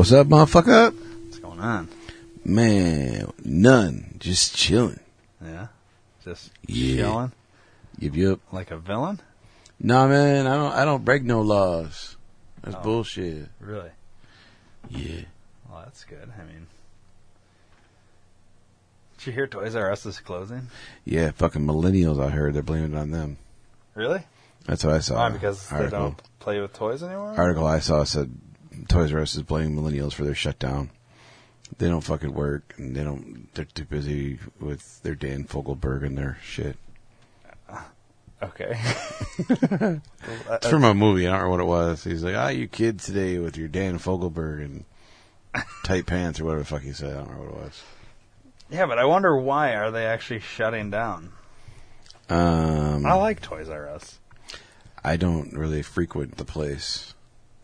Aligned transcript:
What's 0.00 0.12
up, 0.12 0.28
motherfucker? 0.28 0.94
What's 1.24 1.38
going 1.40 1.60
on? 1.60 1.86
Man, 2.42 3.30
none. 3.44 4.14
Just 4.18 4.56
chilling. 4.56 4.98
Yeah, 5.44 5.66
just 6.24 6.50
Yeah. 6.66 6.96
chilling 6.96 7.32
Yep, 7.98 8.14
yep. 8.14 8.40
like 8.50 8.70
a 8.70 8.78
villain. 8.78 9.20
Nah, 9.78 10.06
man, 10.08 10.46
I 10.46 10.56
don't. 10.56 10.72
I 10.72 10.86
don't 10.86 11.04
break 11.04 11.22
no 11.22 11.42
laws. 11.42 12.16
That's 12.62 12.76
Oh. 12.76 12.82
bullshit. 12.82 13.50
Really? 13.60 13.90
Yeah. 14.88 15.24
Well, 15.68 15.82
that's 15.84 16.04
good. 16.04 16.32
I 16.34 16.44
mean, 16.50 16.66
did 19.18 19.26
you 19.26 19.32
hear 19.34 19.46
Toys 19.46 19.74
R 19.74 19.92
Us 19.92 20.06
is 20.06 20.18
closing? 20.18 20.68
Yeah, 21.04 21.32
fucking 21.32 21.66
millennials. 21.66 22.24
I 22.24 22.30
heard 22.30 22.54
they're 22.54 22.62
blaming 22.62 22.94
it 22.94 22.96
on 22.96 23.10
them. 23.10 23.36
Really? 23.94 24.22
That's 24.64 24.82
what 24.82 24.94
I 24.94 25.00
saw. 25.00 25.16
Why? 25.16 25.28
Because 25.28 25.68
they 25.68 25.90
don't 25.90 26.18
play 26.38 26.58
with 26.58 26.72
toys 26.72 27.02
anymore. 27.02 27.34
Article 27.36 27.66
I 27.66 27.80
saw 27.80 28.04
said 28.04 28.30
Toys 28.88 29.12
R 29.12 29.20
Us 29.20 29.34
is 29.34 29.42
blaming 29.42 29.76
millennials 29.76 30.12
for 30.12 30.24
their 30.24 30.34
shutdown. 30.34 30.90
They 31.78 31.88
don't 31.88 32.00
fucking 32.00 32.34
work, 32.34 32.74
and 32.78 32.96
they 32.96 33.04
don't. 33.04 33.48
They're 33.54 33.64
too 33.64 33.84
busy 33.84 34.38
with 34.60 35.02
their 35.02 35.14
Dan 35.14 35.44
Fogelberg 35.44 36.04
and 36.04 36.18
their 36.18 36.38
shit. 36.42 36.76
Okay. 38.42 38.78
It's 40.52 40.68
from 40.68 40.84
a 40.84 40.94
movie. 40.94 41.26
I 41.26 41.30
don't 41.32 41.42
remember 41.42 41.64
what 41.64 41.84
it 41.84 41.88
was. 41.88 42.04
He's 42.04 42.22
like, 42.24 42.34
"Ah, 42.34 42.48
you 42.48 42.66
kids 42.68 43.06
today 43.06 43.38
with 43.38 43.56
your 43.56 43.68
Dan 43.68 43.98
Fogelberg 43.98 44.64
and 44.64 44.84
tight 45.84 46.06
pants 46.06 46.40
or 46.40 46.44
whatever 46.44 46.60
the 46.60 46.66
fuck 46.66 46.82
he 46.82 46.92
said." 46.92 47.12
I 47.12 47.18
don't 47.18 47.28
remember 47.28 47.50
what 47.52 47.60
it 47.60 47.64
was. 47.64 47.82
yeah, 48.70 48.86
but 48.86 48.98
I 48.98 49.04
wonder 49.04 49.36
why 49.36 49.74
are 49.74 49.90
they 49.90 50.06
actually 50.06 50.40
shutting 50.40 50.90
down? 50.90 51.32
Um, 52.28 53.06
I 53.06 53.14
like 53.14 53.40
Toys 53.40 53.68
R 53.68 53.88
Us. 53.88 54.18
I 55.02 55.16
don't 55.16 55.52
really 55.52 55.82
frequent 55.82 56.36
the 56.36 56.44
place. 56.44 57.14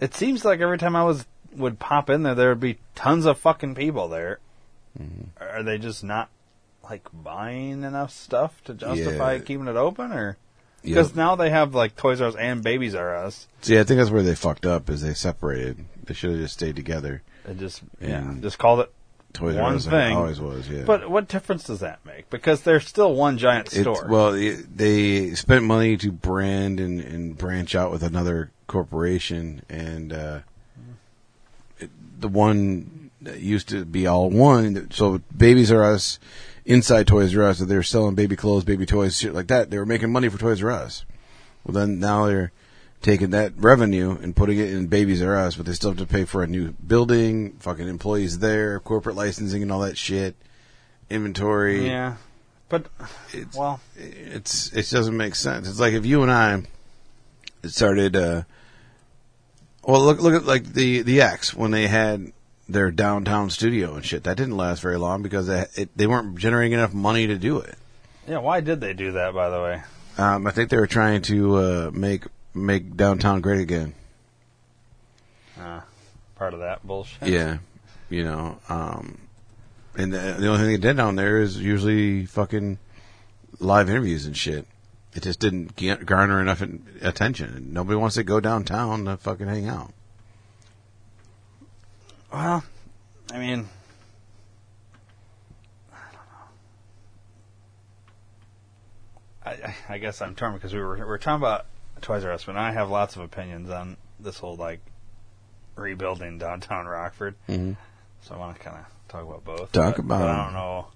It 0.00 0.14
seems 0.14 0.44
like 0.44 0.60
every 0.60 0.78
time 0.78 0.94
I 0.96 1.04
was 1.04 1.26
would 1.54 1.78
pop 1.78 2.10
in 2.10 2.22
there, 2.22 2.34
there 2.34 2.48
would 2.50 2.60
be 2.60 2.78
tons 2.94 3.24
of 3.24 3.38
fucking 3.38 3.74
people 3.74 4.08
there. 4.08 4.38
Mm-hmm. 5.00 5.42
Are 5.42 5.62
they 5.62 5.78
just 5.78 6.04
not 6.04 6.28
like 6.88 7.08
buying 7.12 7.82
enough 7.82 8.12
stuff 8.12 8.62
to 8.64 8.74
justify 8.74 9.34
Yeah. 9.34 9.38
keeping 9.40 9.66
it 9.68 9.76
open, 9.76 10.12
or 10.12 10.36
because 10.82 11.08
Yep. 11.08 11.16
now 11.16 11.34
they 11.36 11.50
have 11.50 11.74
like 11.74 11.96
Toys 11.96 12.20
R 12.20 12.28
Us 12.28 12.36
and 12.36 12.62
Babies 12.62 12.94
R 12.94 13.16
Us? 13.16 13.48
See, 13.62 13.78
I 13.78 13.84
think 13.84 13.98
that's 13.98 14.10
where 14.10 14.22
they 14.22 14.34
fucked 14.34 14.66
up. 14.66 14.88
Is 14.90 15.02
they 15.02 15.14
separated. 15.14 15.84
They 16.04 16.14
should 16.14 16.30
have 16.30 16.40
just 16.40 16.54
stayed 16.54 16.76
together. 16.76 17.22
It 17.48 17.58
just 17.58 17.82
yeah, 18.00 18.34
just 18.40 18.58
called 18.58 18.80
it. 18.80 18.92
Toys 19.32 19.54
One 19.56 19.64
R 19.64 19.74
Us 19.74 19.86
thing. 19.86 20.16
always 20.16 20.40
was. 20.40 20.68
Yeah, 20.68 20.84
But 20.86 21.10
what 21.10 21.28
difference 21.28 21.64
does 21.64 21.80
that 21.80 21.98
make? 22.06 22.30
Because 22.30 22.62
they're 22.62 22.80
still 22.80 23.14
one 23.14 23.36
giant 23.36 23.66
It's, 23.66 23.80
store. 23.80 24.06
well, 24.08 24.32
it, 24.34 24.74
they 24.76 25.34
spent 25.34 25.64
money 25.64 25.96
to 25.98 26.10
brand 26.10 26.80
and, 26.80 27.00
and 27.00 27.36
branch 27.36 27.74
out 27.74 27.90
with 27.90 28.02
another 28.02 28.50
corporation, 28.66 29.62
and 29.68 30.12
uh, 30.12 30.40
it, 31.78 31.90
the 32.20 32.28
one 32.28 33.10
that 33.22 33.40
used 33.40 33.68
to 33.70 33.84
be 33.84 34.06
all 34.06 34.30
one. 34.30 34.90
So 34.90 35.20
Babies 35.36 35.72
R 35.72 35.84
Us, 35.84 36.18
inside 36.64 37.06
Toys 37.06 37.36
R 37.36 37.44
Us, 37.44 37.58
they 37.58 37.76
were 37.76 37.82
selling 37.82 38.14
baby 38.14 38.36
clothes, 38.36 38.64
baby 38.64 38.86
toys, 38.86 39.18
shit 39.18 39.34
like 39.34 39.48
that. 39.48 39.70
They 39.70 39.78
were 39.78 39.86
making 39.86 40.12
money 40.12 40.28
for 40.28 40.38
Toys 40.38 40.62
R 40.62 40.70
Us. 40.70 41.04
Well, 41.64 41.74
then 41.74 41.98
now 41.98 42.26
they're 42.26 42.52
taking 43.02 43.30
that 43.30 43.52
revenue 43.56 44.16
and 44.20 44.34
putting 44.34 44.58
it 44.58 44.70
in 44.70 44.86
Babies 44.86 45.22
R 45.22 45.36
Us, 45.36 45.56
but 45.56 45.66
they 45.66 45.72
still 45.72 45.90
have 45.90 45.98
to 45.98 46.06
pay 46.06 46.24
for 46.24 46.42
a 46.42 46.46
new 46.46 46.72
building, 46.72 47.52
fucking 47.60 47.88
employees 47.88 48.38
there, 48.38 48.80
corporate 48.80 49.16
licensing, 49.16 49.62
and 49.62 49.72
all 49.72 49.80
that 49.80 49.98
shit, 49.98 50.36
inventory 51.10 51.86
yeah, 51.86 52.16
but 52.68 52.86
it's 53.32 53.56
well, 53.56 53.80
it's 53.96 54.72
it 54.72 54.90
doesn't 54.90 55.16
make 55.16 55.34
sense. 55.34 55.68
It's 55.68 55.80
like 55.80 55.94
if 55.94 56.04
you 56.04 56.22
and 56.22 56.32
I 56.32 56.62
started 57.64 58.16
uh 58.16 58.42
well 59.86 60.02
look 60.02 60.20
look 60.20 60.34
at 60.34 60.44
like 60.46 60.64
the 60.74 61.02
the 61.02 61.20
X 61.22 61.54
when 61.54 61.70
they 61.70 61.86
had 61.86 62.32
their 62.68 62.90
downtown 62.90 63.48
studio 63.50 63.94
and 63.94 64.04
shit. 64.04 64.24
That 64.24 64.36
didn't 64.36 64.56
last 64.56 64.82
very 64.82 64.98
long 64.98 65.22
because 65.22 65.46
they 65.46 65.66
it, 65.76 65.90
they 65.96 66.06
weren't 66.06 66.36
generating 66.38 66.72
enough 66.72 66.92
money 66.92 67.26
to 67.28 67.38
do 67.38 67.58
it. 67.60 67.76
yeah. 68.28 68.38
Why 68.38 68.60
did 68.60 68.80
they 68.80 68.92
do 68.92 69.12
that? 69.12 69.32
By 69.34 69.48
the 69.50 69.60
way, 69.62 69.82
Um 70.18 70.46
I 70.46 70.50
think 70.50 70.70
they 70.70 70.76
were 70.76 70.86
trying 70.86 71.22
to 71.22 71.56
uh 71.56 71.90
make 71.94 72.24
make 72.54 72.96
downtown 72.96 73.40
great 73.40 73.60
again. 73.60 73.94
uh, 75.60 75.80
part 76.36 76.54
of 76.54 76.60
that 76.60 76.86
bullshit. 76.86 77.28
Yeah. 77.28 77.58
You 78.10 78.24
know, 78.24 78.58
um 78.68 79.18
and 79.96 80.12
the, 80.12 80.36
the 80.38 80.48
only 80.48 80.58
thing 80.58 80.66
they 80.68 80.76
did 80.76 80.96
down 80.96 81.16
there 81.16 81.40
is 81.40 81.58
usually 81.58 82.26
fucking 82.26 82.78
live 83.60 83.88
interviews 83.88 84.26
and 84.26 84.36
shit. 84.36 84.66
It 85.16 85.22
just 85.22 85.40
didn't 85.40 85.74
garner 86.04 86.42
enough 86.42 86.62
attention. 87.00 87.72
Nobody 87.72 87.96
wants 87.96 88.16
to 88.16 88.22
go 88.22 88.38
downtown 88.38 89.06
to 89.06 89.16
fucking 89.16 89.46
hang 89.46 89.66
out. 89.66 89.94
Well, 92.30 92.62
I 93.32 93.38
mean, 93.38 93.66
I 95.90 95.96
don't 96.12 96.26
know. 99.56 99.64
I, 99.64 99.70
I 99.70 99.94
I 99.94 99.98
guess 99.98 100.20
I'm 100.20 100.34
torn 100.34 100.52
because 100.52 100.74
we 100.74 100.80
were 100.80 100.96
we 100.96 101.04
were 101.04 101.16
talking 101.16 101.42
about 101.42 101.64
Toys 102.02 102.22
R 102.22 102.32
Us, 102.32 102.44
but 102.44 102.58
I 102.58 102.72
have 102.72 102.90
lots 102.90 103.16
of 103.16 103.22
opinions 103.22 103.70
on 103.70 103.96
this 104.20 104.38
whole 104.38 104.56
like 104.56 104.80
rebuilding 105.76 106.36
downtown 106.36 106.84
Rockford. 106.84 107.36
Mm-hmm. 107.48 107.72
So 108.20 108.34
I 108.34 108.38
want 108.38 108.58
to 108.58 108.62
kind 108.62 108.76
of 108.76 108.84
talk 109.08 109.22
about 109.22 109.44
both. 109.44 109.72
Talk 109.72 109.96
but, 109.96 110.04
about 110.04 110.20
but 110.20 110.28
I 110.28 110.44
don't 110.44 110.52
know. 110.52 110.88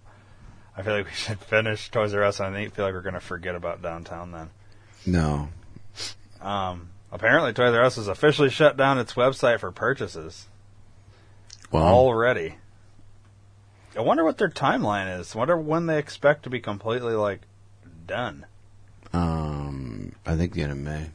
I 0.77 0.83
feel 0.83 0.95
like 0.95 1.07
we 1.07 1.13
should 1.13 1.39
finish 1.41 1.91
Toys 1.91 2.15
R 2.15 2.23
Us, 2.25 2.41
and 2.41 2.57
I 2.57 2.69
feel 2.69 2.85
like 2.85 2.95
we're 2.95 3.01
going 3.03 3.15
to 3.15 3.21
forget 3.21 3.55
about 3.55 3.83
downtown 3.83 4.33
then. 4.33 4.51
No. 5.07 5.49
Um, 6.41 6.91
apparently, 7.13 7.53
Toys 7.53 7.75
R 7.75 7.85
Us 7.85 7.97
has 7.97 8.09
officially 8.09 8.51
shut 8.51 8.77
down 8.77 8.99
its 8.99 9.15
website 9.15 9.61
for 9.61 9.71
purchases 9.73 10.47
Well, 11.71 11.85
already. 11.85 12.57
I 13.97 14.01
wonder 14.03 14.25
what 14.25 14.39
their 14.39 14.49
timeline 14.49 15.19
is. 15.19 15.35
I 15.35 15.39
wonder 15.39 15.57
when 15.57 15.87
they 15.87 15.99
expect 15.99 16.45
to 16.45 16.51
be 16.51 16.61
completely 16.61 17.15
like 17.15 17.41
done. 18.07 18.47
um, 19.13 20.15
I 20.25 20.37
think 20.37 20.53
the 20.55 20.63
end 20.63 20.73
of 20.73 20.79
May. 20.79 21.11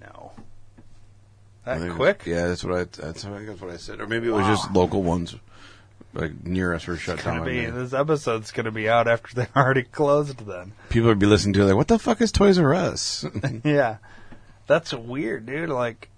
No, 0.00 0.32
that 1.64 1.80
think 1.80 1.94
quick. 1.94 2.22
Yeah, 2.24 2.46
that's 2.46 2.62
what 2.64 2.74
I. 2.74 2.84
That's 2.84 3.24
I 3.24 3.30
think 3.36 3.48
that's 3.48 3.60
what 3.60 3.70
I 3.72 3.76
said. 3.76 4.00
Or 4.00 4.06
maybe 4.06 4.28
it 4.28 4.32
was 4.32 4.42
Wow. 4.44 4.54
just 4.54 4.72
local 4.72 5.02
ones 5.02 5.34
like 6.12 6.44
near 6.44 6.74
us 6.74 6.86
were 6.86 6.96
shut 6.96 7.22
Gonna 7.22 7.38
down. 7.38 7.46
be 7.46 7.66
this 7.66 7.92
episode's 7.92 8.50
gonna 8.52 8.70
be 8.70 8.88
out 8.88 9.06
after 9.08 9.34
they've 9.34 9.48
already 9.56 9.82
closed. 9.84 10.46
Then, 10.46 10.72
People 10.88 11.08
would 11.08 11.18
be 11.18 11.26
listening 11.26 11.52
to 11.54 11.62
it 11.62 11.64
like, 11.66 11.76
"What 11.76 11.88
the 11.88 11.98
fuck 11.98 12.20
is 12.20 12.32
Toys 12.32 12.58
R 12.58 12.74
Us?" 12.74 13.24
yeah, 13.64 13.96
that's 14.66 14.92
weird, 14.92 15.46
dude. 15.46 15.68
Like, 15.68 16.08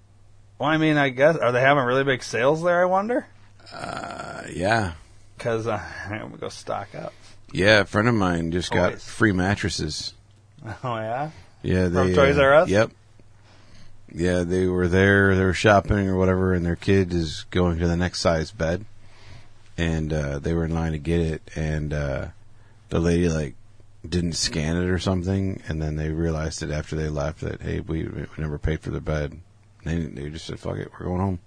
well, 0.59 0.69
I 0.71 0.77
mean, 0.79 0.97
I 0.97 1.11
guess 1.11 1.37
are 1.37 1.53
they 1.53 1.61
having 1.61 1.85
really 1.85 2.05
big 2.05 2.23
sales 2.23 2.63
there? 2.63 2.81
I 2.81 2.87
wonder. 2.87 3.27
uh, 3.73 4.43
yeah, 4.53 4.93
Because 5.37 5.67
uh, 5.67 5.81
I'm 6.07 6.21
gonna 6.21 6.37
go 6.39 6.49
stock 6.49 6.95
up. 6.95 7.13
yeah. 7.53 7.81
A 7.81 7.85
friend 7.85 8.09
of 8.09 8.15
mine 8.15 8.51
just 8.53 8.71
got 8.73 9.01
free 9.01 9.33
mattresses. 9.33 10.15
Oh 10.85 10.97
yeah, 10.97 11.31
Yeah, 11.63 11.89
they 11.89 12.15
Toys 12.15 12.39
uh, 12.39 12.43
R 12.43 12.55
Us? 12.55 12.69
Yep. 12.69 12.91
Yeah, 14.15 14.43
they 14.45 14.67
were 14.67 14.89
there. 14.89 15.35
They 15.35 15.43
were 15.45 15.55
shopping 15.55 16.07
or 16.09 16.17
whatever, 16.17 16.53
and 16.55 16.65
their 16.67 16.77
kid 16.77 17.15
is 17.15 17.47
going 17.51 17.79
to 17.79 17.89
the 17.89 17.97
next 17.97 18.21
size 18.21 18.51
bed, 18.51 18.85
and 19.79 20.13
uh, 20.13 20.39
they 20.39 20.55
were 20.55 20.65
in 20.65 20.75
line 20.75 20.93
to 20.93 20.99
get 20.99 21.21
it, 21.21 21.43
and 21.55 21.93
uh, 21.93 22.27
the 22.89 22.99
lady 22.99 23.29
like 23.29 23.55
didn't 24.09 24.33
scan 24.35 24.77
it 24.77 24.89
or 24.89 24.99
something, 24.99 25.63
and 25.69 25.81
then 25.81 25.97
they 25.97 26.11
realized 26.11 26.63
it 26.63 26.71
after 26.71 26.97
they 26.97 27.09
left 27.09 27.41
that 27.41 27.61
hey, 27.63 27.81
we, 27.81 28.05
we 28.05 28.27
never 28.37 28.59
paid 28.59 28.81
for 28.81 28.91
the 28.91 29.01
bed. 29.01 29.39
And 29.85 30.15
they 30.15 30.23
they 30.23 30.31
just 30.31 30.47
said, 30.47 30.61
"Fuck 30.61 30.77
it, 30.77 30.91
we're 30.93 31.07
going 31.07 31.21
home." 31.21 31.39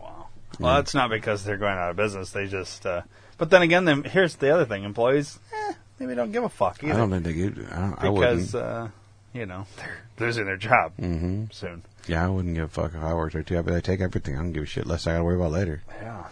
wow. 0.00 0.26
Well, 0.58 0.74
that's 0.76 0.94
not 0.94 1.10
because 1.10 1.44
they're 1.44 1.56
going 1.56 1.76
out 1.76 1.90
of 1.90 1.96
business. 1.96 2.30
They 2.30 2.46
just. 2.46 2.84
Uh, 2.86 3.02
but 3.38 3.50
then 3.50 3.62
again, 3.62 3.84
then 3.84 4.04
here's 4.04 4.36
the 4.36 4.50
other 4.50 4.64
thing: 4.64 4.84
employees, 4.84 5.38
eh, 5.54 5.74
maybe 5.98 6.14
don't 6.14 6.32
give 6.32 6.44
a 6.44 6.48
fuck 6.48 6.82
either. 6.82 6.94
I 6.94 6.96
don't 6.96 7.10
think 7.10 7.24
they 7.24 7.34
could. 7.34 7.66
I, 7.70 7.80
don't, 7.80 8.04
I 8.04 8.08
wouldn't. 8.08 8.46
because 8.46 8.54
uh, 8.54 8.88
you 9.32 9.46
know 9.46 9.66
they're 10.16 10.28
losing 10.28 10.46
their 10.46 10.56
job 10.56 10.92
hmm 10.94 11.44
soon. 11.50 11.82
Yeah, 12.06 12.24
I 12.24 12.28
wouldn't 12.28 12.54
give 12.54 12.64
a 12.64 12.68
fuck 12.68 12.94
if 12.94 13.02
I 13.02 13.14
worked 13.14 13.32
there 13.34 13.42
too. 13.42 13.58
I 13.58 13.80
take 13.80 14.00
everything. 14.00 14.36
I 14.36 14.38
don't 14.38 14.52
give 14.52 14.62
a 14.62 14.66
shit 14.66 14.86
less 14.86 15.06
I 15.06 15.12
got 15.12 15.18
to 15.18 15.24
worry 15.24 15.36
about 15.36 15.52
later. 15.52 15.82
Yeah, 16.00 16.24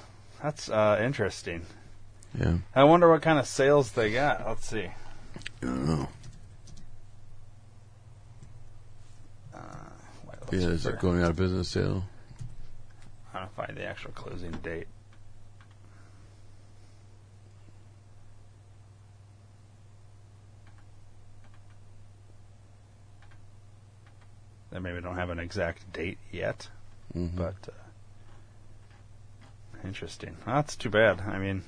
that's 0.45 0.69
uh, 0.69 1.01
interesting. 1.03 1.65
Yeah, 2.39 2.59
I 2.75 2.85
wonder 2.85 3.09
what 3.11 3.23
kind 3.23 3.39
of 3.39 3.47
sales 3.47 3.93
they 3.93 4.13
got. 4.13 4.47
Let's 4.47 4.67
see. 4.69 4.85
I 4.85 4.93
don't 5.63 5.87
know. 5.87 6.09
Uh, 9.55 9.59
wait, 10.27 10.37
let's 10.43 10.53
Yeah, 10.53 10.69
is 10.69 10.83
for- 10.83 10.91
it 10.91 11.01
going 11.01 11.23
out 11.23 11.31
of 11.31 11.37
business 11.37 11.71
sale? 11.71 12.05
I 13.33 13.41
don't 13.41 13.55
find 13.57 13.75
the 13.75 13.85
actual 13.87 14.13
closing 14.13 14.51
date. 14.63 14.87
They 24.71 24.79
maybe 24.79 25.01
don't 25.01 25.17
have 25.17 25.31
an 25.31 25.39
exact 25.39 25.93
date 25.93 26.19
yet, 26.33 26.69
Mm-hmm. 27.15 27.37
but 27.37 27.55
uh, 27.69 27.73
interesting. 29.85 30.37
Well, 30.47 30.57
that's 30.57 30.77
too 30.77 30.91
bad. 30.91 31.21
I 31.21 31.39
mean, 31.39 31.63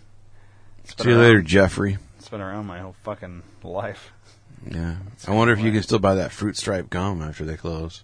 it's 0.85 0.95
been, 0.95 1.05
See 1.05 1.11
you 1.11 1.17
around, 1.17 1.25
later, 1.27 1.43
Jeffrey. 1.43 1.99
it's 2.19 2.29
been 2.29 2.41
around 2.41 2.67
my 2.67 2.79
whole 2.81 2.95
fucking 3.03 3.43
life. 3.63 4.13
Yeah. 4.71 4.97
I 5.27 5.33
wonder 5.33 5.53
if 5.53 5.61
you 5.61 5.71
can 5.73 5.83
still 5.83 5.99
buy 5.99 6.15
that 6.17 6.33
fruit 6.33 6.57
stripe 6.57 6.91
gum 6.91 7.23
after 7.23 7.45
they 7.45 7.57
close. 7.57 8.03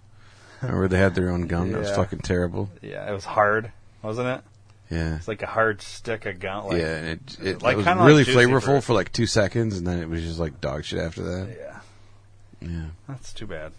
Remember 0.61 0.87
they 0.87 0.97
had 0.99 1.15
their 1.15 1.29
own 1.29 1.47
gum 1.47 1.71
that 1.71 1.79
was 1.79 1.89
Yeah. 1.91 1.95
fucking 1.95 2.19
terrible. 2.19 2.69
Yeah, 2.81 3.09
it 3.09 3.13
was 3.13 3.25
hard, 3.25 3.71
wasn't 4.01 4.27
it? 4.29 4.41
Yeah. 4.89 5.15
It's 5.17 5.27
like 5.27 5.41
a 5.41 5.47
hard 5.47 5.81
stick 5.81 6.25
of 6.25 6.39
gum. 6.39 6.67
Like, 6.67 6.77
yeah, 6.77 6.95
and 6.97 7.07
it 7.09 7.37
it, 7.41 7.61
like- 7.61 7.75
was 7.77 7.85
kinda 7.85 8.01
like 8.01 8.07
really 8.07 8.23
Juicy 8.23 8.37
flavorful 8.39 8.61
Fruit. 8.63 8.83
for 8.83 8.93
like 8.93 9.11
two 9.11 9.25
seconds, 9.25 9.77
and 9.77 9.85
then 9.87 9.99
it 9.99 10.07
was 10.07 10.21
just 10.21 10.39
like 10.39 10.61
dog 10.61 10.85
shit 10.85 10.99
after 10.99 11.23
that. 11.23 11.57
yeah. 11.59 11.79
Yeah. 12.69 12.85
That's 13.09 13.33
too 13.33 13.47
bad. 13.47 13.71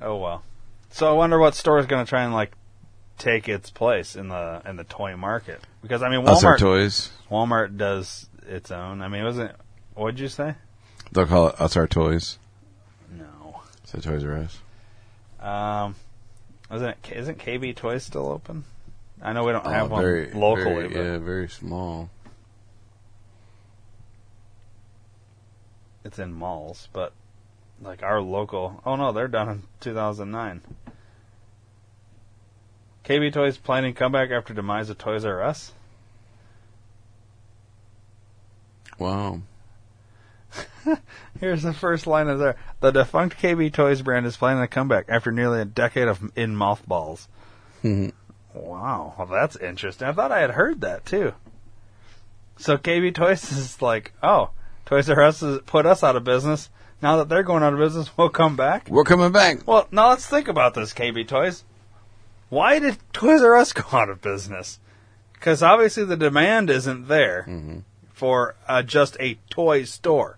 Oh 0.00 0.16
well. 0.16 0.42
So 0.90 1.08
I 1.08 1.12
wonder 1.12 1.38
what 1.38 1.54
store 1.54 1.78
is 1.78 1.86
going 1.86 2.04
to 2.04 2.08
try 2.08 2.22
and 2.24 2.32
like 2.34 2.52
take 3.22 3.48
its 3.48 3.70
place 3.70 4.16
in 4.16 4.28
the 4.28 4.60
in 4.66 4.74
the 4.76 4.84
toy 4.84 5.16
market 5.16 5.60
because 5.80 6.02
I 6.02 6.08
mean 6.10 6.26
Us 6.26 6.42
our 6.42 6.56
Walmart 6.56 6.58
toys. 6.58 7.10
Walmart 7.30 7.76
does 7.76 8.28
its 8.48 8.70
own. 8.72 9.00
I 9.00 9.08
mean, 9.08 9.22
wasn't 9.24 9.52
what'd 9.94 10.18
you 10.18 10.28
say? 10.28 10.56
They'll 11.12 11.26
call 11.26 11.48
it 11.48 11.60
us 11.60 11.76
our 11.76 11.86
toys. 11.86 12.38
No. 13.16 13.60
So 13.84 13.98
Toys 14.00 14.24
R 14.24 14.38
Us. 14.38 14.58
Um, 15.40 15.94
wasn't 16.70 16.96
it, 17.04 17.12
isn't 17.16 17.38
KB 17.38 17.76
Toys 17.76 18.02
still 18.04 18.28
open? 18.28 18.64
I 19.22 19.32
know 19.32 19.44
we 19.44 19.52
don't 19.52 19.64
Oh, 19.66 19.70
have 19.70 19.90
one 19.90 20.02
very, 20.02 20.32
locally, 20.32 20.64
very- 20.74 20.88
but 20.88 20.96
yeah, 21.04 21.18
very 21.18 21.48
small. 21.48 22.10
it's 26.04 26.18
in 26.18 26.32
malls. 26.32 26.88
But 26.92 27.12
like 27.80 28.02
our 28.02 28.20
local, 28.20 28.80
oh 28.84 28.96
no, 28.96 29.12
they're 29.12 29.28
done 29.28 29.48
in 29.48 29.62
2009. 29.80 30.60
KB 33.04 33.32
Toys 33.32 33.58
planning 33.58 33.94
comeback 33.94 34.30
after 34.30 34.54
demise 34.54 34.90
of 34.90 34.98
Toys 34.98 35.24
R 35.24 35.42
Us. 35.42 35.72
Wow. 38.98 39.42
Here's 41.40 41.62
the 41.62 41.72
first 41.72 42.06
line 42.06 42.28
of 42.28 42.38
there. 42.38 42.56
The 42.80 42.90
defunct 42.90 43.38
KB 43.38 43.72
Toys 43.72 44.02
brand 44.02 44.26
is 44.26 44.36
planning 44.36 44.62
a 44.62 44.68
comeback 44.68 45.06
after 45.08 45.32
nearly 45.32 45.60
a 45.60 45.64
decade 45.64 46.08
of 46.08 46.30
in 46.36 46.54
mothballs. 46.54 47.28
Mm-hmm. 47.82 48.10
Wow, 48.54 49.14
well 49.18 49.26
that's 49.26 49.56
interesting. 49.56 50.06
I 50.06 50.12
thought 50.12 50.30
I 50.30 50.40
had 50.40 50.50
heard 50.50 50.82
that 50.82 51.06
too. 51.06 51.32
So 52.58 52.76
KB 52.76 53.14
Toys 53.14 53.50
is 53.50 53.82
like, 53.82 54.12
oh, 54.22 54.50
Toys 54.86 55.10
R 55.10 55.22
Us 55.22 55.40
has 55.40 55.60
put 55.66 55.86
us 55.86 56.04
out 56.04 56.16
of 56.16 56.24
business. 56.24 56.68
Now 57.00 57.16
that 57.16 57.28
they're 57.28 57.42
going 57.42 57.64
out 57.64 57.72
of 57.72 57.80
business, 57.80 58.16
we'll 58.16 58.28
come 58.28 58.54
back. 58.54 58.88
We're 58.88 59.02
coming 59.02 59.32
back. 59.32 59.66
Well, 59.66 59.88
now 59.90 60.10
let's 60.10 60.26
think 60.26 60.46
about 60.46 60.74
this, 60.74 60.92
KB 60.92 61.26
Toys. 61.26 61.64
Why 62.52 62.80
did 62.80 62.98
Toys 63.14 63.40
R 63.40 63.56
Us 63.56 63.72
go 63.72 63.96
out 63.96 64.10
of 64.10 64.20
business? 64.20 64.78
Because 65.32 65.62
obviously 65.62 66.04
the 66.04 66.18
demand 66.18 66.68
isn't 66.68 67.08
there 67.08 67.48
for 68.12 68.56
uh, 68.68 68.82
just 68.82 69.16
a 69.18 69.38
toy 69.48 69.84
store. 69.84 70.36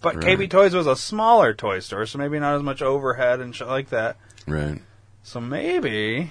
But 0.00 0.24
Right. 0.24 0.38
KB 0.38 0.48
Toys 0.48 0.74
was 0.74 0.86
a 0.86 0.96
smaller 0.96 1.52
toy 1.52 1.80
store, 1.80 2.06
so 2.06 2.16
maybe 2.16 2.38
not 2.38 2.56
as 2.56 2.62
much 2.62 2.80
overhead 2.80 3.40
and 3.40 3.54
shit 3.54 3.66
like 3.66 3.90
that. 3.90 4.16
Right. 4.46 4.80
So 5.22 5.38
maybe, 5.38 6.30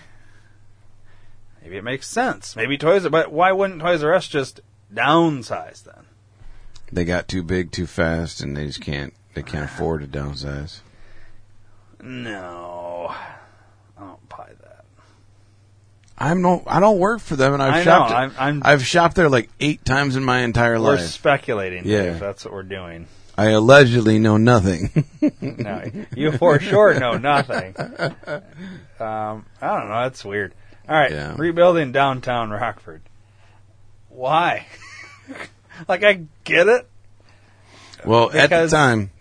maybe 1.61 1.77
it 1.77 1.83
makes 1.83 2.07
sense. 2.07 2.55
Maybe 2.55 2.75
Toys, 2.79 3.07
but 3.07 3.31
why 3.31 3.51
wouldn't 3.51 3.81
Toys 3.81 4.01
R 4.01 4.15
Us 4.15 4.27
just 4.27 4.61
downsize 4.91 5.83
then? 5.83 6.05
They 6.91 7.05
got 7.05 7.27
too 7.27 7.43
big 7.43 7.71
too 7.71 7.85
fast, 7.85 8.41
and 8.41 8.57
they 8.57 8.65
just 8.65 8.81
can't. 8.81 9.13
They 9.35 9.43
can't 9.43 9.65
afford 9.65 10.01
to 10.01 10.07
downsize. 10.07 10.79
No, 12.01 13.13
I 13.95 14.00
don't 14.00 14.27
buy 14.27 14.50
that. 14.63 14.86
I'm 16.19 16.41
no. 16.41 16.63
I 16.67 16.79
don't 16.81 16.99
work 16.99 17.21
for 17.21 17.35
them, 17.38 17.53
and 17.53 17.63
I've 17.63 17.73
I 17.73 17.77
know, 17.77 17.83
shopped. 17.83 18.11
I'm- 18.11 18.33
I'm- 18.38 18.61
I've 18.65 18.85
shopped 18.85 19.15
there 19.15 19.29
like 19.29 19.49
eight 19.61 19.85
times 19.85 20.15
in 20.17 20.23
my 20.25 20.39
entire 20.39 20.77
life. 20.77 20.99
We're 20.99 21.07
speculating. 21.07 21.83
Yeah. 21.85 22.13
That's 22.17 22.43
what 22.43 22.53
we're 22.53 22.63
doing. 22.63 23.07
I 23.38 23.51
allegedly 23.51 24.19
know 24.19 24.35
nothing. 24.38 25.05
No, 25.41 25.83
you 26.15 26.33
for 26.33 26.59
sure 26.59 26.99
know 26.99 27.17
nothing. 27.17 27.73
Um, 28.99 29.45
I 29.61 29.79
don't 29.79 29.88
know. 29.88 30.01
That's 30.01 30.25
weird. 30.25 30.53
All 30.89 30.95
right, 30.95 31.11
Yeah. 31.11 31.35
rebuilding 31.38 31.93
downtown 31.93 32.49
Rockford. 32.49 33.01
Why? 34.09 34.65
like 35.88 36.03
I 36.03 36.23
get 36.43 36.67
it. 36.67 36.89
well, 38.03 38.29
at 38.33 38.49
the 38.49 38.67
time, 38.67 39.11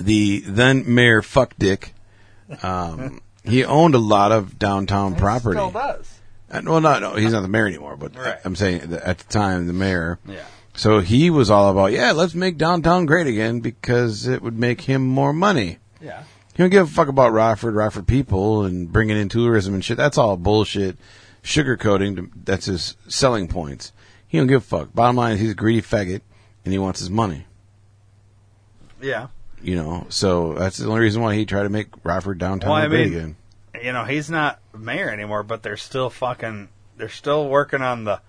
the 0.00 0.40
then 0.46 0.84
mayor 0.94 1.20
fuck 1.20 1.52
Dick, 1.58 1.92
um, 2.62 3.20
he 3.44 3.62
owned 3.64 3.94
a 3.94 3.98
lot 3.98 4.32
of 4.32 4.58
downtown 4.58 5.16
property. 5.16 5.58
He 5.60 5.68
Still 5.68 5.70
does. 5.82 6.13
And- 6.54 6.68
well, 6.68 6.80
not 6.80 7.02
no, 7.02 7.14
he's 7.14 7.32
not 7.32 7.42
the 7.42 7.48
mayor 7.48 7.66
anymore. 7.66 7.96
But 7.96 8.16
Right. 8.16 8.36
I'm 8.44 8.56
saying 8.56 8.82
that 8.90 9.02
at 9.02 9.18
the 9.18 9.24
time, 9.32 9.66
the 9.66 9.72
mayor. 9.72 10.18
Yeah. 10.26 10.36
So 10.76 10.98
he 11.00 11.30
was 11.30 11.50
all 11.50 11.70
about, 11.70 11.92
yeah, 11.92 12.12
let's 12.12 12.34
make 12.34 12.58
downtown 12.58 13.06
great 13.06 13.26
again 13.26 13.60
because 13.60 14.26
it 14.26 14.42
would 14.42 14.58
make 14.58 14.82
him 14.82 15.06
more 15.06 15.32
money. 15.32 15.78
Yeah. 16.00 16.22
He 16.54 16.62
don't 16.62 16.70
give 16.70 16.88
a 16.88 16.90
fuck 16.90 17.08
about 17.08 17.32
Rockford, 17.32 17.74
Rockford 17.74 18.06
people, 18.06 18.64
and 18.64 18.90
bringing 18.92 19.16
in 19.16 19.28
tourism 19.28 19.74
and 19.74 19.84
shit. 19.84 19.96
That's 19.96 20.18
all 20.18 20.36
bullshit. 20.36 20.96
Sugarcoating, 21.42 22.16
to- 22.16 22.30
that's 22.44 22.66
his 22.66 22.96
selling 23.06 23.48
points. 23.48 23.92
He 24.26 24.38
don't 24.38 24.46
give 24.48 24.62
a 24.62 24.64
fuck. 24.64 24.94
Bottom 24.94 25.16
line 25.16 25.34
is 25.34 25.40
he's 25.40 25.50
a 25.52 25.54
greedy 25.54 25.82
faggot, 25.82 26.22
and 26.64 26.72
he 26.72 26.78
wants 26.78 26.98
his 27.00 27.10
money. 27.10 27.46
Yeah. 29.00 29.28
You 29.62 29.76
know, 29.76 30.06
so 30.08 30.54
that's 30.54 30.76
the 30.78 30.88
only 30.88 31.00
reason 31.00 31.22
why 31.22 31.34
he 31.34 31.46
tried 31.46 31.62
to 31.64 31.68
make 31.68 31.88
Rockford 32.02 32.38
downtown 32.38 32.70
Well, 32.70 32.82
I 32.82 32.88
mean- 32.88 33.06
again. 33.08 33.36
You 33.82 33.92
know, 33.92 34.04
he's 34.04 34.30
not 34.30 34.60
mayor 34.76 35.10
anymore, 35.10 35.42
but 35.42 35.62
they're 35.62 35.76
still 35.76 36.10
fucking. 36.10 36.68
They're 36.96 37.08
still 37.08 37.48
working 37.48 37.82
on 37.82 38.04
the 38.04 38.20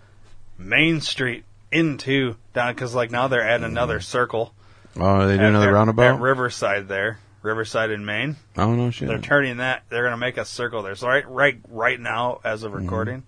main 0.58 1.02
street 1.02 1.44
into 1.72 2.36
down 2.54 2.74
because 2.74 2.96
like 2.96 3.12
now 3.12 3.28
they're 3.28 3.48
adding 3.48 3.66
another 3.66 4.00
circle. 4.00 4.54
Oh, 4.98 5.28
they 5.28 5.38
do 5.38 5.44
another 5.44 5.72
roundabout? 5.74 6.16
at 6.16 6.22
Riverside 6.22 6.88
there, 6.88 7.20
Riverside 7.42 7.92
in 7.92 8.06
Main. 8.06 8.38
oh 8.58 8.74
no 8.74 8.92
shit. 8.92 9.08
They're 9.08 9.20
turning 9.20 9.58
that. 9.58 9.84
They're 9.90 10.04
going 10.04 10.12
to 10.14 10.18
make 10.18 10.38
a 10.38 10.46
circle 10.46 10.82
there. 10.84 10.96
So 10.96 11.08
right, 11.08 11.30
right, 11.30 11.60
right 11.68 12.00
now, 12.00 12.40
as 12.44 12.64
Mm-hmm. 12.64 12.68
of 12.78 12.82
recording, 12.82 13.24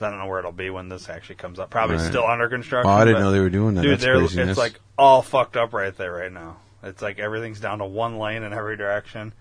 I 0.00 0.08
don't 0.10 0.18
know 0.18 0.26
where 0.26 0.38
it'll 0.38 0.52
be 0.52 0.70
when 0.70 0.88
this 0.88 1.08
actually 1.08 1.36
comes 1.36 1.58
up. 1.58 1.70
Probably 1.70 1.96
Right. 1.96 2.06
still 2.06 2.26
under 2.26 2.48
construction. 2.48 2.90
oh, 2.90 2.94
I 2.94 3.04
didn't 3.06 3.22
know 3.22 3.32
they 3.32 3.40
were 3.40 3.50
doing 3.50 3.74
that. 3.74 3.82
Dude, 3.82 4.38
it's 4.48 4.58
like 4.58 4.78
all 4.98 5.22
fucked 5.22 5.56
up 5.56 5.72
right 5.72 5.96
there 5.96 6.12
right 6.12 6.32
now. 6.32 6.58
It's 6.82 7.02
like 7.02 7.18
everything's 7.18 7.60
down 7.60 7.78
to 7.78 7.86
one 7.86 8.18
lane 8.18 8.42
in 8.42 8.52
every 8.52 8.76
direction, 8.76 9.32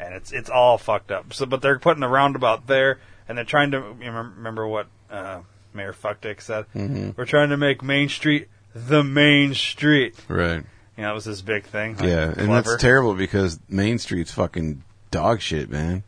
and 0.00 0.14
it's 0.14 0.32
it's 0.32 0.50
all 0.50 0.78
fucked 0.78 1.10
up. 1.10 1.32
So, 1.34 1.46
but 1.46 1.62
they're 1.62 1.78
putting 1.78 2.00
the 2.00 2.08
roundabout 2.08 2.66
there, 2.66 2.98
and 3.28 3.36
they're 3.38 3.44
trying 3.44 3.70
to 3.72 3.96
you 4.00 4.10
remember 4.10 4.66
what 4.66 4.86
uh, 5.10 5.40
Mayor 5.74 5.92
Fuckdick 5.92 6.40
said. 6.40 6.66
We're 6.74 7.24
trying 7.24 7.50
to 7.50 7.56
make 7.56 7.82
Main 7.82 8.08
Street 8.08 8.48
the 8.74 9.02
main 9.02 9.54
street. 9.54 10.14
Right. 10.28 10.64
You 10.96 11.02
know, 11.02 11.08
that 11.08 11.14
was 11.14 11.24
this 11.26 11.42
big 11.42 11.64
thing. 11.64 11.96
Like, 11.96 12.04
Yeah, 12.08 12.24
and 12.28 12.34
clever. 12.34 12.70
that's 12.70 12.82
terrible 12.82 13.14
because 13.14 13.58
Main 13.68 13.98
Street's 13.98 14.32
fucking 14.32 14.82
dog 15.10 15.40
shit, 15.42 15.68
man. 15.70 16.02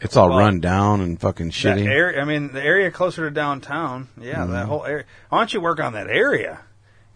It's 0.00 0.16
all 0.16 0.30
Well, 0.30 0.38
run 0.38 0.60
down 0.60 1.02
and 1.02 1.20
fucking 1.20 1.50
shitty. 1.50 1.86
area, 1.86 2.20
I 2.22 2.24
mean, 2.24 2.52
the 2.52 2.62
area 2.62 2.90
closer 2.90 3.28
to 3.28 3.34
downtown, 3.34 4.08
yeah, 4.18 4.46
that 4.46 4.48
Mm-hmm. 4.48 4.68
whole 4.68 4.86
area. 4.86 5.04
Why 5.28 5.38
don't 5.38 5.52
you 5.52 5.60
work 5.60 5.78
on 5.78 5.92
that 5.92 6.08
area? 6.08 6.60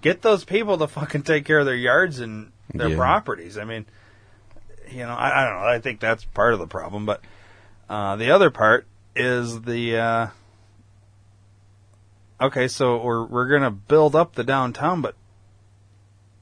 Get 0.03 0.21
those 0.21 0.45
people 0.45 0.77
to 0.79 0.87
fucking 0.87 1.23
take 1.23 1.47
care 1.47 1.61
of 1.61 1.67
their 1.67 1.75
yards 1.75 2.21
and 2.21 2.53
their 2.75 2.91
Yeah. 2.91 2.97
properties. 2.97 3.57
I 3.57 3.65
mean, 3.65 3.87
you 4.95 5.03
know, 5.03 5.15
I, 5.15 5.43
I 5.43 5.45
don't 5.45 5.61
know. 5.61 5.67
I 5.67 5.79
think 5.81 6.01
that's 6.01 6.25
part 6.25 6.53
of 6.55 6.59
the 6.61 6.67
problem, 6.67 7.05
but 7.07 7.21
uh, 7.89 8.17
the 8.17 8.31
other 8.31 8.51
part 8.51 8.87
is 9.17 9.63
the. 9.63 9.97
Uh, 9.97 10.27
okay, 12.41 12.69
so 12.69 13.03
we're 13.03 13.25
we're 13.25 13.49
gonna 13.49 13.71
build 13.71 14.15
up 14.15 14.35
the 14.35 14.45
downtown, 14.45 15.03
but 15.03 15.15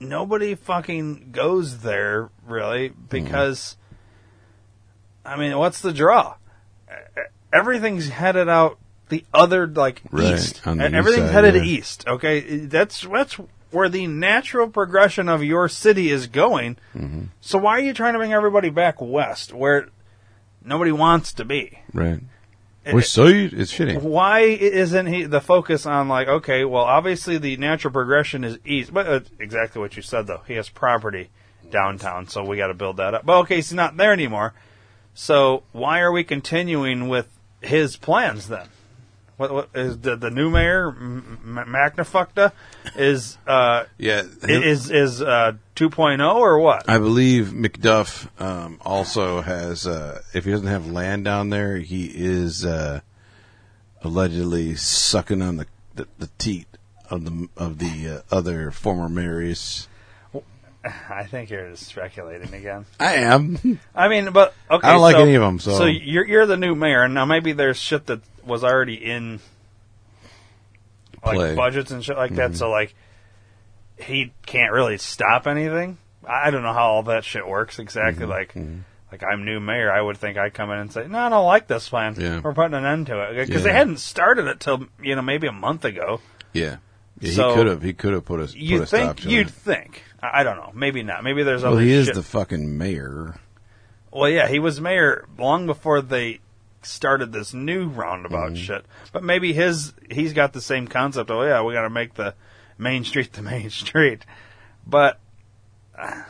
nobody 0.01 0.55
fucking 0.55 1.31
goes 1.33 1.79
there 1.81 2.31
really 2.47 2.89
because. 2.89 3.77
I 5.25 5.37
mean, 5.37 5.57
what's 5.57 5.81
the 5.81 5.93
draw? 5.93 6.35
Everything's 7.53 8.09
headed 8.09 8.49
out 8.49 8.79
the 9.09 9.25
other 9.33 9.67
like 9.69 10.03
Right, 10.11 10.35
east. 10.35 10.65
the 10.65 10.73
east 10.73 10.95
Everything's 10.95 11.27
side, 11.27 11.33
headed 11.33 11.55
yeah. 11.55 11.63
east. 11.63 12.09
Okay, 12.09 12.41
that's 12.67 13.07
that's 13.07 13.39
where 13.73 13.88
the 13.88 14.07
natural 14.07 14.69
progression 14.69 15.29
of 15.29 15.43
your 15.43 15.69
city 15.69 16.11
is 16.11 16.26
going. 16.26 16.76
Mm-hmm. 16.95 17.25
So 17.41 17.59
why 17.59 17.73
are 17.79 17.81
you 17.81 17.95
trying 17.95 18.12
to 18.14 18.19
bring 18.19 18.33
everybody 18.33 18.71
back 18.71 19.00
west 19.00 19.52
where 19.52 19.88
nobody 20.64 20.93
wants 20.93 21.33
to 21.35 21.45
be? 21.45 21.79
right. 21.93 22.21
It- 22.85 22.95
Which 22.95 23.09
side? 23.09 23.52
It's 23.52 23.73
shitty. 23.73 24.02
Why 24.02 24.41
isn't 24.41 25.07
he 25.07 25.23
the 25.23 25.41
focus 25.41 25.87
on 25.87 26.09
like 26.09 26.26
okay, 26.26 26.64
well, 26.64 26.83
obviously 26.83 27.38
the 27.38 27.57
natural 27.57 27.93
progression 27.93 28.43
is 28.43 28.59
east, 28.64 28.93
but 28.93 29.07
it's 29.07 29.31
exactly 29.38 29.81
what 29.81 29.97
you 29.97 30.02
said 30.02 30.26
though. 30.26 30.43
He 30.49 30.55
has 30.55 30.69
property 30.69 31.31
downtown, 31.71 32.26
so 32.26 32.43
we 32.45 32.57
got 32.57 32.67
to 32.69 32.75
build 32.75 32.97
that 32.97 33.14
up. 33.14 33.25
But 33.25 33.38
okay, 33.43 33.57
he's 33.57 33.73
not 33.73 33.97
there 33.97 34.12
anymore. 34.12 34.52
So 35.14 35.62
why 35.71 36.00
are 36.00 36.11
we 36.11 36.25
continuing 36.25 37.09
with 37.09 37.29
his 37.61 37.97
plans 37.97 38.49
then? 38.49 38.67
What, 39.43 39.53
what 39.53 39.69
is 39.75 39.99
the, 39.99 40.15
the 40.15 40.31
new 40.31 40.51
mayor 40.51 40.91
M- 40.91 41.59
M- 41.59 42.53
is 42.95 43.37
uh 43.45 43.85
Yeah. 43.99 44.23
is 44.45 44.89
is 44.89 45.21
uh 45.21 45.55
2.0 45.75 46.35
or 46.37 46.61
what? 46.61 46.89
I 46.89 46.99
believe 46.99 47.47
McDuff 47.49 48.29
um, 48.41 48.79
also 48.83 49.41
has. 49.41 49.85
Uh, 49.85 50.23
if 50.33 50.45
he 50.45 50.53
doesn't 50.53 50.69
have 50.69 50.87
land 50.87 51.25
down 51.25 51.51
there, 51.51 51.79
he 51.79 52.07
is 52.15 52.65
uh, 52.65 53.01
allegedly 54.03 54.77
sucking 54.77 55.43
on 55.43 55.57
the 55.57 55.67
the, 55.97 56.07
the 56.19 56.31
teat 56.39 56.69
of 57.11 57.25
the 57.25 57.49
of 57.57 57.79
the 57.79 58.09
uh, 58.31 58.35
other 58.35 58.71
former 58.71 59.09
mayors. 59.09 59.89
I 61.11 61.25
think 61.25 61.51
you're 61.51 61.71
just 61.71 61.87
speculating 61.87 62.55
again. 62.55 62.87
I 63.01 63.15
am. 63.17 63.79
I 63.95 64.09
mean, 64.09 64.31
but 64.33 64.55
okay. 64.71 64.87
I 64.87 64.93
don't 64.93 65.01
like 65.01 65.17
so- 65.17 65.23
any 65.23 65.35
of 65.35 65.43
'em, 65.43 65.59
so- 65.59 65.85
you're 65.87 66.27
you're 66.27 66.47
the 66.47 66.57
new 66.57 66.75
mayor, 66.77 67.03
and 67.03 67.15
now 67.15 67.25
maybe 67.25 67.53
there's 67.53 67.77
shit 67.79 68.07
that 68.07 68.21
was 68.45 68.65
already 68.65 68.95
in 68.95 69.41
like 71.25 71.37
Play. 71.37 71.55
budgets 71.55 71.91
and 71.91 72.05
shit 72.05 72.17
like 72.17 72.31
Mm-hmm. 72.33 72.37
that. 72.53 72.57
So 72.57 72.71
like, 72.71 72.95
he 73.99 74.33
can't 74.47 74.73
really 74.73 74.99
stop 74.99 75.47
anything. 75.47 75.99
I 76.27 76.51
don't 76.51 76.63
know 76.63 76.73
how 76.73 76.87
all 76.93 77.03
that 77.05 77.25
shit 77.25 77.47
works 77.47 77.75
Mm-hmm. 77.75 77.83
exactly. 77.83 78.27
Like, 78.27 78.55
like 79.11 79.23
I'm 79.23 79.45
new 79.45 79.61
mayor, 79.61 79.93
I 79.93 80.01
would 80.01 80.17
think 80.17 80.39
I'd 80.39 80.55
come 80.55 80.71
in 80.71 80.79
and 80.79 80.93
say, 80.93 81.07
no, 81.07 81.19
I 81.19 81.29
don't 81.29 81.47
like 81.47 81.67
this 81.67 81.89
plan. 81.89 82.17
Yeah. 82.19 82.41
We're 82.43 82.55
putting 82.55 82.75
an 82.75 82.85
end 82.87 83.07
to 83.09 83.21
it 83.31 83.47
because 83.47 83.63
they 83.63 83.71
Yeah. 83.71 83.77
hadn't 83.79 83.99
started 83.99 84.47
it 84.47 84.61
till 84.61 84.87
you 85.03 85.15
know 85.17 85.23
maybe 85.23 85.47
a 85.47 85.53
month 85.53 85.85
ago. 85.85 86.21
Yeah. 86.53 86.77
yeah 87.21 87.33
So- 87.33 87.51
he 87.51 87.55
could 87.57 87.67
have. 87.67 87.83
He 87.83 87.93
could 87.93 88.13
have 88.15 88.25
put 88.25 88.41
a 88.41 88.47
put 88.47 88.55
You'd 88.57 88.83
a 88.83 88.87
stop 88.87 88.99
think. 89.01 89.21
to 89.23 89.31
You'd 89.31 89.47
it. 89.49 89.53
think. 89.53 90.03
I 90.23 90.41
I 90.41 90.43
don't 90.45 90.57
know. 90.57 90.71
Maybe 90.75 91.03
not. 91.03 91.23
Maybe 91.25 91.43
there's 91.43 91.63
other. 91.63 91.77
Well, 91.77 91.85
he 91.85 91.93
is 91.93 92.07
shit. 92.07 92.15
the 92.15 92.23
fucking 92.23 92.77
mayor. 92.79 93.37
Well, 94.11 94.29
yeah, 94.29 94.47
he 94.49 94.59
was 94.59 94.81
mayor 94.81 95.25
long 95.39 95.67
before 95.67 96.03
they 96.03 96.41
started 96.85 97.33
this 97.33 97.53
new 97.55 97.87
roundabout 97.87 98.57
shit. 98.57 98.85
But 99.12 99.23
maybe 99.25 99.53
his 99.53 99.95
he's 100.11 100.33
got 100.33 100.53
the 100.53 100.61
same 100.61 100.87
concept. 100.89 101.31
Oh 101.31 101.43
yeah, 101.43 101.62
we 101.62 101.73
got 101.75 101.83
to 101.83 101.91
make 101.91 102.15
the 102.15 102.35
main 102.79 103.05
street 103.05 103.33
the 103.33 103.43
main 103.43 103.71
street. 103.83 104.25
But 104.87 105.19
uh, 105.99 106.23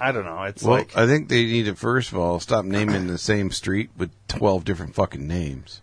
I 0.00 0.12
don't 0.12 0.24
know. 0.24 0.42
It's 0.44 0.62
Well, 0.62 0.76
like 0.78 0.96
I 0.96 1.06
think 1.06 1.28
they 1.28 1.44
need 1.44 1.64
to 1.66 1.74
first 1.74 2.12
of 2.12 2.18
all 2.18 2.38
stop 2.40 2.64
naming 2.64 3.06
the 3.06 3.18
same 3.18 3.50
street 3.50 3.90
with 3.96 4.10
twelve 4.28 4.64
different 4.64 4.94
fucking 4.94 5.26
names. 5.26 5.80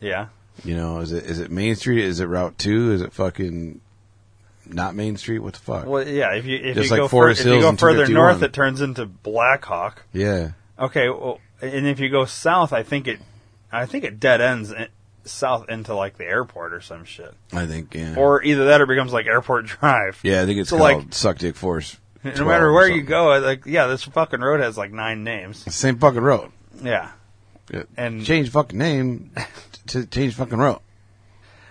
yeah, 0.00 0.28
You 0.64 0.76
know, 0.76 1.00
is 1.00 1.12
it 1.12 1.24
is 1.24 1.40
it 1.40 1.50
Main 1.50 1.74
Street? 1.76 2.04
Is 2.04 2.20
it 2.20 2.26
Route 2.26 2.58
Two? 2.58 2.92
Is 2.92 3.02
it 3.02 3.12
fucking 3.12 3.80
not 4.66 4.94
Main 4.94 5.16
Street? 5.16 5.40
What 5.40 5.54
the 5.54 5.60
fuck? 5.60 5.86
well, 5.86 6.06
yeah. 6.06 6.32
If 6.34 6.44
you 6.46 6.56
if 6.58 6.76
Just 6.76 6.84
you 6.86 6.90
like 6.92 6.98
go 7.00 7.08
Forest 7.08 7.42
fur- 7.42 7.48
if 7.48 7.54
you 7.56 7.60
go 7.62 7.74
further 7.74 8.06
north, 8.06 8.42
it 8.42 8.52
turns 8.52 8.80
into 8.80 9.06
Blackhawk. 9.06 10.04
Yeah, 10.12 10.52
Okay, 10.78 11.08
well, 11.10 11.38
and 11.60 11.86
if 11.86 11.98
you 12.00 12.08
go 12.08 12.24
south, 12.24 12.72
I 12.72 12.82
think 12.82 13.06
it 13.08 13.20
I 13.72 13.86
think 13.86 14.04
it 14.04 14.20
dead 14.20 14.40
ends 14.40 14.70
in, 14.70 14.88
south 15.24 15.68
into 15.68 15.94
like 15.94 16.18
the 16.18 16.24
airport 16.26 16.72
or 16.74 16.80
some 16.80 17.04
shit. 17.04 17.32
I 17.52 17.66
think. 17.66 17.94
Yeah, 17.94 18.16
Or 18.16 18.42
either 18.42 18.66
that 18.66 18.80
or 18.80 18.86
becomes 18.86 19.12
like 19.12 19.26
Airport 19.26 19.66
Drive. 19.80 20.20
yeah, 20.22 20.42
I 20.42 20.46
think 20.46 20.58
it's 20.60 20.70
So, 20.70 20.78
called 20.78 21.04
like- 21.04 21.14
Suck 21.14 21.38
Dick 21.38 21.56
Force. 21.56 21.98
No 22.24 22.44
matter 22.44 22.72
where 22.72 22.88
you 22.88 23.02
go, 23.02 23.36
like 23.40 23.66
yeah, 23.66 23.86
this 23.88 24.04
fucking 24.04 24.40
road 24.40 24.60
has 24.60 24.78
like 24.78 24.92
nine 24.92 25.24
names. 25.24 25.58
same 25.74 25.98
fucking 25.98 26.20
road. 26.22 26.52
Yeah. 26.80 27.10
Yeah. 27.72 27.82
And- 27.96 28.24
change 28.24 28.50
fucking 28.50 28.78
name 28.78 29.32
to 29.88 30.06
change 30.06 30.34
fucking 30.34 30.58
road. 30.58 30.78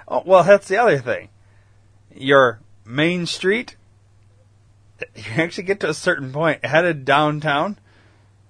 Oh 0.10 0.24
well, 0.26 0.44
that's 0.44 0.68
the 0.68 0.76
other 0.78 0.98
thing. 1.00 1.30
Your 2.14 2.60
main 2.86 3.26
street, 3.28 3.78
you 5.16 5.24
actually 5.38 5.64
get 5.64 5.80
to 5.82 5.90
a 5.90 5.94
certain 5.94 6.34
point 6.34 6.66
headed 6.66 7.06
downtown 7.06 7.80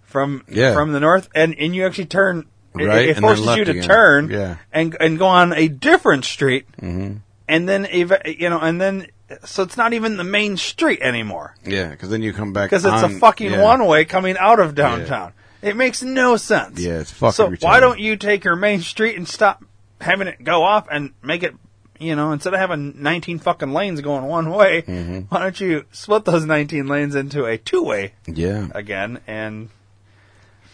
from 0.01 0.43
Yeah. 0.49 0.73
from 0.73 0.93
the 0.93 0.99
north, 0.99 1.29
and 1.35 1.53
and 1.59 1.75
you 1.75 1.85
actually 1.85 2.05
turn. 2.07 2.47
It- 2.77 2.85
Right, 2.85 3.09
It, 3.09 3.13
then 3.15 3.21
forces 3.23 3.55
you 3.57 3.65
to 3.65 3.71
again. 3.71 3.83
turn 3.83 4.29
Yeah. 4.29 4.55
and 4.71 4.95
and 4.99 5.17
go 5.19 5.27
on 5.27 5.53
a 5.53 5.67
different 5.67 6.25
street, 6.25 6.65
Mm-hmm. 6.81 7.17
and 7.47 7.69
then 7.69 7.87
you 7.91 8.49
know, 8.49 8.59
and 8.59 8.79
then 8.79 9.07
so 9.45 9.63
it's 9.63 9.77
not 9.77 9.93
even 9.93 10.17
the 10.17 10.23
main 10.25 10.57
street 10.57 10.99
anymore 11.01 11.55
Yeah, 11.65 11.89
because 11.89 12.09
then 12.09 12.21
you 12.21 12.33
come 12.33 12.51
back 12.53 12.69
because 12.69 12.83
it's 12.85 13.01
a 13.03 13.09
fucking 13.09 13.51
yeah. 13.51 13.61
one 13.63 13.85
way 13.85 14.03
coming 14.05 14.37
out 14.37 14.59
of 14.59 14.75
downtown. 14.75 15.33
It 15.61 15.75
makes 15.75 16.01
no 16.01 16.37
sense. 16.37 16.79
Yeah, 16.79 16.99
it's 16.99 17.11
fucking. 17.11 17.33
So 17.33 17.51
why 17.67 17.79
don't 17.79 17.99
you 17.99 18.17
take 18.17 18.43
your 18.43 18.55
main 18.55 18.81
street 18.81 19.15
and 19.15 19.27
stop 19.27 19.63
having 20.01 20.27
it 20.27 20.43
go 20.43 20.63
off 20.63 20.87
and 20.91 21.11
make 21.21 21.43
it, 21.43 21.53
you 21.99 22.15
know, 22.15 22.31
instead 22.31 22.53
of 22.55 22.59
having 22.59 22.95
19 23.03 23.37
fucking 23.39 23.71
lanes 23.71 24.01
going 24.01 24.25
one 24.25 24.49
way, 24.49 24.81
Mm-hmm. 24.81 25.19
why 25.29 25.39
don't 25.39 25.61
you 25.61 25.85
split 25.91 26.25
those 26.25 26.45
19 26.45 26.87
lanes 26.87 27.13
into 27.15 27.45
a 27.45 27.57
two 27.59 27.83
way 27.83 28.13
Yeah, 28.25 28.67
again? 28.73 29.19
And 29.27 29.69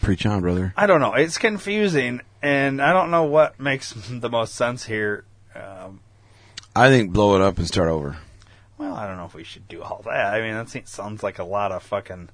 preach 0.08 0.24
on, 0.24 0.40
brother. 0.40 0.72
I 0.74 0.86
don't 0.86 1.02
know, 1.02 1.12
it's 1.12 1.36
confusing, 1.36 2.22
and 2.40 2.80
I 2.80 2.94
don't 2.94 3.10
know 3.10 3.24
what 3.24 3.60
makes 3.60 3.92
the 4.10 4.30
most 4.30 4.54
sense 4.54 4.86
here. 4.86 5.26
Um, 5.54 6.00
I 6.74 6.88
think 6.88 7.12
blow 7.12 7.36
it 7.36 7.42
up 7.42 7.58
and 7.58 7.66
start 7.68 7.90
over. 7.90 8.16
well, 8.78 8.94
I 8.94 9.06
don't 9.06 9.18
know 9.18 9.26
if 9.26 9.34
we 9.34 9.44
should 9.44 9.68
do 9.68 9.82
all 9.82 10.00
that. 10.06 10.32
I 10.32 10.40
mean, 10.40 10.54
that 10.54 10.70
seems, 10.70 10.88
sounds 10.88 11.22
like 11.22 11.38
a 11.38 11.44
lot 11.44 11.72
of 11.72 11.82
fucking 11.82 12.30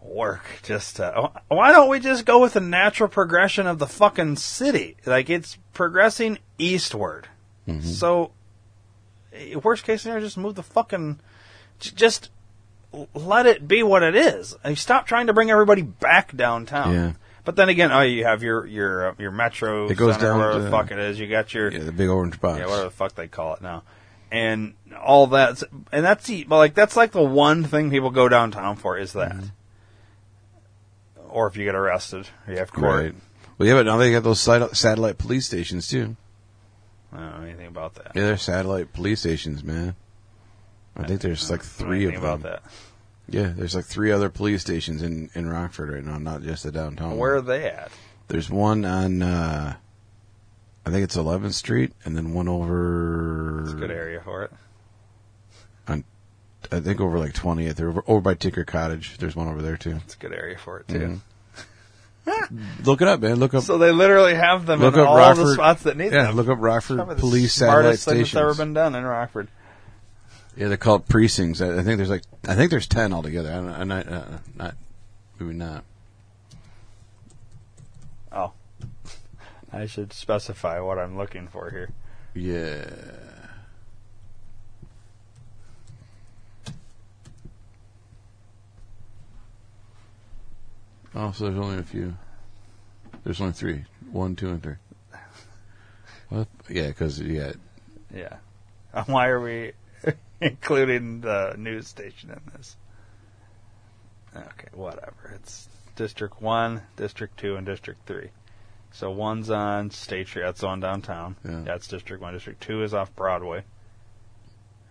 work. 0.00 0.42
Just 0.64 0.96
to, 0.96 1.30
why 1.46 1.70
don't 1.70 1.88
we 1.88 2.00
just 2.00 2.24
go 2.24 2.40
with 2.40 2.54
the 2.54 2.60
natural 2.60 3.08
progression 3.08 3.68
of 3.68 3.78
the 3.78 3.86
fucking 3.86 4.34
city? 4.34 4.96
Like 5.06 5.30
it's 5.30 5.58
progressing 5.72 6.38
eastward. 6.58 7.28
So, 7.82 8.32
eh, 9.32 9.54
worst 9.54 9.84
case 9.84 10.02
scenario, 10.02 10.24
just 10.24 10.36
move 10.36 10.56
the 10.56 10.64
fucking, 10.64 11.20
just 11.78 12.30
let 13.14 13.46
it 13.46 13.66
be 13.66 13.82
what 13.82 14.02
it 14.02 14.14
is. 14.14 14.56
And 14.64 14.76
stop 14.78 15.06
trying 15.06 15.26
to 15.28 15.32
bring 15.32 15.50
everybody 15.50 15.82
back 15.82 16.36
downtown. 16.36 16.94
Yeah. 16.94 17.12
But 17.44 17.56
then 17.56 17.68
again, 17.68 17.90
oh, 17.90 18.02
you 18.02 18.24
have 18.24 18.42
your 18.42 18.66
your 18.66 19.08
uh, 19.10 19.14
your 19.18 19.30
metro. 19.32 19.88
It 19.88 19.96
goes 19.96 20.14
center, 20.14 20.26
down 20.28 20.38
whatever 20.38 20.58
to- 20.58 20.64
the 20.64 20.70
fuck 20.70 20.90
it 20.92 20.98
is. 20.98 21.18
You 21.18 21.26
got 21.26 21.52
your 21.52 21.70
Yeah, 21.72 21.80
the 21.80 21.92
big 21.92 22.08
orange 22.08 22.40
box. 22.40 22.58
yeah, 22.60 22.66
whatever 22.66 22.84
the 22.84 22.90
fuck 22.90 23.14
they 23.16 23.26
call 23.26 23.54
it 23.54 23.62
now, 23.62 23.82
and 24.30 24.74
all 25.02 25.26
that, 25.28 25.60
and 25.90 26.04
that's 26.04 26.26
the, 26.28 26.44
but 26.44 26.58
like 26.58 26.74
that's 26.74 26.94
like 26.96 27.10
the 27.10 27.22
one 27.22 27.64
thing 27.64 27.90
people 27.90 28.10
go 28.10 28.28
downtown 28.28 28.76
for 28.76 28.96
is 28.96 29.14
that, 29.14 29.34
or 31.28 31.46
if 31.48 31.56
you 31.56 31.64
get 31.64 31.74
arrested, 31.74 32.28
you 32.48 32.56
have 32.58 32.72
court. 32.72 32.84
Right. 33.04 33.14
Well, 33.58 33.68
yeah, 33.68 33.74
but 33.74 33.86
now 33.86 33.96
they 33.96 34.12
got 34.12 34.22
those 34.22 34.40
satellite 34.40 35.18
police 35.18 35.46
stations 35.46 35.88
too. 35.88 36.16
I 37.12 37.18
don't 37.18 37.40
know 37.40 37.46
anything 37.46 37.66
about 37.66 37.94
that. 37.96 38.12
Yeah, 38.14 38.22
they're 38.26 38.36
satellite 38.38 38.92
police 38.92 39.20
stations, 39.20 39.62
man. 39.62 39.94
I 40.96 41.06
think 41.06 41.20
there's 41.20 41.50
like 41.50 41.60
I 41.60 41.62
don't 41.64 41.80
know 41.80 41.86
three 41.86 42.04
of 42.14 42.22
them. 42.22 42.40
about 42.40 42.62
Yeah, 43.28 43.52
there's 43.56 43.74
like 43.74 43.84
three 43.86 44.12
other 44.12 44.28
police 44.28 44.60
stations 44.62 45.02
in 45.02 45.30
in 45.34 45.48
Rockford 45.48 45.90
right 45.90 46.04
now, 46.04 46.18
not 46.18 46.42
just 46.42 46.64
the 46.64 46.72
downtown. 46.72 47.16
Where 47.16 47.36
are 47.36 47.40
they 47.40 47.68
at? 47.70 47.90
There's 48.28 48.48
one 48.50 48.84
on, 48.84 49.22
uh, 49.22 49.74
I 50.86 50.90
think 50.90 51.04
it's 51.04 51.16
11th 51.16 51.52
Street, 51.52 51.92
and 52.04 52.16
then 52.16 52.32
one 52.32 52.48
over. 52.48 53.62
It's 53.64 53.72
a 53.72 53.76
good 53.76 53.90
area 53.90 54.20
for 54.24 54.44
it. 54.44 54.52
On, 55.88 56.04
I 56.70 56.80
think 56.80 57.00
over 57.00 57.18
like 57.18 57.34
20th, 57.34 57.80
or 57.80 57.88
over, 57.88 58.04
over 58.06 58.20
by 58.20 58.34
Tinker 58.34 58.64
Cottage. 58.64 59.18
There's 59.18 59.36
one 59.36 59.48
over 59.48 59.60
there 59.60 59.76
too. 59.76 59.96
It's 60.04 60.14
a 60.14 60.18
good 60.18 60.32
area 60.32 60.56
for 60.56 60.80
it 60.80 60.88
too. 60.88 60.98
Mhm. 60.98 61.20
Look 62.86 63.02
it 63.02 63.08
up, 63.08 63.20
man. 63.20 63.36
Look 63.36 63.52
up. 63.54 63.64
So 63.64 63.78
they 63.78 63.90
literally 63.90 64.34
have 64.34 64.64
them 64.66 64.80
Look 64.80 64.94
in 64.94 65.00
up 65.00 65.08
all 65.08 65.16
Rockford. 65.16 65.46
the 65.46 65.54
spots 65.54 65.82
that 65.82 65.96
need 65.96 66.12
yeah, 66.12 66.24
them. 66.24 66.26
Yeah, 66.26 66.42
look 66.42 66.48
up 66.48 66.58
Rockford 66.60 67.18
Police 67.18 67.52
Satellite 67.54 67.80
smartest 67.98 68.04
thing 68.04 68.14
Stations. 68.14 68.32
that's 68.32 68.40
ever 68.42 68.54
been 68.54 68.74
done 68.74 68.94
in 68.94 69.04
Rockford. 69.04 69.48
Yeah, 70.56 70.68
they're 70.68 70.76
called 70.76 71.08
precincts. 71.08 71.60
I, 71.60 71.78
I 71.78 71.82
think 71.82 71.96
there's 71.96 72.10
like 72.10 72.22
I 72.46 72.54
think 72.54 72.70
there's 72.70 72.86
ten 72.86 73.12
altogether. 73.12 73.50
I 73.50 73.54
don't, 73.54 73.68
I'm 73.68 73.88
not, 73.88 74.08
uh, 74.08 74.24
not 74.54 74.74
maybe 75.38 75.54
not. 75.54 75.84
Oh, 78.30 78.52
I 79.72 79.86
should 79.86 80.12
specify 80.12 80.80
what 80.80 80.98
I'm 80.98 81.16
looking 81.16 81.48
for 81.48 81.70
here. 81.70 81.90
Yeah. 82.34 82.84
Oh, 91.14 91.32
so 91.32 91.44
there's 91.44 91.58
only 91.58 91.78
a 91.78 91.82
few. 91.82 92.16
There's 93.24 93.40
only 93.40 93.52
three. 93.52 93.84
One, 94.10 94.34
two, 94.34 94.48
and 94.48 94.62
three. 94.62 94.76
What? 96.30 96.48
Yeah, 96.70 96.88
because 96.88 97.20
yeah, 97.20 97.52
Yeah. 98.14 98.36
Why 99.06 99.28
are 99.28 99.40
we 99.40 99.72
including 100.50 101.20
the 101.20 101.54
news 101.58 101.88
station 101.88 102.30
in 102.30 102.40
this? 102.56 102.76
Okay, 104.34 104.68
whatever. 104.72 105.32
It's 105.34 105.68
District 105.96 106.40
1, 106.40 106.82
District 106.96 107.36
2, 107.38 107.56
and 107.56 107.66
District 107.66 108.00
3. 108.06 108.28
So 108.92 109.10
one's 109.10 109.50
on 109.50 109.90
State 109.90 110.28
Street, 110.28 110.42
that's 110.42 110.62
on 110.62 110.80
downtown. 110.80 111.36
Yeah. 111.44 111.62
That's 111.64 111.86
District 111.86 112.22
1. 112.22 112.32
District 112.34 112.60
2 112.62 112.82
is 112.82 112.94
off 112.94 113.14
Broadway. 113.14 113.64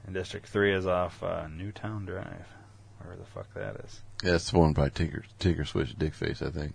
And 0.06 0.14
District 0.16 0.48
3 0.48 0.74
is 0.74 0.86
off 0.88 1.22
uh, 1.24 1.48
Newtown 1.48 2.06
Drive. 2.06 2.48
Wherever 3.00 3.20
the 3.20 3.28
fuck 3.30 3.52
that 3.56 3.78
is. 3.84 4.02
yeah, 4.24 4.32
that's 4.34 4.52
the 4.52 4.60
one 4.60 4.74
by 4.74 4.90
Tinker 4.90 5.24
Tinker 5.40 5.66
Switch 5.66 5.98
Dickface, 5.98 6.46
I 6.46 6.52
think. 6.52 6.74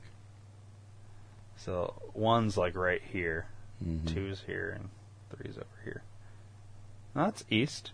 So 1.57 1.95
one's 2.15 2.57
like 2.57 2.77
right 2.77 3.01
here, 3.13 3.47
Mhm. 3.85 4.13
two's 4.13 4.43
here, 4.47 4.71
and 4.77 4.89
three's 5.31 5.57
over 5.57 5.67
here. 5.85 6.03
No, 7.15 7.27
it's 7.27 7.45
east. 7.49 7.93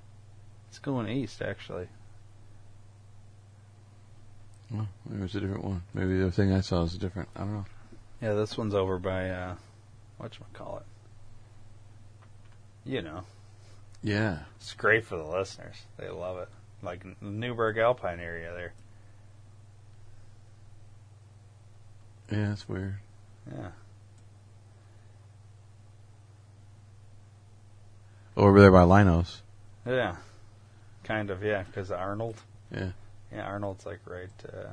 It's 0.73 0.79
going 0.79 1.07
east, 1.07 1.43
actually. 1.43 1.87
Oh, 4.75 4.87
maybe 5.07 5.25
it's 5.25 5.35
a 5.35 5.41
different 5.41 5.65
one. 5.65 5.83
Maybe 5.93 6.17
the 6.19 6.33
thing 6.33 6.51
I 6.51 6.63
saw 6.63 6.85
is 6.85 6.97
different. 6.97 7.29
I 7.37 7.41
don't 7.41 7.53
know. 7.53 7.65
Yeah, 8.23 8.33
this 8.33 8.57
one's 8.57 8.75
over 8.75 8.99
by 8.99 9.29
uh 9.29 9.57
whatchamacallit. 10.19 10.85
You 12.87 13.03
know. 13.03 13.25
Yeah. 14.03 14.39
It's 14.57 14.73
great 14.73 15.05
for 15.05 15.19
the 15.19 15.27
listeners. 15.27 15.77
They 15.99 16.09
love 16.09 16.39
it. 16.39 16.49
Like 16.83 17.05
N- 17.05 17.17
Newburg 17.21 17.77
Alpine 17.77 18.19
area 18.19 18.55
there. 18.55 18.73
Yeah, 22.31 22.49
that's 22.49 22.67
weird. 22.67 22.95
Yeah. 23.55 23.73
Over 28.39 28.59
there 28.59 28.73
by 28.73 28.85
Linos. 28.85 29.43
Yeah. 29.85 30.17
Kind 31.05 31.31
of, 31.31 31.43
yeah, 31.43 31.63
because 31.65 31.91
Arnold. 31.91 32.37
Yeah. 32.75 32.91
Yeah, 33.33 33.45
Arnold's 33.47 33.85
like 33.87 34.01
right 34.07 34.29
uh 34.53 34.69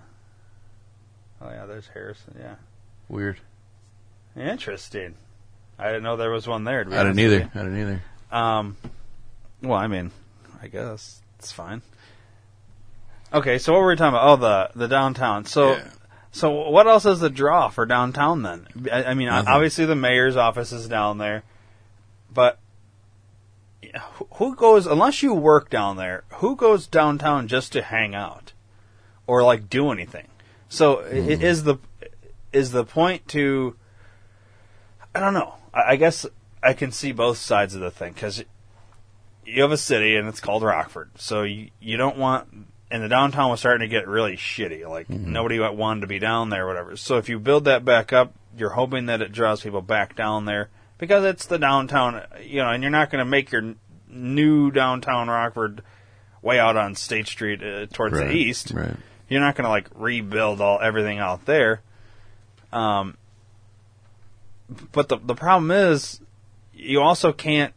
Oh 1.41 1.49
yeah, 1.49 1.65
there's 1.65 1.87
Harrison, 1.87 2.35
yeah. 2.39 2.55
Weird. 3.07 3.37
Interesting. 4.35 5.15
I 5.77 5.87
didn't 5.87 6.03
know 6.03 6.17
there 6.17 6.29
was 6.31 6.47
one 6.47 6.65
there. 6.65 6.81
I 6.81 7.03
didn't 7.03 7.19
either. 7.19 7.49
I 7.55 7.57
didn't 7.59 7.79
either. 7.79 8.03
Um, 8.31 8.75
well, 9.61 9.77
I 9.77 9.87
mean, 9.87 10.11
I 10.61 10.67
guess 10.67 11.21
it's 11.39 11.51
fine. 11.53 11.81
Okay, 13.33 13.57
so 13.57 13.73
what 13.73 13.79
were 13.81 13.87
we 13.87 13.95
talking 13.95 14.09
about? 14.17 14.27
Oh, 14.27 14.35
the 14.35 14.71
the 14.75 14.87
downtown. 14.87 15.45
So, 15.45 15.73
Yeah. 15.77 15.89
so 16.31 16.69
what 16.69 16.87
else 16.87 17.05
is 17.05 17.21
the 17.21 17.29
draw 17.29 17.69
for 17.69 17.85
downtown 17.85 18.41
then? 18.43 18.67
I, 18.91 19.05
I 19.05 19.13
mean, 19.13 19.27
Nothing. 19.29 19.47
obviously 19.47 19.85
the 19.85 19.95
mayor's 19.95 20.35
office 20.35 20.71
is 20.73 20.87
down 20.89 21.17
there, 21.19 21.43
but 22.33 22.59
who- 24.35 24.55
goes 24.55 24.85
unless 24.85 25.23
you 25.23 25.33
work 25.33 25.69
down 25.69 25.97
there? 25.97 26.23
Who 26.35 26.55
goes 26.55 26.87
downtown 26.87 27.47
just 27.47 27.71
to 27.73 27.81
hang 27.81 28.13
out 28.15 28.53
or 29.27 29.43
like 29.43 29.69
do 29.69 29.91
anything? 29.91 30.27
So, 30.67 30.97
Mm-hmm. 30.97 31.41
is 31.41 31.63
the 31.63 31.77
is 32.53 32.71
the 32.71 32.83
point 32.83 33.27
to 33.29 33.75
I 35.15 35.19
don't 35.19 35.33
know. 35.33 35.55
I, 35.73 35.93
I 35.93 35.95
guess 35.95 36.25
I 36.61 36.73
can 36.73 36.91
see 36.91 37.11
both 37.11 37.37
sides 37.37 37.73
of 37.75 37.81
the 37.81 37.91
thing 37.91 38.13
because 38.13 38.43
you 39.45 39.61
have 39.63 39.71
a 39.71 39.77
city 39.77 40.15
and 40.15 40.27
it's 40.27 40.39
called 40.39 40.61
Rockford, 40.63 41.11
so 41.15 41.43
you 41.43 41.69
you 41.79 41.97
don't 41.97 42.17
want. 42.17 42.47
And 42.91 43.03
the 43.03 43.07
downtown 43.07 43.51
was 43.51 43.59
starting 43.59 43.87
to 43.87 43.91
get 43.91 44.07
really 44.07 44.35
shitty. 44.35 44.87
Like 44.87 45.09
nobody 45.09 45.59
wanted 45.59 46.01
to 46.01 46.07
be 46.07 46.17
down 46.19 46.49
there, 46.49 46.65
or 46.65 46.67
whatever. 46.67 46.97
So 46.97 47.17
if 47.17 47.29
you 47.29 47.37
build 47.39 47.65
that 47.65 47.85
back 47.85 48.11
up, 48.11 48.33
you're 48.57 48.71
hoping 48.71 49.05
that 49.07 49.21
it 49.21 49.31
draws 49.31 49.61
people 49.61 49.81
back 49.81 50.15
down 50.15 50.45
there 50.45 50.69
because 50.99 51.23
it's 51.25 51.47
the 51.47 51.57
downtown, 51.57 52.21
you 52.43 52.61
know. 52.61 52.69
And 52.69 52.83
you're 52.83 52.91
not 52.91 53.09
going 53.09 53.25
to 53.25 53.29
make 53.29 53.51
your 53.51 53.73
new 54.07 54.69
downtown 54.69 55.27
Rockford 55.29 55.81
way 56.43 56.59
out 56.59 56.77
on 56.77 56.93
State 56.95 57.27
Street 57.27 57.61
uh, 57.63 57.87
towards 57.91 58.13
Right. 58.17 58.27
the 58.27 58.33
east 58.33 58.71
Right. 58.71 58.95
you're 59.27 59.41
not 59.41 59.55
going 59.55 59.65
to 59.65 59.69
like 59.69 59.87
rebuild 59.95 60.61
all 60.61 60.79
everything 60.81 61.17
out 61.19 61.45
there. 61.45 61.81
Um, 62.71 63.17
but 64.91 65.09
the 65.09 65.17
the 65.17 65.35
problem 65.35 65.71
is, 65.71 66.21
you 66.73 67.01
also 67.01 67.33
can't 67.33 67.73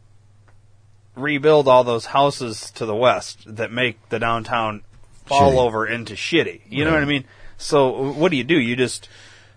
rebuild 1.15 1.67
all 1.67 1.83
those 1.83 2.07
houses 2.07 2.71
to 2.71 2.85
the 2.85 2.95
west 2.95 3.43
that 3.47 3.71
make 3.71 4.09
the 4.09 4.19
downtown 4.19 4.81
fall 5.25 5.53
Shitty. 5.53 5.57
over 5.59 5.87
into 5.87 6.13
shitty. 6.13 6.61
You 6.69 6.85
know 6.85 6.91
what 6.91 7.01
I 7.01 7.05
mean? 7.05 7.25
So 7.57 8.11
what 8.11 8.29
do 8.31 8.37
you 8.37 8.43
do? 8.43 8.59
You 8.59 8.75
just 8.75 9.07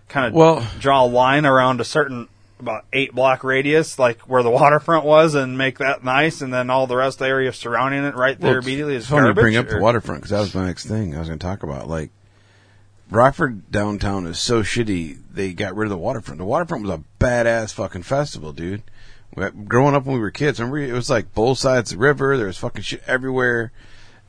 kind 0.07 0.25
of 0.27 0.33
Well- 0.33 0.67
draw 0.79 1.03
a 1.03 1.07
line 1.07 1.45
around 1.45 1.81
a 1.81 1.83
certain 1.83 2.27
about 2.59 2.85
eight 2.93 3.13
block 3.13 3.43
radius, 3.43 3.97
like 3.99 4.21
where 4.21 4.43
the 4.43 4.49
waterfront 4.61 5.05
was, 5.05 5.35
and 5.35 5.57
make 5.57 5.77
that 5.79 6.03
nice, 6.03 6.41
and 6.41 6.53
then 6.53 6.69
all 6.69 6.87
the 6.87 6.95
rest 6.95 7.15
of 7.15 7.19
the 7.19 7.27
area 7.27 7.51
surrounding 7.53 8.03
it 8.03 8.15
right 8.15 8.39
there 8.39 8.53
Well, 8.53 8.63
immediately 8.63 8.95
is 8.95 9.07
funny 9.07 9.21
to 9.21 9.25
garbage. 9.33 9.41
bring 9.41 9.55
up 9.57 9.69
the 9.69 9.79
waterfront 9.79 10.21
because 10.21 10.31
that 10.31 10.39
was 10.39 10.55
my 10.55 10.65
next 10.65 10.85
thing 10.85 11.15
I 11.15 11.19
was 11.19 11.27
going 11.27 11.39
to 11.39 11.45
talk 11.45 11.63
about. 11.63 11.87
Like, 11.87 12.11
Rockford 13.09 13.71
downtown 13.71 14.25
is 14.27 14.37
so 14.39 14.63
shitty. 14.63 15.17
They 15.31 15.53
got 15.53 15.75
rid 15.75 15.85
of 15.85 15.91
the 15.91 15.97
waterfront. 15.97 16.39
The 16.39 16.45
waterfront 16.45 16.83
was 16.83 16.91
a 16.99 17.03
badass 17.23 17.73
fucking 17.73 18.03
festival, 18.03 18.51
dude. 18.53 18.83
Growing 19.67 19.93
up 19.95 20.05
when 20.05 20.15
we 20.15 20.19
were 20.21 20.31
kids, 20.31 20.59
remember 20.59 20.79
it 20.79 20.91
was 20.93 21.09
like 21.09 21.33
both 21.33 21.59
sides 21.59 21.91
of 21.91 21.99
the 21.99 22.03
river. 22.03 22.37
There 22.37 22.47
was 22.47 22.57
fucking 22.57 22.81
shit 22.81 23.03
everywhere, 23.05 23.71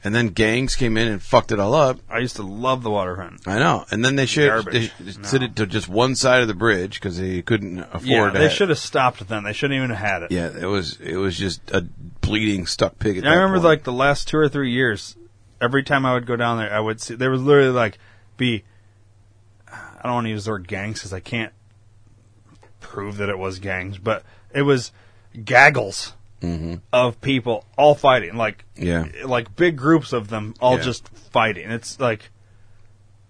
and 0.05 0.15
then 0.15 0.29
gangs 0.29 0.77
came 0.77 0.97
in 0.97 1.09
and 1.09 1.21
fucked 1.23 1.51
it 1.53 1.59
all 1.59 1.75
up. 1.75 1.99
I 2.09 2.19
used 2.19 2.37
to 2.37 2.43
love 2.43 2.83
the 2.83 2.91
waterfront. 2.91 3.47
I 3.47 3.59
know. 3.59 3.85
And 3.91 4.05
then 4.05 4.17
they 4.17 4.27
should 4.27 4.65
they 4.67 4.91
No. 5.01 5.23
sit 5.23 5.43
it 5.43 5.57
to 5.57 5.67
just 5.67 5.89
one 5.89 6.15
side 6.15 6.43
of 6.43 6.49
the 6.49 6.55
bridge 6.55 6.95
because 7.01 7.19
they 7.19 7.43
couldn't 7.43 7.81
afford. 7.81 8.05
It. 8.05 8.09
Yeah, 8.09 8.31
they 8.31 8.49
should 8.49 8.69
have 8.69 8.79
stopped 8.79 9.21
it 9.21 9.29
then. 9.29 9.45
They 9.45 9.53
shouldn't 9.53 9.77
even 9.77 9.91
have 9.91 9.99
had 9.99 10.23
it. 10.23 10.31
Yeah, 10.33 10.49
it 10.57 10.67
was 10.67 11.01
it 11.01 11.17
was 11.17 11.37
just 11.37 11.71
a 11.71 11.83
bleeding 12.21 12.67
stuck 12.67 12.99
pig. 12.99 13.25
I 13.25 13.35
remember 13.35 13.57
point. 13.57 13.65
like 13.65 13.85
the 13.85 13.93
last 13.93 14.29
two 14.29 14.39
or 14.39 14.49
three 14.49 14.71
years, 14.71 15.17
every 15.61 15.83
time 15.83 16.07
I 16.07 16.15
would 16.15 16.27
go 16.27 16.37
down 16.37 16.59
there, 16.59 16.73
I 16.73 16.81
would 16.81 17.01
see 17.01 17.15
there 17.15 17.31
was 17.31 17.43
literally 17.43 17.71
like 17.71 17.99
be. 18.37 18.65
I 19.71 20.03
don't 20.05 20.15
want 20.15 20.27
to 20.27 20.31
use 20.31 20.45
the 20.45 20.53
word 20.53 20.69
gangs 20.69 21.01
because 21.01 21.13
I 21.13 21.19
can't 21.19 21.53
prove 22.81 23.17
that 23.17 23.29
it 23.29 23.37
was 23.39 23.59
gangs, 23.59 23.99
but 23.99 24.23
it 24.55 24.63
was 24.63 24.93
gaggles 25.45 26.13
Mhm. 26.43 26.81
of 26.93 27.21
people 27.21 27.65
all 27.77 27.95
fighting, 27.95 28.37
like 28.37 28.65
Yeah. 28.77 29.07
like 29.25 29.57
big 29.57 29.77
groups 29.77 30.13
of 30.13 30.29
them 30.29 30.55
all 30.61 30.77
Yeah. 30.77 30.83
just 30.85 31.09
fighting. 31.33 31.71
It's 31.71 31.99
like, 31.99 32.31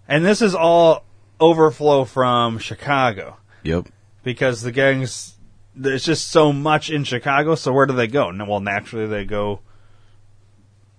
and 0.07 0.25
this 0.25 0.43
is 0.43 0.55
all 0.55 1.05
overflow 1.41 2.05
from 2.05 2.59
Chicago 2.59 3.37
Yep. 3.63 3.87
because 4.25 4.63
the 4.63 4.73
gangs 4.73 5.35
there's 5.81 6.05
just 6.05 6.29
so 6.31 6.53
much 6.53 6.91
in 6.91 7.05
Chicago. 7.05 7.55
So 7.55 7.73
where 7.73 7.87
do 7.87 7.95
they 7.95 8.09
go? 8.09 8.33
Well, 8.47 8.59
naturally 8.61 9.07
they 9.07 9.25
go. 9.25 9.61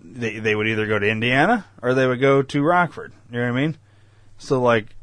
They 0.01 0.39
they 0.39 0.55
would 0.55 0.67
either 0.67 0.87
go 0.87 0.97
to 0.97 1.07
Indiana 1.07 1.65
or 1.81 1.93
they 1.93 2.07
would 2.07 2.21
go 2.21 2.41
to 2.41 2.63
Rockford. 2.63 3.11
You 3.31 3.39
know 3.39 3.51
what 3.51 3.57
I 3.59 3.61
mean? 3.61 3.77
So 4.37 4.61
like, 4.61 4.95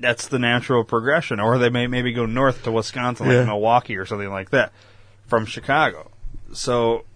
that's 0.00 0.26
the 0.28 0.38
natural 0.38 0.84
progression. 0.84 1.38
Or 1.38 1.58
they 1.58 1.68
may 1.68 1.86
maybe 1.86 2.12
go 2.14 2.24
north 2.26 2.64
to 2.64 2.72
Wisconsin, 2.72 3.26
like 3.28 3.34
Yeah. 3.34 3.44
Milwaukee 3.44 3.96
or 3.96 4.06
something 4.06 4.30
like 4.30 4.50
that, 4.50 4.72
from 5.32 5.46
Chicago. 5.46 6.10
So, 6.52 7.06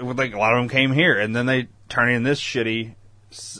like 0.00 0.32
a 0.32 0.38
lot 0.38 0.54
of 0.54 0.60
them 0.60 0.68
came 0.68 0.92
here, 0.92 1.18
and 1.18 1.34
then 1.34 1.46
they 1.46 1.66
turn 1.88 2.08
in 2.08 2.22
this 2.22 2.40
shitty. 2.40 2.94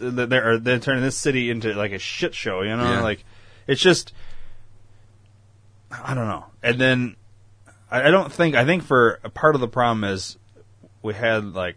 They're 0.00 0.56
they're 0.60 0.78
turning 0.78 1.02
this 1.02 1.16
city 1.16 1.50
into 1.50 1.74
like 1.74 1.90
a 1.90 1.98
shit 1.98 2.32
show. 2.32 2.62
You 2.62 2.76
know, 2.76 2.84
Yeah. 2.92 3.00
like 3.00 3.24
it's 3.66 3.82
just. 3.82 4.12
I 5.90 6.14
don't 6.14 6.28
know. 6.28 6.44
And 6.62 6.80
then 6.80 7.16
I, 7.90 8.06
I 8.06 8.10
don't 8.12 8.32
think 8.32 8.54
I 8.54 8.64
think 8.64 8.84
for 8.84 9.18
a 9.24 9.30
part 9.30 9.56
of 9.56 9.60
the 9.60 9.66
problem 9.66 10.04
is 10.04 10.36
we 11.02 11.12
had 11.14 11.52
like 11.52 11.74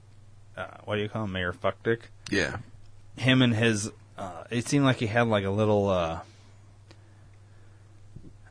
uh, 0.55 0.67
what 0.85 0.97
do 0.97 1.01
you 1.01 1.09
call 1.09 1.23
him, 1.23 1.31
Mayor 1.31 1.53
Fuckdick? 1.53 2.01
Yeah. 2.29 2.57
Him 3.15 3.41
and 3.41 3.55
his 3.55 3.89
uh, 4.15 4.43
it 4.51 4.67
seemed 4.67 4.85
like 4.85 4.97
he 4.97 5.07
had 5.07 5.27
like 5.27 5.43
a 5.43 5.49
little 5.49 5.89
uh, 5.89 6.19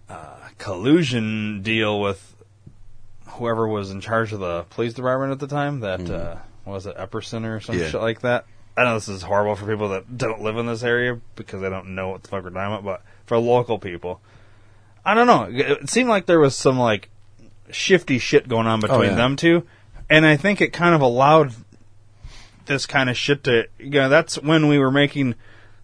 uh, 0.09 0.39
collusion 0.59 1.63
deal 1.63 2.01
with 2.01 2.33
whoever 3.37 3.67
was 3.69 3.91
in 3.91 4.01
charge 4.01 4.33
of 4.33 4.41
the 4.41 4.63
police 4.71 4.95
department 4.95 5.33
at 5.33 5.39
the 5.39 5.47
time. 5.47 5.81
That 5.81 6.09
uh, 6.11 6.37
what 6.65 6.75
was 6.75 6.87
it 6.87 6.97
Epperson 6.97 7.45
or 7.45 7.61
some 7.61 7.79
Yeah. 7.79 7.89
shit 7.89 8.01
like 8.01 8.21
that. 8.23 8.47
I 8.77 8.85
know 8.85 8.95
this 8.95 9.09
is 9.09 9.23
horrible 9.23 9.57
for 9.57 9.67
people 9.67 9.89
that 9.91 10.19
don't 10.19 10.43
live 10.43 10.59
in 10.59 10.67
this 10.67 10.83
area 10.83 11.19
because 11.35 11.63
they 11.63 11.71
don't 11.71 11.95
know 11.95 12.09
what 12.09 12.23
the 12.23 12.29
fuck 12.29 12.45
we're 12.45 12.51
talking 12.51 12.75
about, 12.75 12.85
but 12.85 13.03
for 13.25 13.39
local 13.39 13.79
people, 13.79 14.21
I 15.05 15.15
don't 15.15 15.27
know. 15.27 15.49
It 15.51 15.89
seemed 15.89 16.11
like 16.11 16.27
there 16.27 16.41
was 16.41 16.55
some 16.55 16.79
like 16.79 17.09
shifty 17.71 18.19
shit 18.19 18.49
going 18.49 18.67
on 18.67 18.81
between 18.81 19.11
yeah. 19.11 19.15
them 19.15 19.37
two, 19.37 19.67
and 20.11 20.27
I 20.27 20.37
think 20.37 20.61
it 20.61 20.73
kind 20.75 20.95
of 20.95 21.01
allowed 21.01 21.55
this 22.67 22.85
kind 22.87 23.09
of 23.09 23.17
shit 23.17 23.45
to. 23.45 23.67
You 23.79 23.91
know, 23.91 24.09
that's 24.09 24.37
when 24.43 24.69
we 24.69 24.79
were 24.79 24.91
making 24.91 25.37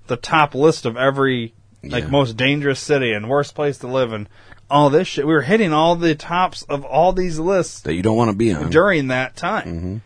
the 0.09 0.17
top 0.17 0.55
list 0.55 0.85
of 0.85 0.97
every 0.97 1.55
like 1.83 2.05
Yeah. 2.05 2.11
most 2.11 2.37
dangerous 2.37 2.81
city 2.81 3.13
and 3.13 3.29
worst 3.29 3.55
place 3.55 3.79
to 3.79 3.87
live 3.87 4.13
and 4.13 4.29
all 4.73 4.91
this 4.91 5.07
shit. 5.07 5.27
We 5.27 5.33
were 5.35 5.43
hitting 5.43 5.73
all 5.73 5.95
the 5.97 6.15
tops 6.15 6.63
of 6.63 6.85
all 6.85 7.13
these 7.13 7.39
lists 7.39 7.81
that 7.83 7.95
you 7.95 8.03
don't 8.03 8.17
want 8.17 8.31
to 8.31 8.37
be 8.37 8.53
on. 8.53 8.71
during 8.71 9.09
that 9.09 9.37
time. 9.37 9.67
Mhm. 9.67 10.01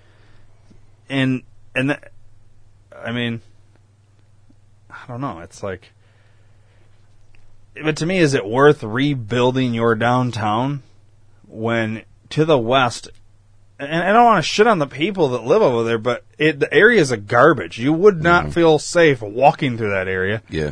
And 1.08 1.42
and 1.74 1.90
that, 1.90 2.10
I 3.04 3.12
mean, 3.12 3.40
I 4.90 4.98
don't 5.06 5.20
know. 5.20 5.38
It's 5.40 5.62
like, 5.62 5.92
but 7.82 7.96
to 7.98 8.06
me, 8.06 8.18
is 8.18 8.34
it 8.34 8.46
worth 8.46 8.82
rebuilding 8.82 9.74
your 9.74 9.94
downtown 9.94 10.82
when 11.46 12.02
to 12.30 12.44
the 12.44 12.58
west? 12.58 13.08
And 13.78 14.02
I 14.02 14.10
don't 14.12 14.24
want 14.24 14.42
to 14.42 14.48
shit 14.50 14.66
on 14.66 14.78
the 14.78 14.86
people 14.86 15.28
that 15.28 15.44
live 15.44 15.60
over 15.60 15.84
there, 15.84 15.98
but 15.98 16.24
it, 16.38 16.58
the 16.60 16.72
area 16.72 16.98
is 17.00 17.10
a 17.12 17.18
garbage. 17.18 17.78
You 17.78 17.92
would 17.92 18.22
not 18.22 18.54
feel 18.54 18.78
safe 18.78 19.20
walking 19.20 19.76
through 19.76 19.90
that 19.90 20.08
area, 20.08 20.42
Yeah, 20.48 20.70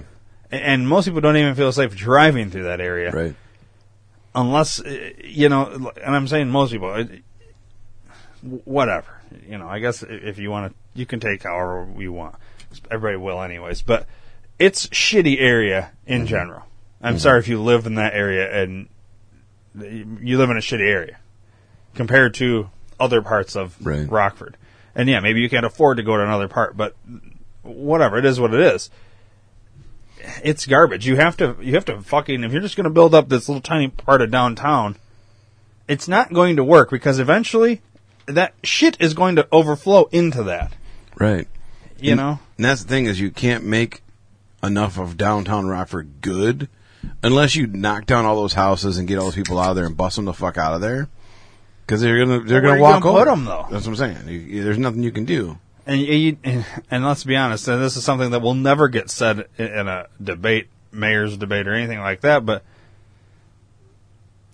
and 0.51 0.89
most 0.89 1.05
people 1.05 1.21
don't 1.21 1.37
even 1.37 1.55
feel 1.55 1.71
safe 1.71 1.95
driving 1.95 2.51
through 2.51 2.63
that 2.65 2.81
area 2.81 3.11
right. 3.13 3.35
Unless 4.35 4.81
uh, 4.81 5.11
you 5.23 5.49
know 5.49 5.93
and 6.03 6.15
i'm 6.17 6.27
saying 6.27 6.49
most 6.49 6.73
people 6.73 7.07
whatever 8.65 9.21
you 9.49 9.57
know 9.59 9.69
i 9.69 9.79
guess 9.79 10.03
if 10.03 10.39
you 10.39 10.51
want 10.51 10.71
to 10.73 10.79
you 10.99 11.07
can 11.07 11.19
take 11.19 11.43
however 11.43 11.89
you 11.99 12.13
want. 12.13 12.37
Everybody 12.91 13.17
will 13.17 13.43
anyways 13.43 13.83
but 13.83 14.07
it's 14.61 14.87
shitty 14.89 15.41
area 15.41 15.91
in 16.07 16.27
general. 16.27 16.63
I'm 17.03 17.19
sorry 17.19 17.41
if 17.41 17.49
you 17.49 17.61
live 17.61 17.87
in 17.87 17.97
that 17.97 18.15
area 18.15 18.63
and 18.63 18.89
you 19.75 20.39
live 20.39 20.51
in 20.51 20.57
a 20.57 20.61
shitty 20.61 20.89
area 20.89 21.19
compared 21.95 22.35
to 22.35 22.71
other 23.01 23.23
parts 23.23 23.57
of 23.57 23.77
Right. 23.85 24.09
rockford. 24.09 24.57
And 24.95 25.09
yeah 25.09 25.19
maybe 25.19 25.41
you 25.41 25.49
can't 25.51 25.67
afford 25.67 25.97
to 25.97 26.05
go 26.05 26.17
to 26.17 26.23
another 26.23 26.47
part 26.47 26.77
but 26.77 26.95
whatever 27.63 28.19
it 28.19 28.25
is 28.25 28.39
what 28.39 28.55
it 28.55 28.61
is 28.61 28.89
it's 30.43 30.67
garbage. 30.67 31.07
You 31.07 31.17
have 31.17 31.37
to 31.39 31.57
you 31.61 31.75
have 31.75 31.85
to 31.87 32.01
fucking 32.01 32.45
if 32.45 32.53
you're 32.53 32.63
just 32.63 32.77
going 32.77 32.85
to 32.85 32.91
build 32.91 33.15
up 33.15 33.29
this 33.29 33.49
little 33.49 33.61
tiny 33.63 33.89
part 33.89 34.23
of 34.23 34.31
downtown, 34.31 34.97
it's 35.89 36.09
not 36.09 36.33
going 36.33 36.57
to 36.57 36.65
work 36.65 36.91
because 36.91 37.19
eventually 37.19 37.81
that 38.27 38.55
shit 38.63 38.97
is 39.01 39.15
going 39.15 39.37
to 39.37 39.47
overflow 39.53 40.05
into 40.13 40.43
that. 40.45 40.73
Right. 41.19 41.47
You 41.99 42.13
And- 42.13 42.21
know? 42.21 42.39
And 42.57 42.65
that's 42.65 42.83
the 42.83 42.89
thing 42.89 43.07
is 43.07 43.21
you 43.21 43.31
can't 43.31 43.65
make 43.65 44.03
enough 44.63 44.99
of 44.99 45.17
downtown 45.17 45.67
Rockford 45.67 46.09
good 46.21 46.69
unless 47.23 47.55
you 47.55 47.67
knock 47.67 48.07
down 48.07 48.25
all 48.25 48.37
those 48.37 48.55
houses 48.55 48.97
and 48.97 49.07
get 49.09 49.19
all 49.19 49.25
those 49.27 49.35
people 49.35 49.59
out 49.59 49.71
of 49.71 49.77
there 49.77 49.85
and 49.87 49.97
bust 49.97 50.17
them 50.17 50.25
the 50.25 50.33
fuck 50.33 50.57
out 50.57 50.73
of 50.75 50.81
there. 50.81 51.09
Because 51.87 52.01
they're 52.01 52.25
gonna 52.25 52.41
they're 52.41 52.63
Where 52.63 52.71
gonna 52.71 52.81
walk 52.81 53.03
gonna 53.03 53.17
over 53.17 53.25
put 53.27 53.33
'em, 53.33 53.45
though? 53.45 53.67
That's 53.71 53.87
what 53.87 54.01
I'm 54.01 54.15
saying. 54.25 54.29
You- 54.29 54.65
there's 54.65 54.79
nothing 54.79 55.03
you 55.03 55.13
can 55.13 55.27
do. 55.27 55.59
And 55.87 56.01
you, 56.01 56.37
and, 56.91 57.05
let's 57.05 57.25
be 57.25 57.37
honest, 57.37 57.69
and 57.69 57.83
this 57.83 57.97
is 57.97 58.05
something 58.05 58.31
that 58.31 58.41
will 58.41 58.55
never 58.55 58.89
get 58.89 59.11
said 59.11 59.47
in, 59.59 59.87
a 59.87 60.07
debate, 60.23 60.69
mayor's 60.93 61.37
debate 61.37 61.69
or 61.69 61.75
anything 61.75 62.01
like 62.01 62.23
that, 62.23 62.47
but 62.47 62.65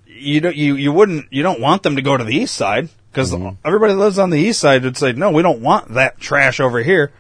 you 0.07 0.41
don't 0.41 0.57
you 0.57 0.75
you 0.75 0.93
wouldn't 0.93 1.33
you 1.33 1.43
don't 1.43 1.61
want 1.61 1.83
them 1.83 1.97
to 1.97 2.03
go 2.03 2.17
to 2.17 2.25
the 2.25 2.35
east 2.35 2.55
side 2.55 2.89
because 3.11 3.33
mm-hmm. 3.33 3.57
everybody 3.65 3.93
that 3.93 3.99
lives 3.99 4.19
on 4.19 4.31
the 4.31 4.39
east 4.39 4.61
side 4.61 4.83
would 4.83 4.97
say 4.97 5.13
no 5.13 5.31
we 5.31 5.43
don't 5.43 5.63
want 5.63 5.95
that 5.95 6.19
trash 6.19 6.61
over 6.61 6.83
here. 6.83 7.13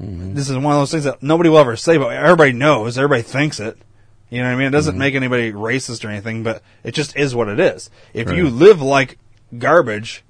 Mm-hmm. 0.00 0.34
This 0.34 0.48
is 0.48 0.56
one 0.56 0.72
of 0.72 0.80
those 0.80 0.90
things 0.90 1.04
that 1.04 1.22
nobody 1.22 1.50
will 1.50 1.58
ever 1.58 1.76
say 1.76 1.98
but 1.98 2.08
everybody 2.08 2.52
knows 2.52 2.96
everybody 2.96 3.22
thinks 3.22 3.60
it. 3.60 3.76
You 4.30 4.38
know 4.38 4.48
what 4.48 4.54
i 4.54 4.56
mean? 4.56 4.68
It 4.68 4.70
doesn't 4.70 4.94
mm-hmm. 4.94 4.98
make 4.98 5.14
anybody 5.14 5.52
racist 5.52 6.04
or 6.04 6.08
anything 6.08 6.42
but 6.42 6.62
it 6.82 6.92
just 6.92 7.14
is 7.16 7.34
what 7.34 7.48
it 7.48 7.60
is. 7.60 7.90
If 8.14 8.30
you 8.32 8.48
live 8.48 8.80
like 8.80 9.18
garbage 9.58 10.24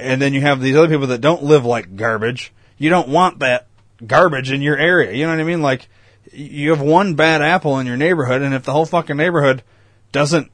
and 0.00 0.20
then 0.20 0.34
you 0.34 0.40
have 0.40 0.60
these 0.60 0.76
other 0.76 0.88
people 0.88 1.08
that 1.08 1.20
don't 1.20 1.42
live 1.42 1.64
like 1.64 1.96
garbage 1.96 2.52
you 2.78 2.90
don't 2.90 3.08
want 3.08 3.40
that 3.40 3.66
garbage 4.06 4.50
in 4.50 4.62
your 4.62 4.76
area 4.76 5.12
you 5.12 5.24
know 5.24 5.32
what 5.32 5.40
i 5.40 5.44
mean 5.44 5.62
like 5.62 5.88
you 6.32 6.70
have 6.70 6.80
one 6.80 7.14
bad 7.14 7.42
apple 7.42 7.78
in 7.78 7.86
your 7.86 7.96
neighborhood 7.96 8.42
and 8.42 8.54
if 8.54 8.64
the 8.64 8.72
whole 8.72 8.86
fucking 8.86 9.16
neighborhood 9.16 9.62
doesn't 10.12 10.50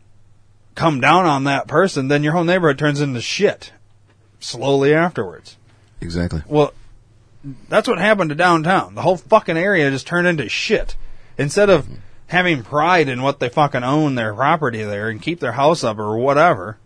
come 0.77 1.01
down 1.01 1.27
on 1.27 1.45
that 1.45 1.67
person, 1.67 2.07
then 2.07 2.23
your 2.23 2.35
whole 2.35 2.45
neighborhood 2.45 2.79
turns 2.79 3.01
into 3.01 3.21
shit 3.21 3.73
slowly 4.39 4.95
afterwards. 4.95 5.57
Exactly. 6.01 6.43
Well, 6.47 6.73
that's 7.69 7.89
what 7.89 7.99
happened 7.99 8.31
to 8.31 8.37
downtown. 8.37 8.95
The 8.95 9.03
whole 9.03 9.17
fucking 9.17 9.57
area 9.57 9.91
just 9.91 10.07
turned 10.07 10.29
into 10.29 10.49
shit. 10.49 10.97
Instead 11.39 11.71
of 11.71 11.89
having 12.29 12.63
pride 12.63 13.09
in 13.09 13.23
what 13.23 13.41
they 13.41 13.49
fucking 13.49 13.83
own, 13.83 14.15
their 14.15 14.35
property 14.35 14.83
there, 14.83 15.09
and 15.09 15.21
keep 15.21 15.41
their 15.41 15.53
house 15.53 15.83
up 15.83 15.99
or 15.99 16.17
whatever. 16.19 16.79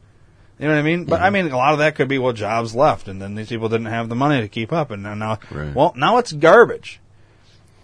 You 0.61 0.68
know 0.68 0.75
what 0.75 0.81
I 0.81 0.83
mean? 0.83 1.05
But 1.05 1.23
I 1.23 1.25
mm-hmm. 1.25 1.35
mean, 1.46 1.53
a 1.53 1.57
lot 1.57 1.73
of 1.73 1.79
that 1.79 1.94
could 1.94 2.09
be 2.09 2.18
well, 2.18 2.35
jobs 2.35 2.75
left, 2.75 3.09
and 3.09 3.20
then 3.20 3.35
these 3.35 3.49
people 3.49 3.70
didn't 3.70 3.87
have 3.87 4.11
the 4.11 4.14
money 4.14 4.42
to 4.42 4.49
keep 4.49 4.75
up, 4.75 4.90
and 4.90 5.03
now, 5.03 5.38
Right. 5.51 5.75
well, 5.75 5.94
now 5.96 6.18
it's 6.18 6.33
garbage. 6.33 7.01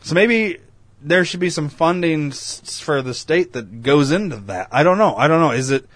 So 0.02 0.14
maybe 0.14 0.58
there 1.00 1.24
should 1.24 1.40
be 1.40 1.48
some 1.48 1.70
funding 1.70 2.28
s- 2.28 2.78
for 2.78 3.00
the 3.00 3.14
state 3.14 3.54
that 3.54 3.82
goes 3.82 4.10
into 4.10 4.36
that. 4.36 4.68
I 4.70 4.82
don't 4.82 4.98
know. 4.98 5.16
I 5.16 5.26
don't 5.26 5.40
know. 5.40 5.52
Is 5.52 5.70
it 5.70 5.86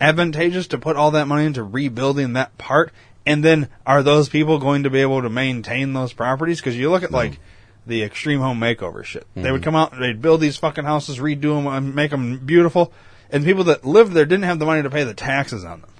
advantageous 0.00 0.68
to 0.68 0.78
put 0.78 0.94
all 0.94 1.10
that 1.10 1.26
money 1.26 1.46
into 1.46 1.64
rebuilding 1.64 2.34
that 2.34 2.56
part? 2.58 2.92
And 3.26 3.44
then 3.44 3.68
are 3.84 4.04
those 4.04 4.28
people 4.28 4.58
going 4.58 4.84
to 4.84 4.90
be 4.90 5.00
able 5.00 5.22
to 5.22 5.28
maintain 5.28 5.94
those 5.94 6.12
properties? 6.12 6.60
Because 6.60 6.76
you 6.76 6.90
look 6.90 7.02
at 7.02 7.08
mm-hmm. 7.08 7.16
like 7.16 7.40
the 7.88 8.04
extreme 8.04 8.38
home 8.38 8.60
makeover 8.60 9.04
shit. 9.04 9.26
They 9.34 9.50
would 9.50 9.62
mm-hmm. 9.62 9.64
come 9.64 9.74
out, 9.74 9.98
they'd 9.98 10.22
build 10.22 10.40
these 10.40 10.56
fucking 10.56 10.84
houses, 10.84 11.18
redo 11.18 11.56
them, 11.56 11.66
and 11.66 11.94
make 11.94 12.12
them 12.12 12.38
beautiful. 12.38 12.92
And 13.30 13.44
people 13.44 13.64
that 13.64 13.84
lived 13.84 14.12
there 14.12 14.24
didn't 14.24 14.44
have 14.44 14.58
the 14.58 14.64
money 14.66 14.82
to 14.82 14.90
pay 14.90 15.04
the 15.04 15.14
taxes 15.14 15.64
on 15.64 15.80
them. 15.82 15.90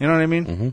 You 0.00 0.06
know 0.06 0.14
what 0.14 0.22
I 0.22 0.26
mean? 0.26 0.46
Mm-hmm. 0.46 0.68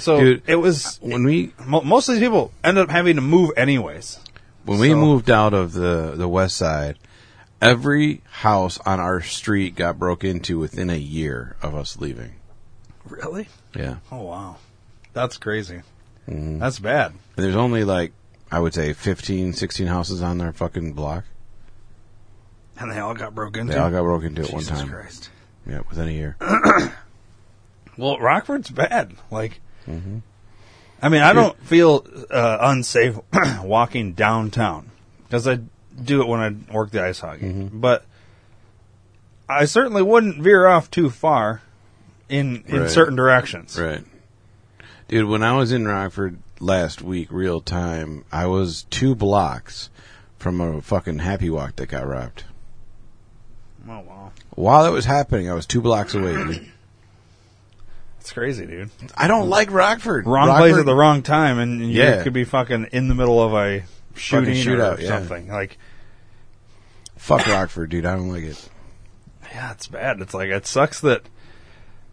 So 0.00 0.20
Dude, 0.20 0.42
it 0.46 0.56
was 0.56 0.98
When 1.00 1.24
we 1.24 1.52
mo- 1.64 1.80
most 1.82 2.08
of 2.08 2.14
these 2.16 2.22
people 2.24 2.52
ended 2.62 2.82
up 2.84 2.90
having 2.90 3.16
to 3.16 3.22
move 3.22 3.52
anyways. 3.56 4.18
when 4.64 4.78
we 4.78 4.92
moved 4.94 5.30
out 5.30 5.54
of 5.54 5.72
the 5.72 6.12
the 6.16 6.28
west 6.28 6.56
side, 6.56 6.98
every 7.62 8.20
house 8.30 8.78
on 8.84 9.00
our 9.00 9.20
street 9.22 9.74
got 9.74 9.98
broke 9.98 10.22
into 10.24 10.58
within 10.58 10.90
a 10.90 10.96
year 10.96 11.56
of 11.62 11.74
us 11.74 11.96
leaving. 11.98 12.32
Really? 13.08 13.48
Yeah. 13.74 13.96
Oh 14.12 14.22
wow, 14.24 14.56
that's 15.14 15.38
crazy. 15.38 15.80
Mhm. 16.28 16.58
That's 16.58 16.78
bad. 16.80 17.12
And 17.36 17.44
there's 17.44 17.56
only 17.56 17.84
like 17.84 18.12
I 18.52 18.58
would 18.60 18.74
say 18.74 18.92
15, 18.92 19.54
16 19.54 19.86
houses 19.86 20.22
on 20.22 20.38
their 20.38 20.52
fucking 20.52 20.92
block. 20.92 21.24
And 22.78 22.90
they 22.90 22.98
all 22.98 23.14
got 23.14 23.34
broke 23.34 23.56
into. 23.56 23.72
They 23.72 23.78
all 23.78 23.90
got 23.90 24.02
broken 24.02 24.28
into 24.28 24.42
at 24.42 24.50
one 24.52 24.60
Jesus 24.62 24.78
time. 24.78 24.88
Christ. 24.88 25.30
Yeah, 25.66 25.80
within 25.88 26.08
a 26.08 26.12
year. 26.12 26.36
Well, 27.98 28.18
Rockford's 28.18 28.68
bad. 28.70 29.14
Like, 29.30 29.60
Mm-hmm. 29.88 30.18
I 31.00 31.08
mean, 31.08 31.22
I 31.22 31.32
don't 31.32 31.58
feel 31.62 32.04
uh, 32.30 32.58
unsafe 32.60 33.18
walking 33.62 34.14
downtown 34.14 34.90
because 35.24 35.46
I 35.46 35.60
do 36.02 36.20
it 36.22 36.26
when 36.28 36.40
I 36.40 36.72
work 36.74 36.90
the 36.90 37.02
ice 37.04 37.20
hockey. 37.20 37.46
Mm-hmm. 37.46 37.80
But 37.80 38.04
I 39.48 39.64
certainly 39.66 40.02
wouldn't 40.02 40.42
veer 40.42 40.66
off 40.66 40.90
too 40.90 41.08
far 41.10 41.62
in 42.28 42.64
in 42.66 42.80
Right. 42.82 42.90
certain 42.90 43.14
directions. 43.14 43.78
Right. 43.80 44.04
Dude, 45.08 45.28
when 45.28 45.42
I 45.44 45.52
was 45.52 45.70
in 45.70 45.86
Rockford 45.86 46.38
last 46.58 47.00
week, 47.00 47.28
real 47.30 47.60
time, 47.60 48.24
I 48.32 48.46
was 48.46 48.84
two 48.90 49.14
blocks 49.14 49.88
from 50.38 50.60
a 50.60 50.82
fucking 50.82 51.20
happy 51.20 51.48
walk 51.48 51.76
that 51.76 51.86
got 51.90 52.06
robbed. 52.08 52.44
Oh 53.88 54.00
wow, 54.00 54.32
While 54.54 54.86
it 54.86 54.90
was 54.90 55.04
happening, 55.04 55.48
I 55.50 55.54
was 55.54 55.66
two 55.66 55.80
blocks 55.80 56.14
away. 56.14 56.34
it's 58.20 58.32
crazy, 58.32 58.66
dude. 58.66 58.90
I 59.16 59.28
don't 59.28 59.48
like 59.48 59.70
Rockford. 59.70 60.26
Wrong 60.26 60.48
Rockford, 60.48 60.70
place 60.72 60.80
at 60.80 60.86
the 60.86 60.94
wrong 60.94 61.22
time, 61.22 61.58
and 61.58 61.80
you 61.80 62.02
Yeah. 62.02 62.22
could 62.22 62.32
be 62.32 62.44
fucking 62.44 62.88
in 62.92 63.08
the 63.08 63.14
middle 63.14 63.40
of 63.42 63.54
a 63.54 63.84
shooting 64.16 64.54
shootout, 64.54 64.98
or 64.98 65.02
yeah. 65.02 65.08
something. 65.08 65.48
Like, 65.48 65.78
Fuck 67.16 67.46
Rockford, 67.46 67.90
dude. 67.90 68.06
I 68.06 68.14
don't 68.16 68.28
like 68.28 68.44
it. 68.44 68.68
Yeah, 69.52 69.72
it's 69.72 69.86
bad. 69.86 70.20
It's 70.20 70.34
like 70.34 70.48
it 70.50 70.66
sucks 70.66 71.00
that. 71.00 71.22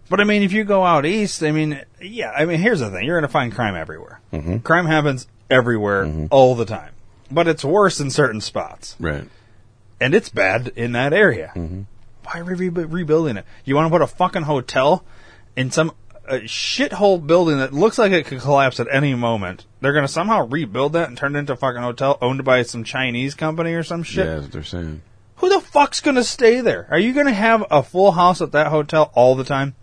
But 0.09 0.19
I 0.19 0.23
mean, 0.25 0.43
if 0.43 0.53
you 0.53 0.63
go 0.63 0.83
out 0.85 1.05
east, 1.05 1.41
I 1.43 1.51
mean, 1.51 1.81
yeah, 2.01 2.31
I 2.31 2.45
mean, 2.45 2.59
here's 2.59 2.79
the 2.79 2.89
thing: 2.91 3.05
you're 3.05 3.17
going 3.19 3.27
to 3.27 3.31
find 3.31 3.53
crime 3.53 3.75
everywhere. 3.75 4.19
Mhm. 4.31 4.63
Crime 4.63 4.85
happens 4.85 5.27
everywhere 5.49 6.27
all 6.29 6.55
the 6.55 6.65
time, 6.65 6.91
but 7.31 7.47
it's 7.47 7.63
worse 7.65 7.99
in 7.99 8.09
certain 8.11 8.41
spots, 8.41 8.95
Right. 8.99 9.25
And 10.03 10.13
it's 10.13 10.29
bad 10.29 10.71
in 10.75 10.91
that 10.91 11.13
area. 11.13 11.51
Why 12.23 12.39
are 12.39 12.43
we 12.43 12.69
re- 12.69 12.85
rebuilding 12.85 13.37
it? 13.37 13.45
You 13.65 13.75
want 13.75 13.85
to 13.87 13.89
put 13.89 14.01
a 14.01 14.07
fucking 14.07 14.43
hotel 14.43 15.03
in 15.55 15.71
some 15.71 15.91
uh, 16.27 16.35
shithole 16.45 17.25
building 17.25 17.57
that 17.57 17.73
looks 17.73 17.97
like 17.97 18.11
it 18.11 18.25
could 18.25 18.39
collapse 18.41 18.79
at 18.79 18.87
any 18.91 19.15
moment? 19.15 19.65
They're 19.81 19.93
going 19.93 20.05
to 20.05 20.11
somehow 20.11 20.47
rebuild 20.47 20.93
that 20.93 21.07
and 21.07 21.17
turn 21.17 21.35
it 21.35 21.39
into 21.39 21.53
a 21.53 21.57
fucking 21.57 21.81
hotel 21.81 22.17
owned 22.21 22.43
by 22.43 22.63
some 22.63 22.83
Chinese 22.83 23.33
company 23.35 23.73
or 23.73 23.83
some 23.83 24.03
shit. 24.03 24.25
Yeah, 24.25 24.33
that's 24.33 24.43
what 24.43 24.51
they're 24.51 24.63
saying. 24.63 25.01
Who 25.37 25.49
the 25.49 25.59
fuck's 25.59 25.99
gonna 25.99 26.23
stay 26.23 26.61
there? 26.61 26.87
Are 26.89 26.99
you 26.99 27.11
gonna 27.13 27.33
have 27.33 27.65
a 27.69 27.83
full 27.83 28.13
house 28.13 28.41
at 28.41 28.53
that 28.53 28.67
hotel 28.67 29.11
all 29.13 29.35
the 29.35 29.43
time? 29.43 29.75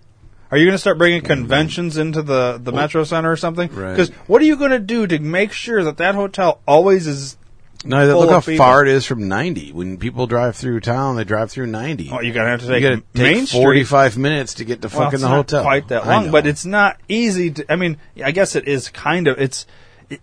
Are 0.51 0.59
you 0.59 0.65
going 0.65 0.75
to 0.75 0.79
start 0.79 0.99
bringing 0.99 1.23
conventions 1.23 1.97
into 1.97 2.23
the 2.23 2.59
the 2.61 2.73
Metro 2.73 3.05
Center 3.05 3.31
or 3.31 3.37
something? 3.37 3.73
Right. 3.73 3.93
Because 3.93 4.09
what 4.27 4.43
are 4.43 4.47
you 4.47 4.57
going 4.57 4.73
to 4.73 4.81
do 4.81 5.07
to 5.07 5.19
make 5.21 5.53
sure 5.53 5.85
that 5.85 5.99
that 5.99 6.17
hotel 6.17 6.61
always 6.67 7.07
is? 7.07 7.37
No, 7.85 8.19
look 8.19 8.29
how 8.31 8.41
people. 8.41 8.57
far 8.65 8.83
it 8.83 8.89
is 8.89 9.07
from 9.07 9.27
90. 9.29 9.73
When 9.73 9.97
people 9.97 10.27
drive 10.27 10.55
through 10.57 10.81
town, 10.81 11.17
they 11.17 11.25
drive 11.25 11.51
through 11.51 11.67
90. 11.69 12.11
Oh, 12.13 12.21
you're 12.21 12.35
going 12.35 12.45
to 12.45 12.51
have 12.51 12.61
to 12.61 12.67
you 12.67 12.73
take, 12.73 12.83
got 12.83 12.91
to 13.15 13.23
Main 13.23 13.39
take 13.39 13.49
Street. 13.49 13.63
45 13.63 14.19
minutes 14.19 14.55
to 14.55 14.65
get 14.67 14.83
to 14.83 14.89
Well, 14.89 14.99
fucking 14.99 15.21
the 15.21 15.29
not 15.29 15.35
hotel. 15.37 15.63
Quite 15.63 15.89
that 15.89 16.07
long, 16.07 16.31
but 16.31 16.47
it's 16.47 16.67
not 16.67 16.99
easy 17.09 17.51
to. 17.53 17.73
I 17.73 17.77
mean, 17.77 17.97
I 18.23 18.33
guess 18.33 18.55
it 18.55 18.69
is 18.69 18.91
kind 18.91 19.29
of. 19.29 19.41
It's 19.41 19.67
it, 20.11 20.21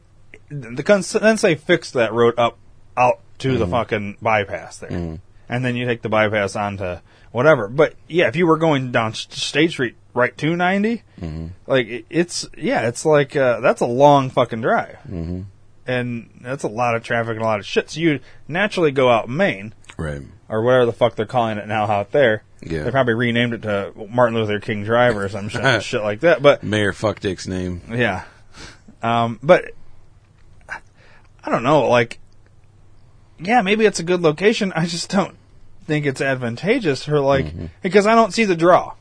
the 0.49 0.83
then 1.21 1.35
they 1.41 1.55
fixed 1.55 1.93
that 1.93 2.13
road 2.13 2.35
up 2.37 2.57
out 2.95 3.19
to 3.39 3.49
Mm-hmm. 3.49 3.59
the 3.59 3.67
fucking 3.67 4.17
bypass 4.21 4.77
there, 4.77 5.19
and 5.49 5.65
then 5.65 5.75
you 5.75 5.85
take 5.85 6.01
the 6.03 6.09
bypass 6.09 6.55
onto 6.55 6.97
whatever. 7.31 7.67
But 7.67 7.93
yeah, 8.07 8.27
if 8.27 8.35
you 8.35 8.45
were 8.47 8.57
going 8.57 8.91
down 8.91 9.13
State 9.13 9.71
Street 9.71 9.95
right 10.13 10.35
to 10.37 10.55
90 10.55 11.03
Mm-hmm. 11.21 11.47
like 11.67 11.87
it, 11.87 12.05
it's 12.09 12.47
yeah, 12.57 12.87
it's 12.87 13.05
like 13.05 13.35
uh, 13.35 13.59
that's 13.61 13.81
a 13.81 13.85
long 13.87 14.29
fucking 14.29 14.61
drive, 14.61 14.97
Mm-hmm. 15.09 15.41
And 15.87 16.29
that's 16.41 16.63
a 16.63 16.67
lot 16.67 16.95
of 16.95 17.03
traffic 17.03 17.35
and 17.35 17.41
a 17.41 17.45
lot 17.45 17.59
of 17.59 17.65
shit. 17.65 17.89
So 17.89 17.99
you 17.99 18.19
naturally 18.47 18.91
go 18.91 19.09
out 19.09 19.29
Main 19.29 19.73
right. 19.97 20.21
or 20.49 20.61
whatever 20.61 20.85
the 20.85 20.93
fuck 20.93 21.15
they're 21.15 21.25
calling 21.25 21.57
it 21.57 21.67
now 21.67 21.85
out 21.85 22.11
there. 22.11 22.43
Yeah. 22.61 22.83
They 22.83 22.91
probably 22.91 23.13
renamed 23.13 23.53
it 23.53 23.61
to 23.63 23.93
Martin 24.09 24.35
Luther 24.35 24.59
King 24.59 24.83
Drive 24.83 25.15
or 25.15 25.29
some 25.29 25.47
shit, 25.49 25.83
shit 25.83 26.01
like 26.01 26.19
that. 26.21 26.41
But 26.41 26.63
Mayor 26.63 26.91
Fuck 26.93 27.19
Dick's 27.19 27.47
name. 27.47 27.81
yeah, 27.89 28.25
um, 29.01 29.39
but 29.43 29.65
I 31.43 31.49
don't 31.49 31.63
know. 31.63 31.87
Like, 31.87 32.19
yeah, 33.39 33.61
maybe 33.61 33.85
it's 33.85 33.99
a 33.99 34.03
good 34.03 34.21
location. 34.21 34.73
I 34.75 34.85
just 34.85 35.09
don't 35.09 35.37
think 35.85 36.05
it's 36.05 36.19
advantageous 36.19 37.05
for 37.05 37.19
like 37.19 37.45
Mm-hmm. 37.45 37.65
because 37.81 38.05
I 38.07 38.15
don't 38.15 38.33
see 38.33 38.43
the 38.45 38.55
draw. 38.55 38.93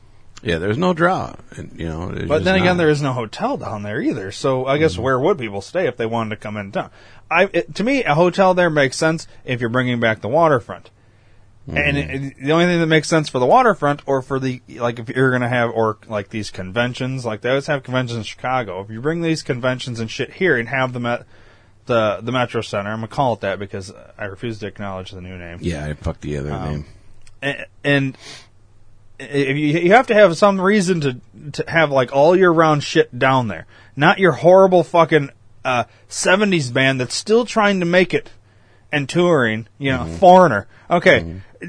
Yeah, 0.43 0.59
there's 0.59 0.77
no 0.77 0.93
draw. 0.93 1.33
And, 1.55 1.71
you 1.79 1.87
know, 1.87 2.09
But 2.27 2.43
then 2.43 2.55
again, 2.55 2.65
not. 2.65 2.71
Mm-hmm. 2.71 2.77
there 2.77 2.89
is 2.89 3.01
no 3.01 3.13
hotel 3.13 3.57
down 3.57 3.83
there 3.83 3.99
either. 4.01 4.31
So 4.31 4.65
I 4.67 4.77
guess 4.77 4.97
where 4.97 5.19
would 5.19 5.37
people 5.39 5.61
stay 5.61 5.87
if 5.87 5.97
they 5.97 6.05
wanted 6.05 6.29
to 6.31 6.35
come 6.37 6.57
in 6.57 6.71
town? 6.71 6.91
I 7.29 7.49
it, 7.51 7.75
to 7.75 7.83
me, 7.83 8.03
a 8.03 8.13
hotel 8.13 8.53
there 8.53 8.69
makes 8.69 8.97
sense 8.97 9.27
if 9.45 9.59
you're 9.59 9.69
bringing 9.69 9.99
back 9.99 10.21
the 10.21 10.27
waterfront. 10.29 10.91
Mm-hmm. 11.67 11.77
And 11.77 11.97
it, 11.97 12.37
the 12.41 12.51
only 12.53 12.65
thing 12.65 12.79
that 12.79 12.85
makes 12.87 13.09
sense 13.09 13.27
for 13.29 13.39
the 13.39 13.45
waterfront, 13.45 14.01
or 14.05 14.21
for 14.21 14.39
the 14.39 14.61
like, 14.69 14.99
if 14.99 15.09
you're 15.09 15.31
gonna 15.31 15.49
have, 15.49 15.71
or 15.71 15.97
like 16.07 16.29
these 16.29 16.49
conventions, 16.49 17.25
like 17.25 17.41
they 17.41 17.49
always 17.49 17.67
have 17.67 17.83
conventions 17.83 18.15
in 18.17 18.23
Chicago. 18.23 18.79
If 18.81 18.89
you 18.89 19.01
bring 19.01 19.21
these 19.21 19.43
conventions 19.43 19.99
and 19.99 20.09
shit 20.09 20.31
here 20.33 20.55
and 20.55 20.69
have 20.69 20.93
them 20.93 21.05
at 21.05 21.25
the 21.87 22.19
the 22.21 22.31
Metro 22.31 22.61
Center, 22.61 22.91
I'm 22.91 22.99
gonna 22.99 23.07
call 23.09 23.33
it 23.33 23.41
that 23.41 23.59
because 23.59 23.91
I 24.17 24.25
refuse 24.25 24.59
to 24.59 24.67
acknowledge 24.67 25.11
the 25.11 25.19
new 25.19 25.37
name 25.37 25.57
Yeah, 25.59 25.83
I 25.85 25.93
fucked 25.95 26.21
the 26.21 26.37
other 26.37 26.53
Um, 26.53 26.71
name. 26.71 26.85
and, 27.41 27.65
and 27.83 28.17
you 29.19 29.53
you 29.55 29.91
have 29.91 30.07
to 30.07 30.13
have 30.13 30.37
some 30.37 30.59
reason 30.59 31.01
to 31.01 31.19
to 31.53 31.65
have 31.67 31.91
like 31.91 32.13
all 32.13 32.35
year 32.35 32.51
round 32.51 32.83
shit 32.83 33.17
down 33.17 33.47
there, 33.47 33.65
not 33.95 34.19
your 34.19 34.33
horrible 34.33 34.83
fucking 34.83 35.31
uh, 35.65 35.85
'70s 36.09 36.71
band 36.71 36.99
that's 37.01 37.15
still 37.15 37.45
trying 37.45 37.79
to 37.79 37.85
make 37.85 38.13
it 38.13 38.31
and 38.91 39.09
touring. 39.09 39.67
You 39.77 39.91
know, 39.91 39.99
mm-hmm. 39.99 40.15
foreigner. 40.17 40.67
Okay, 40.89 41.19
mm-hmm. 41.19 41.67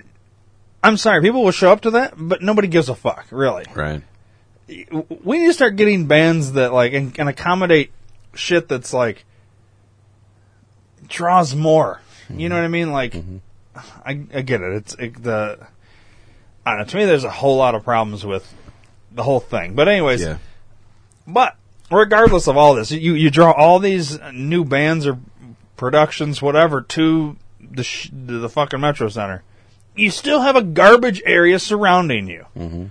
I'm 0.83 0.97
sorry, 0.97 1.23
people 1.23 1.43
will 1.43 1.51
show 1.51 1.73
up 1.73 1.83
to 1.83 1.91
that, 1.93 2.15
but 2.17 2.43
nobody 2.43 2.69
gives 2.69 2.89
a 2.89 2.95
fuck, 2.95 3.27
really. 3.31 3.65
Right. 3.75 4.03
We 4.69 5.39
need 5.39 5.47
to 5.47 5.55
start 5.55 5.77
getting 5.77 6.07
bands 6.07 6.53
that 6.53 6.73
like 6.73 6.93
and, 6.93 7.19
and 7.19 7.29
accommodate 7.29 7.91
shit 8.35 8.69
that's 8.69 8.93
like 8.93 9.25
draws 11.09 11.55
more. 11.55 12.01
You 12.29 12.49
know 12.49 12.57
mm-hmm. 12.57 12.61
what 12.61 12.65
I 12.65 12.69
mean? 12.69 12.93
Like, 12.93 13.15
I, 14.05 14.39
I 14.39 14.43
get 14.43 14.61
it. 14.61 14.73
It's 14.75 14.95
it, 14.95 15.23
the. 15.23 15.67
I 16.66 16.71
don't 16.73 16.79
know. 16.81 16.85
To 16.87 16.97
me, 16.97 17.05
there's 17.07 17.25
a 17.25 17.31
whole 17.31 17.57
lot 17.57 17.75
of 17.75 17.85
problems 17.85 18.25
with 18.27 18.53
the 19.12 19.23
whole 19.23 19.40
thing. 19.40 19.75
But 19.75 19.88
anyways, 19.88 20.21
Yeah. 20.23 20.38
but 21.27 21.57
regardless 21.90 22.47
of 22.47 22.57
all 22.57 22.75
this, 22.75 22.90
you 22.90 23.14
you 23.14 23.31
draw 23.31 23.53
all 23.53 23.79
these 23.79 24.18
new 24.33 24.64
bands 24.64 25.07
or 25.07 25.18
productions, 25.77 26.42
whatever, 26.42 26.83
to 26.83 27.37
the 27.61 27.83
sh- 27.83 28.11
to 28.11 28.38
the 28.38 28.49
fucking 28.49 28.81
Metro 28.81 29.09
Center. 29.09 29.42
You 29.97 30.11
still 30.11 30.40
have 30.42 30.57
a 30.57 30.62
garbage 30.62 31.23
area 31.25 31.59
surrounding 31.59 32.29
you. 32.29 32.44
Mm-hmm. 32.57 32.85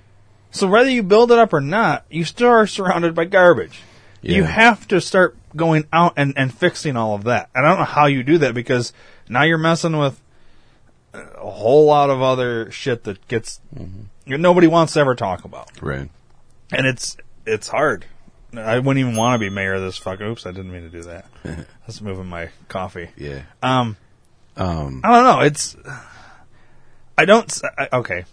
So 0.52 0.68
whether 0.68 0.90
you 0.90 1.04
build 1.04 1.32
it 1.32 1.38
up 1.38 1.54
or 1.54 1.62
not, 1.62 2.06
you 2.10 2.26
still 2.26 2.50
are 2.50 2.68
surrounded 2.68 3.14
by 3.16 3.26
garbage. 3.26 3.80
You 4.22 4.44
have 4.44 4.88
to 4.90 5.00
start 5.00 5.38
going 5.56 5.86
out 5.94 6.14
and, 6.18 6.34
and 6.36 6.54
fixing 6.54 6.98
all 6.98 7.16
of 7.16 7.24
that. 7.26 7.50
And 7.56 7.66
I 7.66 7.70
don't 7.70 7.80
know 7.80 7.86
how 7.86 8.08
you 8.08 8.24
do 8.24 8.40
that 8.40 8.54
because 8.54 8.92
now 9.30 9.44
you're 9.44 9.58
messing 9.58 9.98
with 9.98 10.20
a 11.14 11.50
whole 11.50 11.86
lot 11.86 12.10
of 12.10 12.22
other 12.22 12.70
shit 12.72 13.04
that 13.06 13.26
gets 13.28 13.60
nobody 14.26 14.68
wants 14.68 14.94
to 14.94 15.00
ever 15.00 15.16
talk 15.16 15.46
about 15.46 15.70
Right. 15.82 16.10
and 16.72 16.86
it's 16.86 17.18
it's 17.46 17.68
hard. 17.70 18.06
I 18.56 18.80
wouldn't 18.80 18.98
even 19.00 19.16
want 19.16 19.36
to 19.36 19.40
be 19.40 19.54
mayor 19.54 19.74
of 19.76 19.82
this 19.82 19.98
fuck. 19.98 20.22
Oops, 20.22 20.46
I 20.46 20.52
didn't 20.52 20.72
mean 20.72 20.84
to 20.84 20.90
do 20.90 21.04
that. 21.04 21.26
That's 21.44 22.02
moving 22.02 22.28
my 22.28 22.50
coffee. 22.68 23.10
Yeah. 23.18 23.42
Um, 23.64 23.98
Um. 24.56 25.02
I 25.04 25.12
don't 25.12 25.24
know. 25.24 25.40
It's 25.42 25.76
I 27.18 27.26
don't. 27.26 27.62
I- 27.78 27.90
Okay, 27.94 28.26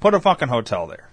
put 0.00 0.14
a 0.14 0.20
fucking 0.20 0.48
hotel 0.48 0.86
there, 0.86 1.08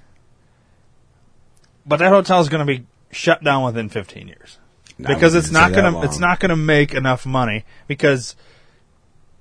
but 1.86 1.98
that 1.98 2.10
hotel 2.10 2.40
is 2.42 2.50
going 2.50 2.66
to 2.66 2.72
be 2.72 2.86
shut 3.12 3.44
down 3.44 3.64
within 3.64 3.90
15 3.90 4.28
years 4.28 4.58
because 4.98 5.36
it's 5.36 5.52
not 5.52 5.72
going 5.74 5.92
to 5.94 6.02
it's 6.04 6.20
not 6.20 6.40
going 6.40 6.50
to 6.50 6.56
make 6.56 6.94
enough 6.94 7.26
money 7.26 7.66
because 7.88 8.36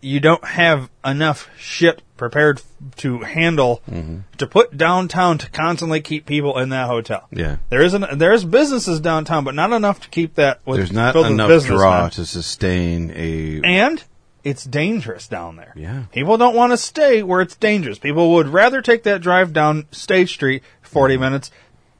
you 0.02 0.20
don't 0.20 0.44
have 0.44 0.90
enough 1.04 1.48
shit 1.56 2.02
prepared 2.16 2.60
to 2.96 3.20
handle 3.20 3.80
Mm-hmm. 3.90 4.18
to 4.38 4.46
put 4.46 4.76
downtown 4.76 5.38
to 5.38 5.50
constantly 5.50 6.00
keep 6.00 6.26
people 6.26 6.58
in 6.58 6.68
that 6.70 6.86
hotel. 6.88 7.26
Yeah. 7.30 7.56
There 7.70 7.82
isn't 7.82 8.18
there's 8.18 8.44
businesses 8.44 9.00
downtown, 9.00 9.44
but 9.44 9.54
not 9.54 9.72
enough 9.72 10.00
to 10.00 10.08
keep 10.10 10.34
that. 10.34 10.60
With, 10.66 10.78
There's 10.78 10.92
not 10.92 11.16
enough 11.16 11.64
draw 11.64 12.08
to 12.10 12.26
sustain 12.26 13.10
a. 13.14 13.60
and 13.64 14.02
it's 14.44 14.64
dangerous 14.64 15.28
down 15.28 15.54
there. 15.56 15.72
Yeah. 15.76 16.04
people 16.12 16.36
don't 16.36 16.56
want 16.56 16.72
to 16.72 16.76
stay 16.76 17.22
where 17.22 17.40
it's 17.40 17.54
dangerous. 17.56 17.98
People 18.00 18.32
would 18.32 18.48
rather 18.48 18.82
take 18.82 19.04
that 19.04 19.20
drive 19.20 19.52
down 19.52 19.86
State 19.92 20.28
Street, 20.28 20.62
forty 20.82 21.14
Mm-hmm. 21.14 21.22
minutes, 21.22 21.50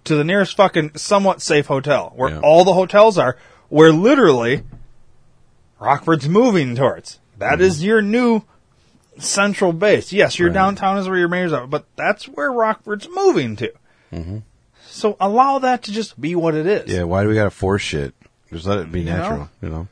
to 0.05 0.17
the 0.17 0.25
nearest 0.25 0.57
fucking 0.57 0.97
somewhat 0.97 1.41
safe 1.41 1.67
hotel, 1.67 2.13
where 2.17 2.31
Yeah. 2.31 2.41
all 2.41 2.65
the 2.65 2.75
hotels 2.75 3.17
are, 3.19 3.37
where 3.69 3.93
literally 3.93 4.63
Rockford's 5.81 6.29
moving 6.29 6.77
towards. 6.77 7.19
That 7.43 7.55
Mm-hmm. 7.55 7.63
is 7.63 7.85
your 7.85 8.01
new 8.03 8.43
central 9.19 9.73
base. 9.73 10.13
Yes, 10.13 10.39
your 10.39 10.49
Right. 10.49 10.55
downtown 10.55 10.99
is 10.99 11.09
where 11.09 11.19
your 11.19 11.29
mayor's 11.29 11.53
are, 11.53 11.67
but 11.67 11.85
that's 11.97 12.27
where 12.27 12.51
Rockford's 12.51 13.09
moving 13.13 13.57
to. 13.57 13.73
So 14.87 15.17
allow 15.21 15.59
that 15.61 15.85
to 15.85 15.93
just 15.93 16.21
be 16.21 16.35
what 16.35 16.55
it 16.55 16.67
is. 16.67 16.83
Mm-hmm. 16.83 16.91
Yeah. 16.91 17.03
Why 17.05 17.23
do 17.23 17.29
we 17.29 17.35
got 17.35 17.45
to 17.45 17.51
force 17.51 17.83
shit? 17.83 18.15
Just 18.53 18.67
let 18.67 18.79
it 18.79 18.93
be 18.93 19.01
You 19.01 19.07
natural. 19.07 19.39
know? 19.39 19.49
You 19.63 19.69
know. 19.69 19.89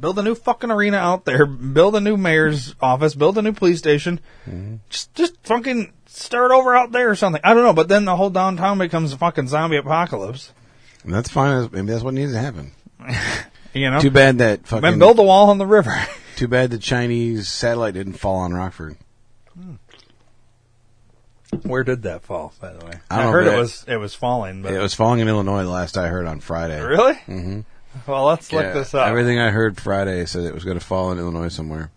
Build 0.00 0.18
a 0.18 0.22
new 0.22 0.34
fucking 0.34 0.70
arena 0.70 0.96
out 0.96 1.26
there. 1.26 1.44
Build 1.44 1.94
a 1.94 2.00
new 2.00 2.16
mayor's 2.16 2.74
office. 2.80 3.14
Build 3.14 3.36
a 3.36 3.42
new 3.42 3.52
police 3.52 3.78
station. 3.78 4.18
Mm-hmm. 4.48 4.76
Just, 4.88 5.14
just 5.14 5.34
fucking 5.42 5.92
start 6.06 6.52
over 6.52 6.74
out 6.74 6.90
there 6.92 7.10
or 7.10 7.16
something. 7.16 7.42
I 7.44 7.52
don't 7.52 7.64
know, 7.64 7.74
but 7.74 7.88
then 7.88 8.06
the 8.06 8.16
whole 8.16 8.30
downtown 8.30 8.78
becomes 8.78 9.12
a 9.12 9.18
fucking 9.18 9.48
zombie 9.48 9.76
apocalypse. 9.76 10.52
And 11.04 11.12
that's 11.12 11.28
fine. 11.28 11.68
Maybe 11.70 11.88
that's 11.88 12.02
what 12.02 12.14
needs 12.14 12.32
to 12.32 12.38
happen. 12.38 12.72
You 13.72 13.88
know, 13.88 14.00
Too 14.00 14.10
bad 14.10 14.38
that 14.38 14.66
fucking. 14.66 14.82
then 14.82 14.98
build 14.98 15.20
a 15.20 15.22
wall 15.22 15.50
on 15.50 15.58
the 15.58 15.64
river. 15.66 15.94
Too 16.40 16.48
bad 16.48 16.70
the 16.70 16.78
Chinese 16.78 17.48
satellite 17.48 17.92
didn't 17.92 18.14
fall 18.14 18.36
on 18.36 18.54
Rockford. 18.54 18.96
Where 21.64 21.84
did 21.84 22.00
that 22.04 22.22
fall, 22.22 22.54
by 22.58 22.72
the 22.72 22.82
way? 22.82 22.92
I 23.10 23.16
don't 23.16 23.26
know, 23.26 23.32
heard 23.32 23.46
it 23.46 23.52
it- 23.52 23.58
was 23.58 23.84
it 23.86 23.96
was 23.98 24.14
falling, 24.14 24.62
but 24.62 24.72
It 24.72 24.78
was 24.78 24.94
falling 24.94 25.20
in 25.20 25.28
Illinois 25.28 25.64
the 25.64 25.68
last 25.68 25.98
I 25.98 26.08
heard 26.08 26.24
on 26.26 26.40
Friday. 26.40 26.80
really? 26.80 27.12
Mm-hmm. 27.26 27.60
Well, 28.10 28.24
let's 28.24 28.50
look 28.54 28.62
Yeah, 28.62 28.72
this 28.72 28.94
up. 28.94 29.06
Everything 29.06 29.38
I 29.38 29.50
heard 29.50 29.78
Friday 29.78 30.24
said 30.24 30.44
it 30.44 30.54
was 30.54 30.64
going 30.64 30.78
to 30.78 30.84
fall 30.84 31.12
in 31.12 31.18
Illinois 31.18 31.48
somewhere. 31.48 31.90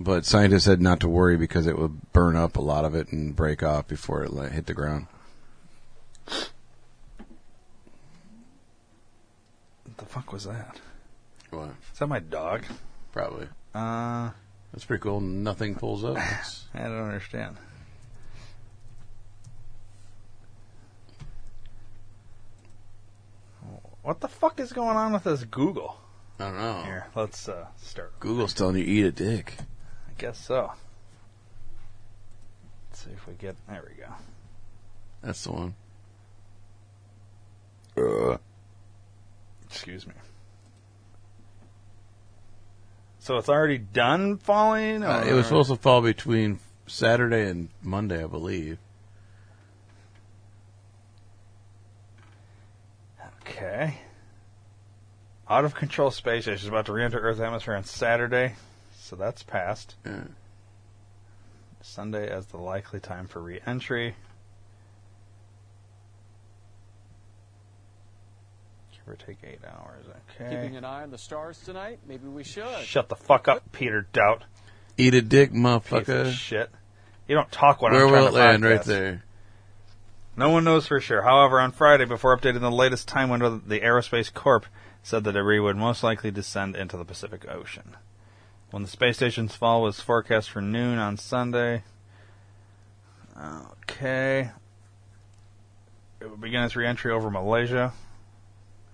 But 0.00 0.26
scientists 0.26 0.64
said 0.64 0.82
not 0.82 0.98
to 0.98 1.08
worry 1.08 1.36
because 1.36 1.68
it 1.68 1.78
would 1.78 2.10
burn 2.12 2.34
up 2.34 2.56
a 2.56 2.60
lot 2.60 2.84
of 2.84 2.96
it 2.96 3.12
and 3.12 3.36
break 3.36 3.62
off 3.62 3.86
before 3.86 4.24
it 4.24 4.32
hit 4.50 4.66
the 4.66 4.74
ground. 4.74 5.06
What 6.26 6.50
the 9.98 10.04
fuck 10.04 10.32
was 10.32 10.42
that? 10.46 10.80
What? 11.50 11.68
Is 11.92 12.00
that 12.00 12.08
my 12.08 12.18
dog? 12.18 12.64
Probably. 13.12 13.48
Uh, 13.74 14.30
That's 14.72 14.84
pretty 14.84 15.02
cool. 15.02 15.20
Nothing 15.20 15.74
pulls 15.74 16.04
up. 16.04 16.16
It's- 16.16 16.66
I 16.74 16.82
don't 16.84 16.92
understand. 17.04 17.56
What 24.02 24.20
the 24.20 24.28
fuck 24.28 24.58
is 24.60 24.72
going 24.72 24.96
on 24.96 25.12
with 25.12 25.24
this 25.24 25.44
Google? 25.44 25.96
I 26.38 26.44
don't 26.44 26.56
know. 26.56 26.82
Here, 26.84 27.06
let's 27.14 27.48
uh, 27.48 27.66
start. 27.76 28.18
Google's 28.20 28.54
telling 28.54 28.76
you 28.76 28.84
eat 28.84 29.04
a 29.04 29.12
dick. 29.12 29.54
I 30.08 30.12
guess 30.16 30.38
so. 30.38 30.72
Let's 32.88 33.04
see 33.04 33.10
if 33.10 33.26
we 33.26 33.34
get. 33.34 33.56
There 33.68 33.84
we 33.86 34.00
go. 34.02 34.08
That's 35.22 35.42
the 35.44 35.52
one. 35.52 35.74
Excuse 39.68 40.06
me. 40.06 40.14
So 43.28 43.36
it's 43.36 43.50
already 43.50 43.76
done 43.76 44.38
falling? 44.38 45.02
Uh, 45.02 45.22
it 45.28 45.34
was 45.34 45.44
supposed 45.44 45.68
to 45.68 45.76
fall 45.76 46.00
between 46.00 46.60
Saturday 46.86 47.46
and 47.46 47.68
Monday, 47.82 48.24
I 48.24 48.26
believe. 48.26 48.78
Okay. 53.42 53.98
Out 55.46 55.66
of 55.66 55.74
control 55.74 56.10
space 56.10 56.44
station 56.44 56.62
is 56.62 56.68
about 56.68 56.86
to 56.86 56.94
re 56.94 57.04
enter 57.04 57.18
Earth's 57.18 57.38
atmosphere 57.38 57.74
on 57.74 57.84
Saturday, 57.84 58.54
so 58.98 59.14
that's 59.14 59.42
passed. 59.42 59.96
Yeah. 60.06 60.22
Sunday 61.82 62.30
as 62.30 62.46
the 62.46 62.56
likely 62.56 62.98
time 62.98 63.26
for 63.26 63.42
re 63.42 63.60
entry. 63.66 64.14
Give 69.08 69.14
or 69.14 69.26
take 69.26 69.38
eight 69.44 69.60
hours. 69.66 70.04
Okay. 70.40 70.50
Keeping 70.54 70.76
an 70.76 70.84
eye 70.84 71.02
on 71.02 71.10
the 71.10 71.18
stars 71.18 71.58
tonight? 71.64 72.00
Maybe 72.06 72.28
we 72.28 72.44
should. 72.44 72.84
Shut 72.84 73.08
the 73.08 73.16
fuck 73.16 73.48
up, 73.48 73.72
Peter 73.72 74.06
Doubt. 74.12 74.44
Eat 74.96 75.14
a 75.14 75.22
dick, 75.22 75.50
Piece 75.52 75.58
of 75.58 75.64
motherfucker. 75.64 76.30
shit. 76.32 76.70
You 77.26 77.34
don't 77.34 77.50
talk 77.52 77.80
when 77.82 77.92
Where 77.92 78.06
I'm 78.06 78.12
will 78.12 78.18
trying 78.18 78.28
it 78.28 78.30
to 78.32 78.36
land? 78.38 78.64
Right 78.64 78.80
podcast. 78.80 78.84
there. 78.84 79.24
No 80.36 80.50
one 80.50 80.64
knows 80.64 80.86
for 80.86 81.00
sure. 81.00 81.22
However, 81.22 81.60
on 81.60 81.72
Friday, 81.72 82.04
before 82.04 82.36
updating 82.36 82.60
the 82.60 82.70
latest 82.70 83.08
time 83.08 83.28
window, 83.28 83.60
the 83.64 83.80
Aerospace 83.80 84.32
Corp 84.32 84.66
said 85.02 85.24
that 85.24 85.32
the 85.32 85.38
debris 85.40 85.60
would 85.60 85.76
most 85.76 86.02
likely 86.02 86.30
descend 86.30 86.76
into 86.76 86.96
the 86.96 87.04
Pacific 87.04 87.48
Ocean. 87.48 87.96
When 88.70 88.82
the 88.82 88.88
space 88.88 89.16
station's 89.16 89.54
fall 89.56 89.82
was 89.82 90.00
forecast 90.00 90.50
for 90.50 90.60
noon 90.60 90.98
on 90.98 91.16
Sunday. 91.16 91.82
Okay. 93.82 94.50
It 96.20 96.30
would 96.30 96.40
begin 96.40 96.62
its 96.64 96.76
reentry 96.76 97.12
over 97.12 97.30
Malaysia, 97.30 97.92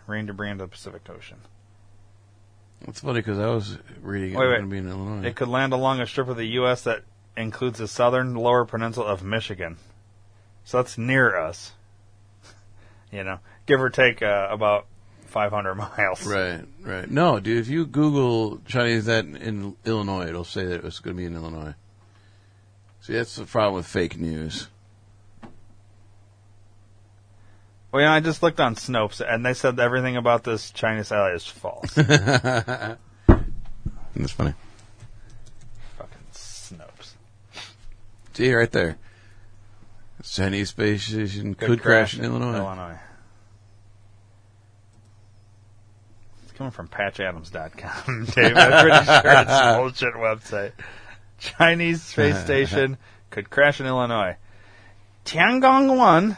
rain 0.06 0.26
debris 0.26 0.50
into 0.50 0.64
the 0.64 0.68
Pacific 0.68 1.02
Ocean. 1.08 1.38
It's 2.86 3.00
funny 3.00 3.20
because 3.20 3.38
I 3.38 3.46
was 3.46 3.78
reading 4.02 4.32
it 4.32 4.36
Wait, 4.36 4.44
was 4.46 4.50
wait. 4.50 4.58
going 4.58 4.70
to 4.70 4.72
be 4.72 4.78
in 4.78 4.88
Illinois. 4.88 5.28
It 5.28 5.36
could 5.36 5.48
land 5.48 5.72
along 5.72 6.00
a 6.00 6.06
strip 6.06 6.28
of 6.28 6.36
the 6.36 6.46
U.S. 6.46 6.82
that 6.82 7.02
includes 7.36 7.78
the 7.78 7.88
southern 7.88 8.34
lower 8.34 8.64
peninsula 8.64 9.06
of 9.06 9.22
Michigan. 9.22 9.78
So 10.64 10.78
that's 10.78 10.98
near 10.98 11.36
us. 11.36 11.72
You 13.12 13.22
know, 13.22 13.38
give 13.66 13.80
or 13.80 13.90
take 13.90 14.22
uh, 14.22 14.48
about 14.50 14.86
500 15.26 15.74
miles. 15.96 16.26
Right, 16.26 16.64
right. 16.82 17.08
No, 17.08 17.38
dude, 17.38 17.58
if 17.58 17.68
you 17.68 17.86
Google 17.86 18.58
Chinese 18.66 19.04
that 19.04 19.24
in 19.24 19.76
Illinois, 19.84 20.26
it'll 20.26 20.42
say 20.42 20.64
that 20.64 20.84
it's 20.84 20.98
going 20.98 21.16
to 21.16 21.20
be 21.20 21.24
in 21.24 21.36
Illinois. 21.36 21.74
See, 23.02 23.12
that's 23.12 23.36
the 23.36 23.44
problem 23.44 23.74
with 23.74 23.86
fake 23.86 24.18
news. 24.18 24.66
Well, 27.94 28.02
you 28.02 28.08
know, 28.08 28.14
I 28.14 28.18
just 28.18 28.42
looked 28.42 28.58
on 28.58 28.74
Snopes, 28.74 29.24
and 29.24 29.46
they 29.46 29.54
said 29.54 29.78
everything 29.78 30.16
about 30.16 30.42
this 30.42 30.72
Chinese 30.72 31.06
satellite 31.06 31.36
is 31.36 31.46
false. 31.46 31.94
That's 31.94 32.98
funny. 34.32 34.54
Fucking 35.96 36.26
Snopes. 36.32 37.12
See, 38.32 38.52
right 38.52 38.72
there. 38.72 38.98
Chinese 40.24 40.70
space 40.70 41.04
station 41.04 41.54
could, 41.54 41.80
crash, 41.80 42.18
in 42.18 42.24
Illinois. 42.24 42.56
Illinois. 42.56 42.98
It's 46.42 46.52
coming 46.54 46.72
from 46.72 46.88
PatchAdams.com, 46.88 48.24
Dave. 48.34 48.56
I'm 48.56 48.88
pretty 48.88 49.06
sure 49.06 49.22
it's 49.24 49.52
a 49.52 49.76
bullshit 49.78 50.14
website. 50.14 50.72
Chinese 51.38 52.02
space 52.02 52.40
station 52.40 52.98
could 53.30 53.50
crash 53.50 53.78
in 53.78 53.86
Illinois. 53.86 54.36
Tiangong 55.24 55.96
1 55.96 56.36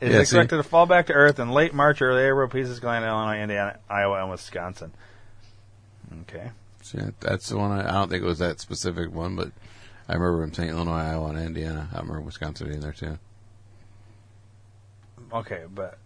is 0.00 0.08
Yeah, 0.10 0.16
see? 0.18 0.20
expected 0.22 0.56
to 0.58 0.62
fall 0.62 0.86
back 0.86 1.06
to 1.06 1.12
Earth 1.12 1.38
in 1.38 1.50
late 1.50 1.72
March 1.74 2.00
or 2.02 2.10
April. 2.18 2.48
Pieces 2.48 2.80
going 2.80 3.02
to 3.02 3.08
Illinois, 3.08 3.40
Indiana, 3.40 3.78
Iowa, 3.88 4.20
and 4.22 4.30
Wisconsin. 4.30 4.92
Okay. 6.22 6.50
See, 6.82 6.98
that's 7.20 7.48
the 7.48 7.56
one. 7.58 7.72
I, 7.72 7.88
I 7.88 7.92
don't 7.92 8.08
think 8.08 8.22
it 8.22 8.26
was 8.26 8.38
that 8.38 8.60
specific 8.60 9.12
one, 9.12 9.34
but 9.36 9.50
I 10.08 10.14
remember 10.14 10.42
him 10.44 10.54
saying 10.54 10.70
Illinois, 10.70 11.00
Iowa, 11.00 11.30
and 11.30 11.38
Indiana. 11.40 11.88
I 11.92 11.98
remember 11.98 12.20
Wisconsin 12.20 12.68
being 12.68 12.80
there 12.80 12.92
too. 12.92 13.18
Okay, 15.32 15.64
but 15.74 15.98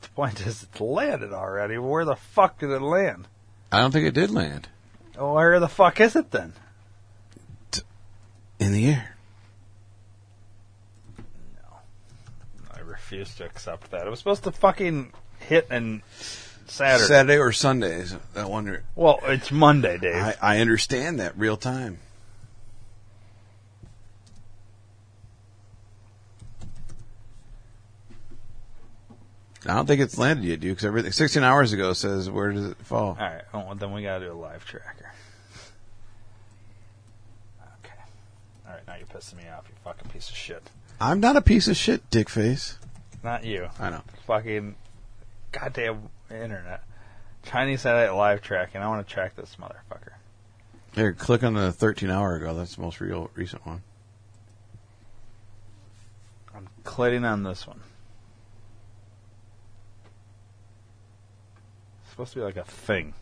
the 0.00 0.08
point 0.10 0.40
is, 0.44 0.64
it's 0.64 0.80
landed 0.80 1.32
already. 1.32 1.78
Where 1.78 2.04
the 2.04 2.16
fuck 2.16 2.58
did 2.58 2.70
it 2.70 2.82
land? 2.82 3.28
I 3.70 3.80
don't 3.80 3.92
think 3.92 4.06
it 4.06 4.14
did 4.14 4.30
land 4.30 4.68
Where 5.16 5.60
the 5.60 5.68
fuck 5.68 6.00
is 6.00 6.16
it 6.16 6.30
then? 6.30 6.54
in 8.58 8.72
the 8.72 8.86
air. 8.88 9.16
I 13.08 13.14
refuse 13.14 13.34
to 13.36 13.46
accept 13.46 13.90
that. 13.92 14.06
It 14.06 14.10
was 14.10 14.18
supposed 14.18 14.44
to 14.44 14.52
fucking 14.52 15.12
hit 15.40 15.66
and 15.70 16.02
Saturday. 16.66 17.06
Saturday 17.06 17.38
or 17.38 17.52
Sundays. 17.52 18.14
I 18.36 18.44
wonder. 18.44 18.84
well, 18.94 19.20
it's 19.22 19.50
Monday, 19.50 19.96
Dave. 19.96 20.14
I, 20.14 20.34
I 20.42 20.60
understand 20.60 21.18
that 21.18 21.38
real 21.38 21.56
time. 21.56 21.98
I 29.64 29.74
don't 29.74 29.86
think 29.86 30.02
it's 30.02 30.18
landed 30.18 30.44
yet, 30.44 30.60
dude. 30.60 30.72
Because 30.72 30.84
everything 30.84 31.12
16 31.12 31.42
hours 31.42 31.72
ago 31.72 31.94
says 31.94 32.28
where 32.28 32.52
does 32.52 32.66
it 32.66 32.76
fall? 32.78 33.16
All 33.18 33.26
right, 33.26 33.42
well, 33.54 33.74
then 33.74 33.92
we 33.92 34.02
gotta 34.02 34.26
do 34.26 34.32
a 34.32 34.34
live 34.34 34.66
tracker. 34.66 35.12
Okay. 37.82 37.94
All 38.66 38.74
right, 38.74 38.86
now 38.86 38.96
you're 38.96 39.06
pissing 39.06 39.38
me 39.38 39.48
off, 39.48 39.64
you 39.66 39.74
fucking 39.82 40.10
piece 40.10 40.28
of 40.28 40.36
shit. 40.36 40.62
I'm 41.00 41.20
not 41.20 41.36
a 41.36 41.42
piece 41.42 41.68
of 41.68 41.76
shit, 41.76 42.08
dickface. 42.10 42.77
Not 43.28 43.44
you. 43.44 43.68
I 43.78 43.90
know. 43.90 44.00
Fucking 44.26 44.74
goddamn 45.52 46.08
internet. 46.30 46.82
Chinese 47.44 47.82
satellite 47.82 48.16
live 48.16 48.40
tracking. 48.40 48.80
I 48.80 48.88
want 48.88 49.06
to 49.06 49.14
track 49.14 49.36
this 49.36 49.54
motherfucker. 49.60 50.12
Here, 50.94 51.12
click 51.12 51.42
on 51.42 51.52
the 51.52 51.70
13 51.70 52.08
hour 52.08 52.36
ago. 52.36 52.54
That's 52.54 52.76
the 52.76 52.80
most 52.80 53.02
real 53.02 53.30
recent 53.34 53.66
one. 53.66 53.82
I'm 56.56 56.68
clicking 56.84 57.26
on 57.26 57.42
this 57.42 57.66
one. 57.66 57.82
It's 62.00 62.12
supposed 62.12 62.32
to 62.32 62.38
be 62.38 62.44
like 62.46 62.56
a 62.56 62.64
thing. 62.64 63.12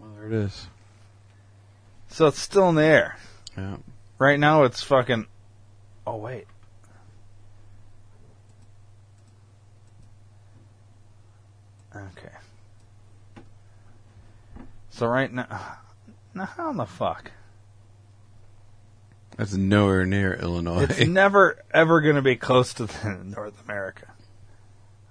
Well, 0.00 0.10
there 0.16 0.26
it 0.26 0.32
is. 0.32 0.66
So 2.08 2.26
it's 2.26 2.40
still 2.40 2.68
in 2.68 2.74
the 2.74 2.82
air. 2.82 3.16
Yeah. 3.56 3.76
Right 4.22 4.38
now 4.38 4.62
it's 4.62 4.84
fucking. 4.84 5.26
Oh, 6.06 6.14
wait. 6.14 6.46
Okay. 11.92 12.36
So 14.90 15.06
right 15.08 15.32
now. 15.32 15.48
Now, 16.34 16.46
how 16.46 16.70
in 16.70 16.78
the 16.78 16.86
fuck? 16.86 17.30
That's 19.36 19.52
nowhere 19.52 20.06
near 20.06 20.32
Illinois. 20.32 20.84
It's 20.84 21.06
never, 21.06 21.58
ever 21.70 22.00
going 22.00 22.16
to 22.16 22.22
be 22.22 22.36
close 22.36 22.72
to 22.72 22.86
the 22.86 23.20
North 23.22 23.62
America. 23.64 24.06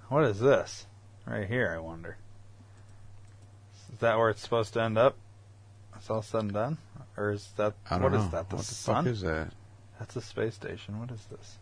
What 0.08 0.24
is 0.24 0.40
this? 0.40 0.86
Right 1.24 1.46
here, 1.46 1.72
I 1.72 1.78
wonder. 1.78 2.16
Is 3.92 4.00
that 4.00 4.18
where 4.18 4.30
it's 4.30 4.40
supposed 4.40 4.72
to 4.72 4.82
end 4.82 4.98
up? 4.98 5.16
It's 6.02 6.10
all 6.10 6.20
said 6.20 6.40
and 6.40 6.52
done? 6.52 6.78
Or 7.16 7.30
is 7.30 7.52
that. 7.58 7.74
I 7.88 7.94
don't 7.94 8.02
what 8.02 8.12
know. 8.12 8.24
is 8.24 8.30
that? 8.32 8.50
The 8.50 8.56
what 8.56 8.64
the 8.66 8.74
sun? 8.74 9.04
fuck 9.04 9.12
is 9.12 9.20
that? 9.20 9.52
That's 10.00 10.16
a 10.16 10.20
space 10.20 10.56
station. 10.56 10.98
What 10.98 11.12
is 11.12 11.24
this? 11.30 11.58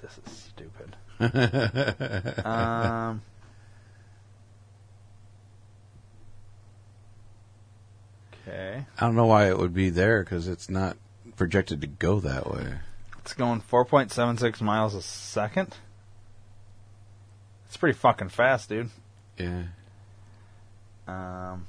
This 0.00 0.18
is 0.24 0.32
stupid. 0.32 0.96
um. 2.46 3.20
Okay. 8.48 8.86
I 8.98 9.00
don't 9.04 9.14
know 9.14 9.26
why 9.26 9.50
it 9.50 9.58
would 9.58 9.74
be 9.74 9.90
there 9.90 10.24
because 10.24 10.48
it's 10.48 10.70
not 10.70 10.96
projected 11.36 11.82
to 11.82 11.86
go 11.88 12.20
that 12.20 12.50
way. 12.50 12.78
It's 13.18 13.34
going 13.34 13.60
4.76 13.60 14.62
miles 14.62 14.94
a 14.94 15.02
second. 15.02 15.76
It's 17.72 17.78
pretty 17.78 17.98
fucking 17.98 18.28
fast, 18.28 18.68
dude. 18.68 18.90
Yeah. 19.38 19.62
Um, 21.08 21.66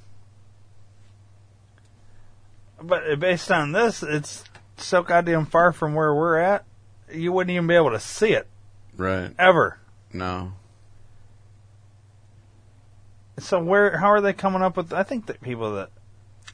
but 2.78 3.18
based 3.18 3.50
on 3.50 3.72
this, 3.72 4.02
it's 4.02 4.44
so 4.76 5.02
goddamn 5.02 5.46
far 5.46 5.72
from 5.72 5.94
where 5.94 6.14
we're 6.14 6.36
at, 6.36 6.66
you 7.10 7.32
wouldn't 7.32 7.52
even 7.54 7.66
be 7.66 7.74
able 7.74 7.92
to 7.92 8.00
see 8.00 8.32
it 8.34 8.46
Right. 8.98 9.32
ever. 9.38 9.78
No. 10.12 10.52
So 13.38 13.58
where? 13.64 13.96
How 13.96 14.10
are 14.10 14.20
they 14.20 14.34
coming 14.34 14.60
up 14.60 14.76
with? 14.76 14.92
I 14.92 15.04
think 15.04 15.24
that 15.24 15.40
people 15.40 15.72
that 15.76 15.88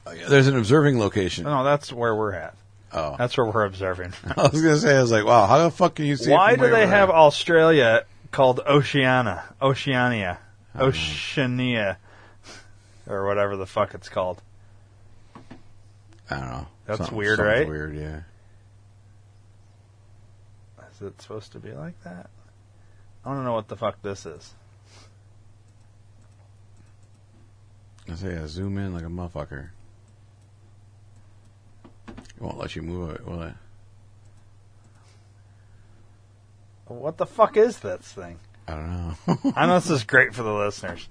Oh, 0.07 0.11
yeah, 0.13 0.29
There's 0.29 0.47
an 0.47 0.55
observing 0.57 0.97
location. 0.97 1.43
no, 1.43 1.65
that's 1.65 1.91
where 1.91 2.15
we're 2.15 2.35
at. 2.35 2.55
Oh. 2.93 3.17
That's 3.17 3.35
where 3.35 3.47
we're 3.47 3.65
observing. 3.65 4.13
I 4.37 4.43
was 4.43 4.61
gonna 4.61 4.77
say, 4.77 4.95
I 4.97 5.01
was 5.01 5.11
like, 5.11 5.25
wow, 5.25 5.45
how 5.45 5.57
the 5.57 5.71
fuck 5.71 5.95
can 5.95 6.05
you 6.05 6.15
see? 6.15 6.31
it 6.31 6.35
Why 6.35 6.55
do 6.55 6.69
they 6.69 6.87
have? 6.87 7.09
Australia 7.09 8.05
called 8.31 8.59
Oceania? 8.65 9.43
Oceania, 9.61 10.39
know. 10.73 10.85
Oceania, 10.85 11.97
or 13.07 13.25
whatever 13.25 13.57
the 13.57 13.65
fuck 13.67 13.93
it's 13.93 14.09
called. 14.09 14.41
I 16.29 16.39
don't 16.39 16.49
know. 16.49 16.67
That's 16.85 16.97
Something- 16.99 17.17
weird, 17.17 17.37
something 17.37 17.53
right? 17.59 17.67
Weird, 17.67 17.95
yeah. 17.95 18.21
Is 20.93 21.01
it 21.01 21.21
supposed 21.21 21.51
to 21.53 21.59
be 21.59 21.71
like 21.73 22.01
that? 22.03 22.29
I 23.25 23.33
don't 23.33 23.43
know 23.43 23.53
what 23.53 23.67
the 23.67 23.75
fuck 23.77 24.01
this 24.01 24.25
is. 24.25 24.53
I 28.09 28.15
say, 28.15 28.37
I 28.37 28.45
zoom 28.47 28.77
in 28.77 28.93
like 28.93 29.03
a 29.03 29.07
motherfucker. 29.07 29.69
It 32.07 32.41
won't 32.41 32.57
let 32.57 32.75
you 32.75 32.81
move 32.81 33.11
it, 33.11 33.25
will 33.25 33.41
it? 33.43 33.53
What 36.87 37.17
the 37.17 37.25
fuck 37.25 37.57
is 37.57 37.79
this 37.79 38.01
thing? 38.01 38.39
I 38.67 38.75
don't 38.75 38.89
know. 38.89 39.53
I 39.55 39.65
know 39.65 39.79
this 39.79 39.89
is 39.89 40.03
great 40.03 40.33
for 40.33 40.43
the 40.43 40.53
listeners, 40.53 41.07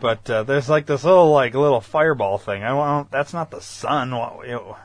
but 0.00 0.28
uh, 0.28 0.42
there's 0.42 0.68
like 0.68 0.86
this 0.86 1.04
little 1.04 1.30
like 1.30 1.54
little 1.54 1.80
fireball 1.80 2.38
thing. 2.38 2.62
I 2.62 2.68
don't. 2.68 3.10
That's 3.10 3.32
not 3.32 3.50
the 3.50 3.60
sun. 3.60 4.10
What, 4.16 4.46
you 4.46 4.54
know, 4.54 4.76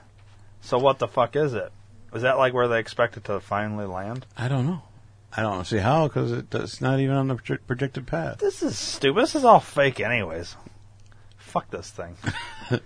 so 0.61 0.77
what 0.77 0.99
the 0.99 1.07
fuck 1.07 1.35
is 1.35 1.53
it? 1.53 1.71
Is 2.13 2.21
that 2.21 2.37
like 2.37 2.53
where 2.53 2.67
they 2.67 2.79
expect 2.79 3.17
it 3.17 3.25
to 3.25 3.39
finally 3.39 3.85
land? 3.85 4.25
I 4.37 4.47
don't 4.47 4.65
know. 4.65 4.83
I 5.35 5.41
don't 5.41 5.65
see 5.65 5.79
how 5.79 6.07
because 6.07 6.31
it, 6.31 6.53
it's 6.55 6.79
not 6.79 6.99
even 6.99 7.15
on 7.15 7.27
the 7.27 7.35
proje- 7.35 7.59
projected 7.67 8.07
path. 8.07 8.37
This 8.39 8.63
is 8.63 8.77
stupid. 8.77 9.21
This 9.21 9.35
is 9.35 9.43
all 9.43 9.59
fake, 9.59 9.99
anyways. 9.99 10.55
Fuck 11.37 11.69
this 11.71 11.89
thing. 11.89 12.15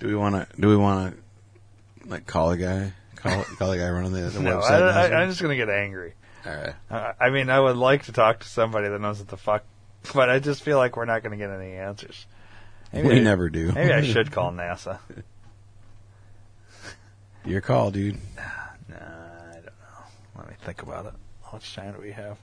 Do 0.00 0.06
we 0.06 0.14
want 0.14 0.36
to? 0.36 0.60
Do 0.60 0.68
we 0.68 0.76
want 0.76 1.14
to 1.14 2.08
like 2.08 2.26
call 2.26 2.50
a 2.50 2.56
guy? 2.56 2.92
Call 3.18 3.42
call 3.58 3.72
a 3.72 3.78
guy 3.78 3.88
running 3.90 4.12
the, 4.12 4.20
the 4.30 4.40
No, 4.40 4.58
website. 4.58 4.70
I, 4.92 5.08
I, 5.08 5.22
I'm 5.22 5.28
just 5.28 5.42
gonna 5.42 5.56
get 5.56 5.68
angry. 5.68 6.14
All 6.46 6.52
right. 6.54 6.74
Uh, 6.90 7.12
I 7.20 7.30
mean, 7.30 7.50
I 7.50 7.58
would 7.60 7.76
like 7.76 8.04
to 8.04 8.12
talk 8.12 8.40
to 8.40 8.48
somebody 8.48 8.88
that 8.88 9.00
knows 9.00 9.18
what 9.18 9.28
the 9.28 9.36
fuck, 9.36 9.64
but 10.14 10.30
I 10.30 10.38
just 10.38 10.62
feel 10.62 10.78
like 10.78 10.96
we're 10.96 11.04
not 11.04 11.22
gonna 11.22 11.36
get 11.36 11.50
any 11.50 11.72
answers. 11.72 12.26
Maybe 12.92 13.08
we 13.08 13.16
I- 13.16 13.22
never 13.22 13.50
do. 13.50 13.72
Maybe 13.72 13.92
I 13.92 14.02
should 14.02 14.30
call 14.32 14.52
NASA. 14.52 14.98
Your 17.44 17.60
call, 17.60 17.90
dude. 17.90 18.18
Nah, 18.88 18.96
I 18.96 19.54
don't 19.54 19.64
know. 19.64 20.04
Let 20.36 20.48
me 20.48 20.54
think 20.64 20.82
about 20.82 21.06
it. 21.06 21.12
How 21.44 21.52
much 21.54 21.74
time 21.74 21.94
do 21.94 22.00
we 22.00 22.12
have? 22.12 22.36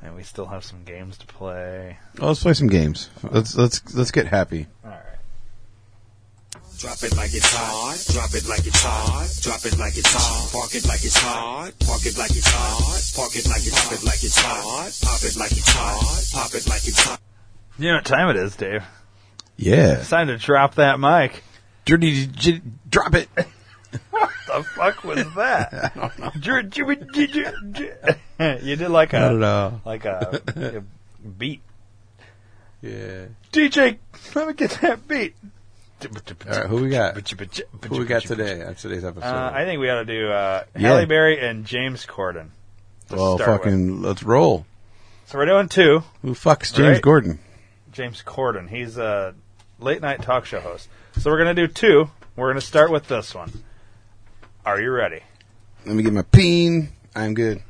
And 0.00 0.14
we 0.14 0.22
still 0.22 0.46
have 0.46 0.62
some 0.64 0.84
games 0.84 1.18
to 1.18 1.26
play. 1.26 1.98
Well, 2.18 2.28
let's 2.28 2.42
play 2.42 2.54
some 2.54 2.68
games. 2.68 3.10
Let's 3.22 3.56
let's 3.56 3.94
let's 3.94 4.12
get 4.12 4.26
happy. 4.28 4.68
All 4.84 4.90
right. 4.92 5.17
Drop 6.78 7.02
it 7.02 7.16
like 7.16 7.34
it's 7.34 7.52
hot. 7.52 7.98
Drop 8.14 8.32
it 8.34 8.46
like 8.48 8.64
it's 8.66 8.80
hot. 8.82 9.28
Drop 9.42 9.64
it 9.66 9.76
like 9.78 9.96
it's 9.96 10.12
hot. 10.14 10.48
Park 10.52 10.72
it 10.74 10.86
like 10.86 11.04
it's 11.04 11.16
hot. 11.18 11.72
Park 11.84 12.06
it 12.06 12.16
like 12.16 12.30
it's 12.30 12.46
hot. 12.46 13.02
Park 13.16 13.34
it 13.34 13.48
like 13.48 13.66
it's 13.66 13.74
hot. 13.74 13.82
Pop 13.84 13.98
it 13.98 14.04
like 14.06 14.22
it's 14.22 14.38
hot. 14.38 14.92
Pop 15.02 15.24
it 15.24 15.36
like 15.36 15.50
it's 15.52 15.72
hot. 15.72 16.22
Pop 16.32 16.54
it 16.54 16.68
like 16.68 16.86
it's 16.86 17.02
hot. 17.04 17.20
You 17.78 17.88
know 17.88 17.94
what 17.96 18.04
time 18.04 18.28
it 18.30 18.36
is, 18.36 18.54
Dave? 18.54 18.84
Yeah. 19.56 19.98
It's 19.98 20.08
time 20.10 20.28
to 20.28 20.36
drop 20.38 20.76
that 20.76 21.00
mic. 21.00 21.42
Dirty, 21.84 22.26
j- 22.28 22.62
drop 22.88 23.14
it. 23.14 23.28
What 24.10 24.30
the 24.46 24.62
fuck 24.76 25.02
was 25.02 25.24
that? 25.34 25.92
You 28.62 28.76
did 28.76 28.90
like 28.90 29.14
I 29.14 29.20
don't 29.20 29.36
a 29.36 29.40
know. 29.40 29.80
like 29.84 30.04
a, 30.04 30.40
a 30.56 30.82
beat. 31.28 31.62
Yeah. 32.82 33.26
DJ, 33.52 33.98
let 34.34 34.46
me 34.48 34.52
get 34.54 34.70
that 34.82 35.08
beat. 35.08 35.34
All 36.00 36.10
right, 36.46 36.66
who 36.66 36.76
we 36.82 36.90
got? 36.90 37.16
Who 37.88 37.98
we 37.98 38.04
got 38.04 38.22
today 38.22 38.62
on 38.62 38.76
today's 38.76 39.04
episode? 39.04 39.26
Uh, 39.26 39.50
I 39.52 39.64
think 39.64 39.80
we 39.80 39.90
ought 39.90 39.98
to 39.98 40.04
do 40.04 40.28
uh, 40.30 40.62
Yeah. 40.76 40.88
Halle 40.90 41.06
Berry 41.06 41.40
and 41.44 41.64
James 41.64 42.06
Corden. 42.06 42.50
to 43.08 43.16
well, 43.16 43.36
start 43.36 43.64
with. 43.64 43.72
fucking, 43.72 44.02
let's 44.02 44.22
roll. 44.22 44.64
So 45.26 45.38
we're 45.38 45.46
doing 45.46 45.68
two. 45.68 46.04
Who 46.22 46.34
fucks 46.34 46.72
James 46.72 46.94
Right. 46.96 47.02
Gordon? 47.02 47.40
James 47.90 48.22
Corden. 48.24 48.68
He's 48.68 48.96
a 48.96 49.34
late 49.80 50.00
night 50.00 50.22
talk 50.22 50.44
show 50.46 50.60
host. 50.60 50.88
So 51.16 51.30
we're 51.30 51.38
gonna 51.38 51.54
do 51.54 51.66
two. 51.66 52.08
We're 52.36 52.48
gonna 52.50 52.60
start 52.60 52.92
with 52.92 53.08
this 53.08 53.34
one. 53.34 53.50
Are 54.64 54.80
you 54.80 54.92
ready? 54.92 55.22
Let 55.84 55.96
me 55.96 56.04
get 56.04 56.12
my 56.12 56.22
peen. 56.22 56.90
I'm 57.16 57.34
good. 57.34 57.60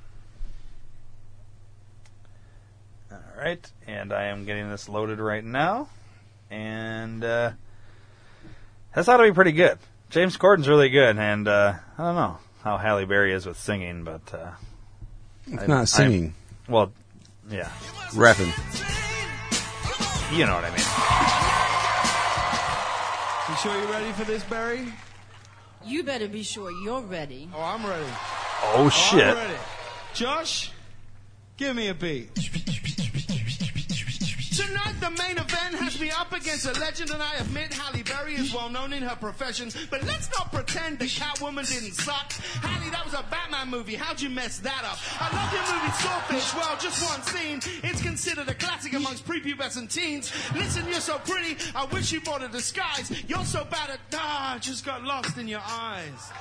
All 3.11 3.19
right, 3.39 3.65
and 3.87 4.13
I 4.13 4.25
am 4.25 4.45
getting 4.45 4.69
this 4.69 4.87
loaded 4.89 5.19
right 5.19 5.45
now, 5.45 5.89
and 6.51 7.25
uh, 7.25 7.53
that's 8.99 9.09
ought 9.09 9.19
to 9.19 9.23
be 9.25 9.33
pretty 9.33 9.53
good. 9.53 9.79
James 10.11 10.37
Corden's 10.37 10.67
really 10.69 10.89
good, 10.89 11.17
and 11.19 11.47
uh, 11.47 11.75
I 11.97 12.03
don't 12.03 12.15
know 12.17 12.39
how 12.65 12.77
Halle 12.79 13.05
Berry 13.05 13.33
is 13.33 13.47
with 13.47 13.59
singing, 13.59 14.03
but 14.05 14.23
uh, 14.35 14.51
It's 15.47 15.63
I- 15.63 15.67
not 15.67 15.89
singing, 15.89 16.35
well, 16.69 16.91
yeah, 17.49 17.71
rapping. 18.15 18.47
you 20.33 20.47
know 20.47 20.55
what 20.55 20.65
I 20.65 20.71
mean. 20.71 20.85
You 23.49 23.57
sure 23.57 23.81
you're 23.81 23.91
ready 23.93 24.13
for 24.13 24.25
this, 24.25 24.43
Barry? 24.45 24.93
You 25.87 26.03
better 26.03 26.27
be 26.29 26.43
sure 26.43 26.71
you're 26.71 27.01
ready. 27.03 27.49
Oh, 27.55 27.63
I'm 27.63 27.87
ready. 27.87 28.05
Oh 28.05 28.73
Oh, 28.75 28.89
shit! 28.89 29.23
I'm 29.25 29.37
ready. 29.37 29.55
Josh, 30.15 30.73
give 31.57 31.75
me 31.77 31.87
a 31.89 31.95
beat. 31.95 32.31
Tonight, 34.59 34.97
the 34.99 35.11
main 35.23 35.39
event 35.39 35.77
has 35.77 36.01
me 36.01 36.11
up 36.11 36.33
against 36.33 36.67
a 36.67 36.73
legend, 36.81 37.13
and 37.13 37.23
I 37.23 37.37
admit 37.37 37.73
Halle 37.73 38.03
Berry 38.03 38.35
is 38.35 38.53
well 38.53 38.69
known 38.69 38.93
in 38.93 39.05
her 39.05 39.15
profession. 39.15 39.71
But 39.89 40.03
let's 40.03 40.29
not 40.37 40.53
pretend 40.53 40.99
the 40.99 41.05
Catwoman 41.05 41.65
didn't 41.69 41.95
suck. 41.95 42.33
Halle, 42.33 42.91
that 42.91 43.05
was 43.05 43.15
a 43.15 43.25
Batman 43.31 43.71
movie. 43.71 43.95
How'd 43.95 44.21
you 44.21 44.29
mess 44.31 44.59
that 44.59 44.83
up? 44.83 44.99
I 45.21 45.31
love 45.31 45.53
your 45.53 45.63
movie 45.63 45.93
Swordfish. 46.03 46.55
Well, 46.57 46.77
just 46.81 47.09
one 47.09 47.23
scene. 47.23 47.61
It's 47.89 48.03
considered 48.03 48.49
a 48.49 48.55
classic 48.55 48.95
amongst 48.95 49.25
prepubescent 49.25 49.95
teens. 49.95 50.33
Listen, 50.57 50.89
you're 50.89 50.99
so 50.99 51.19
pretty. 51.21 51.57
I 51.77 51.85
wish 51.85 52.11
you 52.11 52.21
bought 52.21 52.43
a 52.43 52.49
disguise. 52.49 53.13
You're 53.29 53.45
so 53.45 53.63
bad 53.63 53.91
at 53.91 54.01
ah, 54.15 54.59
just 54.61 54.85
got 54.85 55.05
lost 55.05 55.39
in 55.39 55.47
your 55.47 55.63
eyes. 55.65 56.33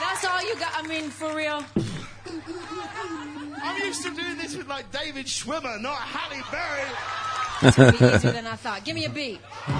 That's 0.00 0.24
all 0.24 0.42
you 0.42 0.56
got. 0.56 0.72
I 0.74 0.82
mean, 0.88 1.08
for 1.08 1.36
real. 1.36 1.64
I'm 3.62 3.82
used 3.82 4.02
to 4.02 4.10
doing 4.14 4.36
this 4.38 4.56
with 4.56 4.68
like 4.68 4.90
David 4.92 5.26
Schwimmer, 5.26 5.78
not 5.80 5.96
Halle 5.98 6.42
Berry. 6.50 6.88
It's 7.62 7.76
gonna 7.76 7.92
be 7.92 7.98
easier 8.16 8.32
than 8.32 8.46
I 8.46 8.56
thought. 8.56 8.84
Give 8.84 8.94
me 8.94 9.04
a 9.04 9.10
beat. 9.10 9.38
I'm 9.66 9.74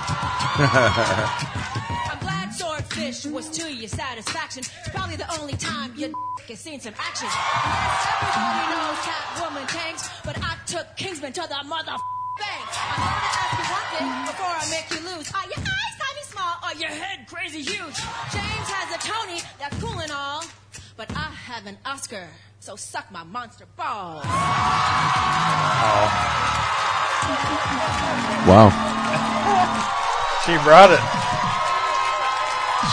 glad 2.20 2.53
Swordfish 2.53 3.24
was 3.26 3.49
to 3.51 3.72
your 3.72 3.89
satisfaction. 3.89 4.64
It's 4.81 4.89
probably 4.91 5.16
the 5.16 5.31
only 5.41 5.55
time 5.55 5.93
you 5.97 6.12
has 6.49 6.61
seen 6.61 6.78
some 6.81 6.95
action. 6.99 7.28
Yes, 7.31 8.07
everybody 8.20 8.66
knows 8.76 8.99
Catwoman 9.01 9.66
tanks, 9.68 10.11
but 10.24 10.37
I 10.43 10.57
took 10.66 10.95
Kingsman 10.97 11.33
to 11.33 11.41
the 11.43 11.62
mother 11.66 11.97
bank. 12.39 12.68
I'm 12.76 13.01
gonna 13.01 13.33
ask 13.33 13.53
you 13.57 13.64
one 13.72 13.87
thing 13.97 14.09
before 14.28 14.53
I 14.53 14.64
make 14.68 14.91
you 14.91 15.01
lose. 15.16 15.33
Are 15.33 15.47
your 15.49 15.64
eyes 15.64 15.97
tiny 15.97 16.24
small 16.28 16.55
or 16.64 16.74
your 16.78 16.91
head 16.91 17.26
crazy 17.26 17.62
huge? 17.62 17.97
James 18.33 18.68
has 18.68 18.91
a 18.95 18.99
Tony, 19.01 19.41
that's 19.59 19.78
cool 19.81 19.99
and 20.01 20.12
all, 20.12 20.45
but 20.97 21.11
I 21.16 21.31
have 21.49 21.64
an 21.66 21.78
Oscar. 21.87 22.28
So 22.61 22.76
suck 22.76 23.11
my 23.11 23.24
monster 23.24 23.64
balls. 23.74 24.22
Wow. 28.46 28.68
She 30.44 30.52
brought 30.62 30.90
it. 30.90 31.00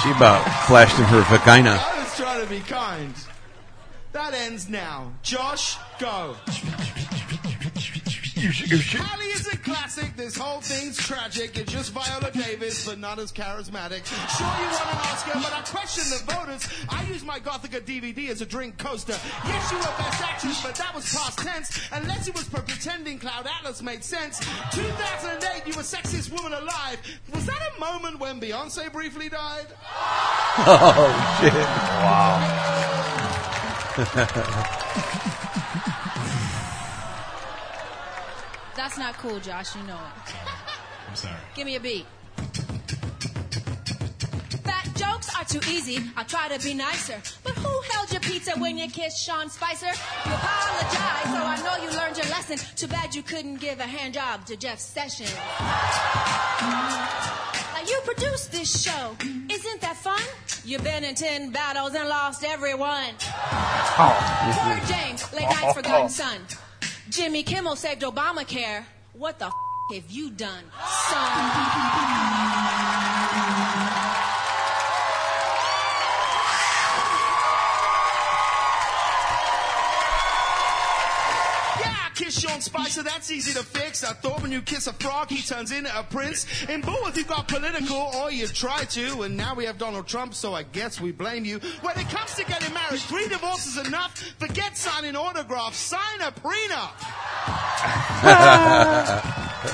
She 0.02 0.12
about 0.12 0.42
flashed 0.68 0.98
in 0.98 1.06
her 1.06 1.22
vagina. 1.24 1.72
I 1.72 2.00
was 2.00 2.16
trying 2.16 2.42
to 2.42 2.50
be 2.50 2.62
kind. 2.62 3.14
That 4.14 4.34
ends 4.34 4.70
now. 4.70 5.12
Josh, 5.22 5.78
go. 6.00 6.38
Halle 8.38 9.26
is 9.34 9.48
a 9.48 9.58
classic. 9.58 10.16
This 10.16 10.38
whole 10.38 10.62
thing's 10.62 10.98
tragic. 10.98 11.58
You're 11.58 11.66
just 11.66 11.92
Viola 11.92 12.30
Davis, 12.32 12.86
but 12.86 13.00
not 13.00 13.18
as 13.18 13.32
charismatic. 13.32 14.06
Sure, 14.06 14.46
you 14.46 14.70
won 14.70 14.88
an 14.88 14.98
Oscar, 15.10 15.32
but 15.34 15.54
I 15.54 15.62
question 15.66 16.04
the 16.10 16.24
voters. 16.32 16.68
I 16.90 17.04
use 17.06 17.24
my 17.24 17.40
Gothika 17.40 17.82
DVD 17.82 18.30
as 18.30 18.42
a 18.42 18.46
drink 18.46 18.78
coaster. 18.78 19.18
Yes, 19.46 19.72
you 19.72 19.78
were 19.78 19.84
best 19.98 20.22
actress, 20.22 20.62
but 20.62 20.76
that 20.76 20.94
was 20.94 21.12
past 21.14 21.40
tense. 21.40 21.90
Unless 21.92 22.28
it 22.28 22.36
was 22.36 22.44
for 22.44 22.62
pretending 22.62 23.18
Cloud 23.18 23.48
Atlas 23.48 23.82
made 23.82 24.04
sense. 24.04 24.40
2008, 24.72 25.66
you 25.66 25.74
were 25.74 25.82
sexiest 25.82 26.32
woman 26.32 26.54
alive. 26.54 27.00
Was 27.34 27.46
that 27.48 27.60
a 27.76 27.80
moment 27.80 28.20
when 28.20 28.40
Beyonce 28.40 28.92
briefly 28.92 29.30
died? 29.30 29.68
Oh 30.60 31.38
shit! 34.78 34.84
That's 38.88 39.00
not 39.00 39.16
cool, 39.16 39.38
Josh. 39.42 39.76
You 39.76 39.84
know 39.84 39.96
it. 39.98 40.34
I'm 41.10 41.16
sorry. 41.18 41.36
Give 41.56 41.66
me 41.66 41.76
a 41.76 41.80
beat. 41.82 42.06
Fat 44.64 44.90
jokes 44.96 45.30
are 45.38 45.44
too 45.44 45.60
easy. 45.70 46.02
I 46.16 46.24
try 46.24 46.48
to 46.48 46.64
be 46.64 46.74
nicer. 46.74 47.22
But 47.44 47.56
who 47.56 47.82
held 47.92 48.14
your 48.14 48.22
pizza 48.22 48.52
when 48.58 48.78
you 48.78 48.90
kissed 48.90 49.22
Sean 49.26 49.50
Spicer? 49.50 49.88
You 49.88 50.32
apologize, 50.34 51.24
so 51.26 51.36
I 51.36 51.62
know 51.66 51.84
you 51.84 51.90
learned 51.98 52.16
your 52.16 52.28
lesson. 52.28 52.60
Too 52.78 52.88
bad 52.88 53.14
you 53.14 53.24
couldn't 53.24 53.58
give 53.58 53.82
a 53.82 53.84
hand 53.84 54.14
job 54.14 54.46
to 54.46 54.56
Jeff 54.56 54.80
Sessions. 54.80 55.36
Now 56.62 57.82
you 57.86 58.00
produced 58.06 58.54
this 58.54 58.84
show. 58.84 59.18
Isn't 59.52 59.82
that 59.82 59.98
fun? 59.98 60.22
You've 60.64 60.86
been 60.86 61.04
in 61.04 61.14
ten 61.16 61.52
battles 61.52 61.94
and 61.94 62.08
lost 62.08 62.46
every 62.46 62.74
one. 62.74 63.16
Oh, 64.00 64.56
Poor 64.64 64.80
James, 64.88 65.34
late 65.34 65.42
night's 65.50 65.74
forgotten 65.74 66.08
son. 66.24 66.38
Jimmy 67.10 67.44
Kimmel 67.44 67.76
saved 67.76 68.02
Obamacare. 68.02 68.84
What 69.14 69.40
the 69.40 69.46
f- 69.46 69.54
have 69.94 70.12
you 70.12 70.30
done, 70.32 70.64
son? 71.10 72.87
Sean 82.58 82.62
Spicer, 82.62 83.04
that's 83.04 83.30
easy 83.30 83.54
to 83.54 83.64
fix. 83.64 84.04
I 84.04 84.14
thought 84.14 84.42
when 84.42 84.52
you 84.52 84.64
kiss 84.64 84.88
a 84.88 84.94
frog, 84.94 85.30
he 85.30 85.44
turns 85.44 85.72
into 85.72 85.96
a 85.96 86.02
prince. 86.02 86.48
And 86.64 86.72
In 86.72 86.82
Bull, 86.82 87.12
you 87.14 87.24
got 87.24 87.48
political, 87.48 87.98
or 88.16 88.32
you 88.32 88.48
try 88.48 88.84
to, 88.84 89.22
and 89.22 89.38
now 89.38 89.54
we 89.54 89.66
have 89.66 89.78
Donald 89.78 90.08
Trump, 90.08 90.34
so 90.34 90.56
I 90.56 90.64
guess 90.64 91.00
we 91.00 91.12
blame 91.12 91.46
you. 91.46 91.60
When 91.82 92.00
it 92.00 92.10
comes 92.10 92.34
to 92.34 92.44
getting 92.46 92.74
married, 92.74 93.02
three 93.02 93.28
divorces 93.28 93.78
enough. 93.86 94.18
Forget 94.40 94.76
signing 94.76 95.16
autographs, 95.16 95.78
sign 95.78 96.22
a 96.22 96.32
prenup. 96.32 96.98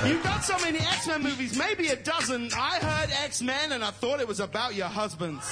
You've 0.05 0.23
got 0.23 0.43
so 0.43 0.57
many 0.59 0.79
X-Men 0.79 1.23
movies, 1.23 1.57
maybe 1.57 1.87
a 1.87 1.95
dozen. 1.95 2.49
I 2.53 2.79
heard 2.79 3.11
X-Men 3.23 3.71
and 3.71 3.81
I 3.83 3.91
thought 3.91 4.19
it 4.19 4.27
was 4.27 4.41
about 4.41 4.75
your 4.75 4.87
husbands. 4.87 5.49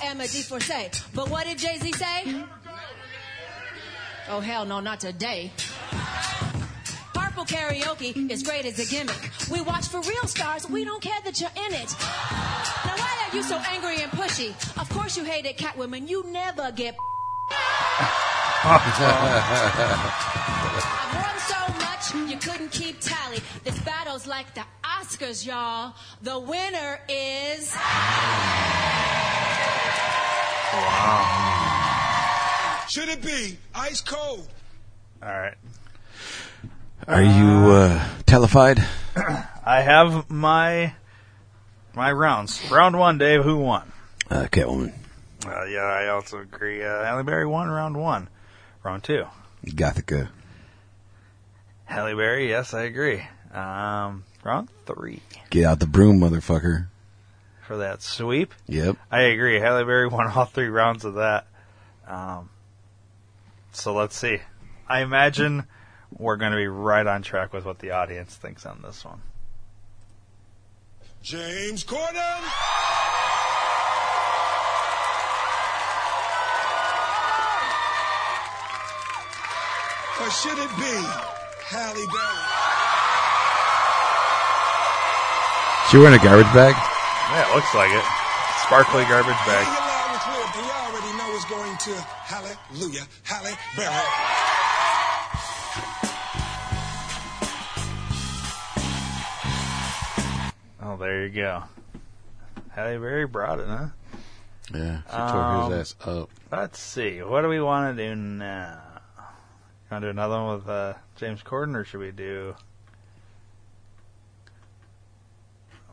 Got 0.00 0.02
me. 0.02 0.08
I 0.08 0.10
am 0.10 0.20
a 0.20 0.26
divorcee. 0.28 0.90
But 1.14 1.30
what 1.30 1.46
did 1.46 1.58
Jay 1.58 1.78
Z 1.78 1.92
say? 1.92 2.44
Oh, 4.28 4.40
hell 4.40 4.64
no, 4.64 4.80
not 4.80 5.00
today. 5.00 5.52
Carpool 7.14 7.46
Karaoke 7.46 8.30
is 8.30 8.42
great 8.42 8.66
as 8.66 8.78
a 8.78 8.86
gimmick. 8.90 9.30
We 9.50 9.60
watch 9.60 9.86
for 9.88 10.00
real 10.00 10.26
stars, 10.26 10.68
we 10.68 10.84
don't 10.84 11.02
care 11.02 11.20
that 11.24 11.40
you're 11.40 11.50
in 11.50 11.74
it. 11.74 11.94
Now, 12.84 12.96
why 12.96 13.28
are 13.30 13.36
you 13.36 13.42
so 13.42 13.56
angry 13.70 14.02
and 14.02 14.10
pushy? 14.12 14.50
Of 14.80 14.88
course, 14.90 15.16
you 15.16 15.24
hated 15.24 15.56
Catwoman. 15.56 16.08
You 16.08 16.24
never 16.30 16.72
get. 16.72 16.96
I've 18.68 18.92
won 21.14 21.38
so 21.38 21.60
much, 21.78 22.30
you 22.30 22.38
couldn't 22.38 22.72
keep 22.72 23.00
tally. 23.00 23.38
This 23.64 23.78
battle's 23.80 24.26
like 24.26 24.54
the 24.54 24.64
Oscars, 24.82 25.46
y'all. 25.46 25.94
The 26.22 26.38
winner 26.38 26.98
is. 27.08 27.76
Should 32.88 33.08
it 33.08 33.20
be 33.20 33.58
ice 33.74 34.00
cold? 34.00 34.48
All 35.22 35.28
right. 35.28 35.54
Are 37.06 37.22
you 37.22 37.70
uh, 37.72 38.04
telefied? 38.24 38.82
I 39.64 39.80
have 39.82 40.30
my 40.30 40.94
my 41.94 42.12
rounds. 42.12 42.62
Round 42.70 42.98
one, 42.98 43.18
Dave. 43.18 43.42
Who 43.44 43.58
won? 43.58 43.92
Uh, 44.30 44.46
Catwoman. 44.50 44.92
Uh, 45.44 45.64
yeah, 45.64 45.80
I 45.82 46.08
also 46.08 46.38
agree. 46.38 46.82
Uh, 46.82 47.04
Halle 47.04 47.22
Berry 47.22 47.46
won 47.46 47.68
round 47.68 47.96
one. 47.96 48.28
Round 48.82 49.04
two, 49.04 49.26
Gothika. 49.64 50.28
Halle 51.84 52.14
Berry. 52.14 52.48
Yes, 52.48 52.72
I 52.74 52.82
agree. 52.82 53.22
Um, 53.52 54.24
round 54.42 54.68
three 54.86 55.20
Get 55.50 55.64
out 55.64 55.80
the 55.80 55.86
broom, 55.86 56.18
motherfucker. 56.20 56.86
For 57.66 57.78
that 57.78 58.02
sweep. 58.02 58.54
Yep. 58.66 58.96
I 59.10 59.22
agree. 59.22 59.58
Halle 59.58 59.84
Berry 59.84 60.06
won 60.08 60.28
all 60.28 60.44
three 60.44 60.68
rounds 60.68 61.04
of 61.04 61.14
that. 61.14 61.46
Um, 62.06 62.48
so 63.72 63.92
let's 63.92 64.16
see. 64.16 64.38
I 64.88 65.02
imagine 65.02 65.64
we're 66.16 66.36
going 66.36 66.52
to 66.52 66.56
be 66.56 66.68
right 66.68 67.06
on 67.06 67.22
track 67.22 67.52
with 67.52 67.64
what 67.64 67.80
the 67.80 67.90
audience 67.90 68.34
thinks 68.34 68.64
on 68.64 68.80
this 68.82 69.04
one. 69.04 69.20
James 71.22 71.84
Corden. 71.84 72.42
Or 80.18 80.30
should 80.30 80.58
it 80.58 80.70
be 80.78 81.04
Halle 81.66 82.06
Berry? 82.06 82.56
She 85.90 85.98
wearing 85.98 86.18
a 86.18 86.22
garbage 86.22 86.52
bag? 86.54 86.95
Yeah, 87.30 87.50
it 87.50 87.54
looks 87.54 87.74
like 87.74 87.90
it. 87.90 88.04
Sparkly 88.66 89.02
garbage 89.04 89.34
bag. 89.46 89.66
along 89.66 90.12
with 90.12 90.26
me, 90.26 90.36
and 90.42 90.66
you 90.66 90.72
already 90.72 91.12
know 91.18 91.28
it's 91.34 91.44
going 91.46 91.76
to 91.76 91.94
Hallelujah, 92.26 93.06
Halle 93.24 93.52
Berry. 93.76 94.06
Oh, 100.82 100.96
there 100.98 101.26
you 101.26 101.30
go. 101.32 101.64
Halle 102.70 102.98
Berry 102.98 103.26
brought 103.26 103.58
it, 103.58 103.66
huh? 103.66 103.86
Yeah. 104.74 105.00
She 105.08 105.16
Um, 105.16 105.30
tore 105.68 105.70
his 105.76 105.94
ass 106.00 106.06
up. 106.06 106.30
Let's 106.52 106.78
see. 106.78 107.22
What 107.22 107.42
do 107.42 107.48
we 107.48 107.60
want 107.60 107.96
to 107.96 108.08
do 108.08 108.14
now? 108.14 108.78
You 109.18 109.22
want 109.90 110.02
to 110.02 110.06
do 110.06 110.10
another 110.10 110.40
one 110.42 110.56
with 110.58 110.68
uh, 110.68 110.94
James 111.16 111.42
Corden, 111.42 111.74
or 111.74 111.84
should 111.84 112.00
we 112.00 112.10
do? 112.12 112.54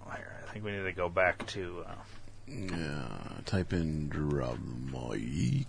Oh, 0.05 0.11
here, 0.11 0.35
I 0.41 0.42
think 0.53 0.65
we 0.65 0.71
need 0.71 0.83
to 0.83 0.93
go 0.93 1.09
back 1.09 1.45
to. 1.47 1.83
Uh, 1.87 1.95
Yeah. 2.47 3.07
Type 3.45 3.73
in 3.73 4.07
drop 4.07 4.57
mic. 4.59 5.65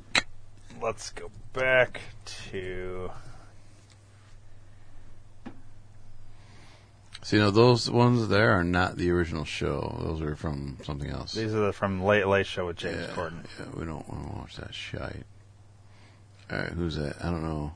let's 0.80 1.10
go 1.10 1.30
back 1.54 2.02
to. 2.50 3.10
See, 7.22 7.38
know 7.38 7.50
those 7.50 7.90
ones 7.90 8.28
there 8.28 8.50
are 8.50 8.64
not 8.64 8.96
the 8.98 9.10
original 9.10 9.46
show. 9.46 9.98
Those 10.02 10.20
are 10.20 10.36
from 10.36 10.76
something 10.84 11.08
else. 11.08 11.32
These 11.32 11.54
are 11.54 11.66
the, 11.66 11.72
from 11.72 12.02
Late 12.02 12.26
Late 12.26 12.46
Show 12.46 12.66
with 12.66 12.76
James 12.76 13.06
yeah, 13.08 13.14
Corden. 13.14 13.44
Yeah, 13.58 13.66
we 13.74 13.86
don't 13.86 14.06
want 14.06 14.30
to 14.30 14.36
watch 14.36 14.56
that 14.56 14.74
shite. 14.74 15.24
All 16.50 16.58
right, 16.58 16.68
who's 16.68 16.96
that? 16.96 17.24
I 17.24 17.30
don't 17.30 17.42
know 17.42 17.72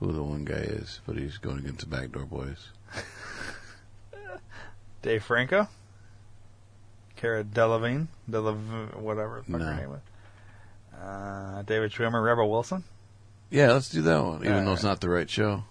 who 0.00 0.12
the 0.12 0.22
one 0.22 0.44
guy 0.44 0.56
is, 0.56 1.00
but 1.06 1.16
he's 1.16 1.38
going 1.38 1.60
against 1.60 1.80
the 1.80 1.86
Backdoor 1.86 2.26
Boys. 2.26 2.68
Dave 5.04 5.22
Franco, 5.22 5.68
Cara 7.16 7.44
Delevingne, 7.44 8.08
Delev- 8.28 8.96
whatever 8.96 9.42
the 9.46 9.52
fuck 9.52 9.60
No. 9.60 9.66
her 9.66 9.74
name 9.76 9.90
was. 9.90 10.00
Uh, 10.98 11.62
David 11.62 11.92
Schwimmer, 11.92 12.24
Rebel 12.24 12.50
Wilson. 12.50 12.84
Yeah, 13.50 13.72
let's 13.72 13.90
do 13.90 14.00
that 14.02 14.24
one, 14.24 14.40
even 14.40 14.54
All 14.54 14.64
though 14.64 14.72
it's 14.72 14.82
not 14.82 15.00
the 15.02 15.10
right 15.10 15.28
show. 15.28 15.64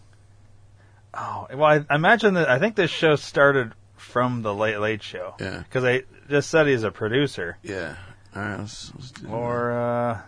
Oh, 1.16 1.48
well, 1.54 1.64
I 1.66 1.86
I 1.90 1.96
imagine 1.96 2.36
that 2.36 2.48
I 2.50 2.60
think 2.60 2.76
this 2.76 2.92
show 2.92 3.16
started 3.16 3.74
from 3.98 4.44
the 4.44 4.54
Late 4.54 4.78
Late 4.80 5.02
Show. 5.02 5.34
Yeah. 5.40 5.60
Because 5.60 5.84
I 5.84 6.04
just 6.30 6.50
said 6.50 6.68
he's 6.68 6.84
a 6.84 6.92
producer. 6.92 7.58
Yeah. 7.64 7.96
All 8.36 8.42
right, 8.42 8.60
let's, 8.60 8.92
let's 8.96 9.12
do 9.12 9.28
Or, 9.30 9.72
uh, 9.72 10.22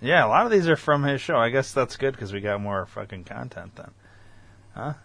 yeah, 0.00 0.24
a 0.24 0.28
lot 0.28 0.46
of 0.46 0.52
these 0.52 0.68
are 0.68 0.76
from 0.76 1.02
his 1.04 1.20
show. 1.20 1.36
I 1.36 1.50
guess 1.50 1.72
that's 1.72 1.96
good 1.96 2.12
because 2.14 2.32
we 2.32 2.40
got 2.40 2.60
more 2.60 2.86
fucking 2.86 3.24
content 3.24 3.76
then. 3.76 3.90
that. 4.76 4.96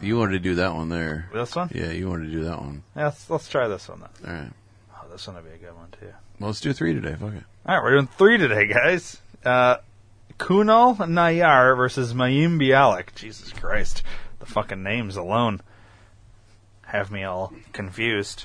You 0.00 0.16
wanted 0.16 0.32
to 0.32 0.38
do 0.38 0.54
that 0.56 0.74
one 0.74 0.88
there. 0.88 1.28
This 1.32 1.56
one? 1.56 1.70
Yeah, 1.74 1.90
you 1.90 2.08
wanted 2.08 2.26
to 2.26 2.30
do 2.30 2.44
that 2.44 2.60
one. 2.60 2.84
Yeah, 2.96 3.06
let's, 3.06 3.28
let's 3.28 3.48
try 3.48 3.66
this 3.66 3.88
one 3.88 4.00
then. 4.00 4.30
All 4.30 4.40
right. 4.42 4.52
Oh, 4.94 5.08
this 5.10 5.26
one 5.26 5.36
would 5.36 5.44
be 5.44 5.50
a 5.50 5.58
good 5.58 5.76
one 5.76 5.88
too. 5.90 6.12
Well, 6.38 6.50
let's 6.50 6.60
do 6.60 6.72
three 6.72 6.94
today. 6.94 7.16
Fuck 7.18 7.34
it. 7.34 7.42
All 7.66 7.74
right, 7.74 7.82
we're 7.82 7.92
doing 7.94 8.06
three 8.06 8.38
today, 8.38 8.66
guys. 8.66 9.20
Uh, 9.44 9.78
Kunal 10.38 10.96
Nayyar 10.96 11.76
versus 11.76 12.14
Mayim 12.14 12.60
Bialik. 12.60 13.14
Jesus 13.16 13.52
Christ. 13.52 14.04
The 14.38 14.46
fucking 14.46 14.82
names 14.84 15.16
alone 15.16 15.60
have 16.82 17.10
me 17.10 17.24
all 17.24 17.52
confused. 17.72 18.44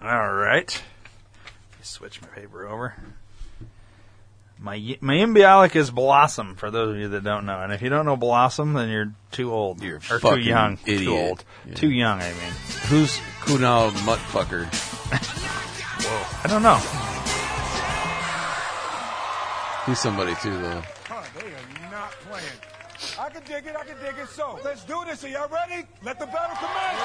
All 0.00 0.32
right. 0.32 0.82
Let 1.72 1.78
me 1.78 1.82
switch 1.82 2.22
my 2.22 2.28
paper 2.28 2.66
over. 2.68 2.94
May- 4.60 4.96
Mayim 4.96 5.36
Bialik 5.36 5.76
is 5.76 5.90
Blossom, 5.90 6.56
for 6.56 6.70
those 6.70 6.94
of 6.94 7.00
you 7.00 7.08
that 7.10 7.22
don't 7.24 7.46
know. 7.46 7.60
And 7.60 7.72
if 7.72 7.80
you 7.82 7.88
don't 7.88 8.04
know 8.06 8.16
Blossom, 8.16 8.72
then 8.72 8.88
you're 8.88 9.12
too 9.30 9.52
old. 9.52 9.82
You're 9.82 9.96
or 9.96 10.00
too 10.00 10.18
fucking 10.18 10.42
young. 10.44 10.76
Too 10.78 11.14
old. 11.16 11.44
Yeah. 11.66 11.74
Too 11.74 11.90
young, 11.90 12.20
I 12.20 12.28
mean. 12.30 12.52
Who's 12.88 13.18
Kunal 13.42 13.90
Muttfucker? 13.90 14.64
Whoa. 16.02 16.40
I 16.44 16.48
don't 16.48 16.62
know. 16.62 16.78
He's 19.86 19.98
somebody 20.00 20.34
too, 20.42 20.50
though. 20.60 20.82
Huh, 21.04 21.22
they 21.38 21.46
are 21.46 21.90
not 21.90 22.10
playing. 22.28 22.44
I 23.18 23.30
can 23.30 23.42
dig 23.44 23.66
it, 23.66 23.76
I 23.76 23.84
can 23.84 23.96
dig 24.04 24.18
it. 24.22 24.28
So, 24.28 24.58
let's 24.64 24.84
do 24.84 25.02
this. 25.06 25.24
Are 25.24 25.28
y'all 25.28 25.48
ready? 25.48 25.86
Let 26.04 26.18
the 26.18 26.26
battle 26.26 26.56
commence. 26.56 27.00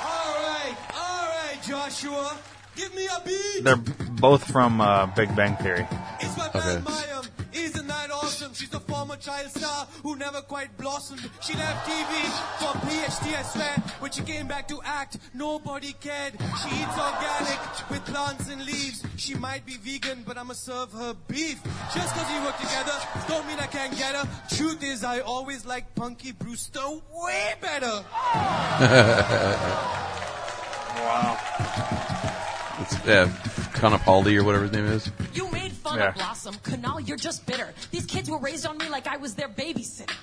All 0.00 0.34
right, 0.42 0.76
all 0.96 1.26
right, 1.28 1.58
Joshua. 1.62 2.36
Give 2.74 2.94
me 2.94 3.06
a 3.06 3.20
beat. 3.24 3.64
They're 3.64 3.76
both 4.20 4.44
from 4.50 4.80
uh, 4.80 5.06
Big 5.06 5.34
Bang 5.36 5.56
Theory. 5.56 5.86
It's 6.20 6.36
my 6.36 6.48
Okay. 6.48 6.60
friend 6.60 6.84
Mayim. 6.84 7.28
Isn't 7.52 7.86
that 7.88 8.10
awesome? 8.10 8.52
She's 8.54 8.72
a 8.74 8.80
former 8.80 9.16
child 9.16 9.50
star 9.50 9.86
who 10.02 10.16
never 10.16 10.40
quite 10.42 10.76
blossomed. 10.76 11.28
She 11.40 11.54
left 11.54 11.86
TV 11.88 12.22
for 12.58 12.72
PhD, 12.86 13.36
I 13.38 13.42
swear. 13.42 13.74
When 14.00 14.10
she 14.12 14.22
came 14.22 14.46
back 14.46 14.68
to 14.68 14.80
act, 14.84 15.18
nobody 15.34 15.92
cared. 15.94 16.34
She 16.38 16.68
eats 16.68 16.98
organic 16.98 17.58
with 17.90 18.04
plants 18.06 18.48
and 18.50 18.64
leaves. 18.64 19.02
She 19.16 19.34
might 19.34 19.64
be 19.66 19.76
vegan, 19.76 20.22
but 20.26 20.36
I'ma 20.38 20.52
serve 20.54 20.92
her 20.92 21.14
beef. 21.26 21.60
Just 21.94 22.14
cause 22.14 22.26
we 22.32 22.38
work 22.44 22.56
together, 22.58 22.92
don't 23.28 23.46
mean 23.46 23.58
I 23.58 23.66
can't 23.66 23.96
get 23.96 24.14
her. 24.14 24.28
Truth 24.56 24.82
is, 24.84 25.02
I 25.02 25.20
always 25.20 25.64
liked 25.66 25.94
Punky 25.94 26.32
Brewster 26.32 26.80
way 27.12 27.54
better. 27.60 28.04
It's 32.80 32.94
uh, 33.08 33.26
Conopaldi 33.74 34.36
or 34.38 34.44
whatever 34.44 34.64
his 34.64 34.72
name 34.72 34.86
is. 34.86 35.10
You 35.34 35.50
made 35.50 35.72
fun 35.72 35.98
Yeah. 35.98 36.08
of 36.10 36.14
Blossom. 36.14 36.54
Kunal, 36.62 37.06
you're 37.06 37.16
just 37.16 37.44
bitter. 37.44 37.72
These 37.90 38.06
kids 38.06 38.30
were 38.30 38.38
raised 38.38 38.66
on 38.66 38.78
me 38.78 38.88
like 38.88 39.06
I 39.08 39.16
was 39.16 39.34
their 39.34 39.48
babysitter. 39.48 40.14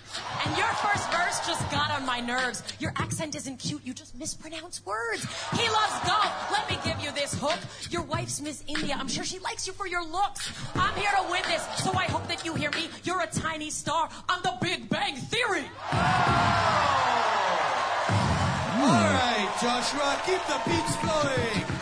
And 0.46 0.58
your 0.58 0.68
first 0.68 1.12
verse 1.12 1.46
just 1.46 1.70
got 1.70 1.92
on 1.92 2.06
my 2.06 2.20
nerves. 2.22 2.64
Your 2.80 2.94
accent 2.96 3.36
isn't 3.36 3.58
cute, 3.58 3.82
you 3.84 3.94
just 3.94 4.16
mispronounce 4.18 4.86
words. 4.86 5.26
He 5.52 5.68
loves 5.70 6.00
golf. 6.08 6.52
Let 6.52 6.70
me 6.70 6.78
give 6.86 7.00
you 7.04 7.12
this 7.12 7.34
hook. 7.34 7.60
Your 7.92 8.04
wife's 8.04 8.40
Miss 8.42 8.64
India. 8.68 8.96
I'm 8.98 9.10
sure 9.10 9.26
she 9.26 9.40
likes 9.40 9.68
you 9.68 9.74
for 9.74 9.88
your 9.88 10.04
looks. 10.06 10.50
I'm 10.76 10.96
here 10.96 11.12
to 11.12 11.32
win 11.32 11.42
this, 11.48 11.64
so 11.84 11.92
I 11.94 12.06
hope 12.06 12.28
that 12.30 12.46
you 12.46 12.54
hear 12.56 12.72
me. 12.72 12.90
You're 13.04 13.22
a 13.22 13.28
tiny 13.28 13.70
star 13.70 14.10
on 14.30 14.40
the 14.44 14.54
Big 14.62 14.88
Bang 14.90 15.16
Theory. 15.18 15.66
All 18.78 18.92
right, 18.92 19.50
Joshua, 19.62 20.22
keep 20.26 20.42
the 20.48 20.62
beats 20.70 20.96
flowing. 20.98 21.75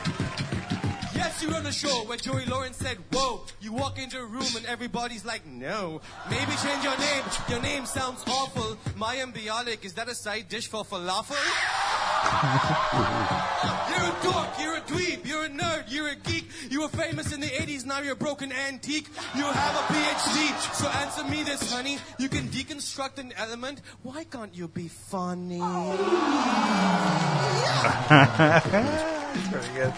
Yes, 1.15 1.41
you 1.43 1.49
run 1.49 1.63
the 1.63 1.71
show 1.71 2.03
where 2.05 2.17
Joey 2.17 2.45
Lawrence 2.45 2.77
said, 2.77 2.97
Whoa. 3.11 3.43
You 3.61 3.73
walk 3.73 3.99
into 3.99 4.17
a 4.19 4.25
room 4.25 4.45
and 4.55 4.65
everybody's 4.65 5.23
like, 5.25 5.45
No. 5.45 6.01
Maybe 6.29 6.51
change 6.63 6.83
your 6.83 6.97
name. 6.97 7.23
Your 7.49 7.61
name 7.61 7.85
sounds 7.85 8.23
awful. 8.27 8.77
Mayim 8.97 9.33
Bialik, 9.33 9.85
is 9.85 9.93
that 9.93 10.09
a 10.09 10.15
side 10.15 10.49
dish 10.49 10.67
for 10.67 10.83
falafel? 10.83 11.37
you're 13.89 14.05
a 14.05 14.15
dork, 14.23 14.49
you're 14.59 14.77
a 14.77 14.81
dweeb, 14.81 15.25
you're 15.25 15.45
a 15.45 15.49
nerd, 15.49 15.85
you're 15.89 16.09
a 16.09 16.15
geek. 16.15 16.45
You 16.69 16.81
were 16.81 16.87
famous 16.89 17.31
in 17.33 17.39
the 17.41 17.47
80s, 17.47 17.85
now 17.85 17.99
you're 18.01 18.13
a 18.13 18.15
broken 18.15 18.51
antique. 18.51 19.07
You 19.35 19.43
have 19.43 19.75
a 19.75 19.93
PhD, 19.93 20.73
so 20.73 20.87
answer 20.87 21.23
me 21.25 21.43
this, 21.43 21.71
honey. 21.71 21.97
You 22.17 22.29
can 22.29 22.47
deconstruct 22.47 23.19
an 23.19 23.33
element. 23.37 23.81
Why 24.03 24.23
can't 24.23 24.55
you 24.55 24.67
be 24.67 24.87
funny? 24.87 25.59
Very 29.33 29.73
good. 29.73 29.93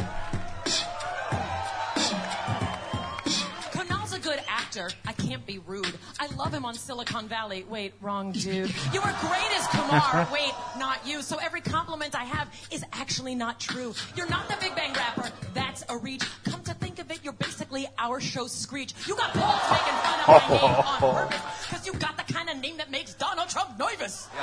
Can't 5.26 5.46
be 5.46 5.60
rude. 5.60 5.94
I 6.20 6.28
love 6.36 6.54
him 6.54 6.66
on 6.66 6.76
Silicon 6.76 7.28
Valley. 7.28 7.66
Wait, 7.70 7.94
wrong 8.02 8.32
dude. 8.32 8.74
You 8.94 9.02
were 9.02 9.16
great 9.22 9.52
as 9.58 9.68
Kumar. 9.68 10.28
Wait, 10.34 10.54
not 10.78 11.06
you. 11.06 11.22
So 11.22 11.38
every 11.38 11.62
compliment 11.62 12.16
I 12.16 12.26
have 12.26 12.48
is 12.72 12.84
actually 12.94 13.36
not 13.36 13.60
true. 13.60 13.94
You're 14.16 14.30
not 14.30 14.48
the 14.48 14.58
Big 14.60 14.76
Bang 14.76 14.94
rapper. 14.94 15.30
That's 15.54 15.84
a 15.90 15.98
reach. 15.98 16.24
Come 16.46 16.62
to 16.64 16.74
think 16.76 17.00
of 17.00 17.10
it, 17.12 17.20
you're 17.24 17.34
basically 17.34 17.88
our 17.98 18.20
show's 18.20 18.52
screech. 18.52 18.94
You 19.08 19.16
got 19.16 19.34
balls 19.34 19.62
making 19.72 19.94
fun 19.94 20.20
of 20.20 20.28
my 20.28 20.56
name 20.56 20.76
on 20.76 20.86
oh. 21.02 21.14
purpose. 21.14 21.68
Because 21.68 21.86
you 21.86 21.94
got 21.94 22.18
the 22.18 22.34
kind 22.34 22.50
of 22.50 22.58
name 22.58 22.78
that 22.78 22.92
makes 22.92 23.14
Donald 23.16 23.50
Trump 23.50 23.78
nervous. 23.80 24.28
Yeah. 24.36 24.42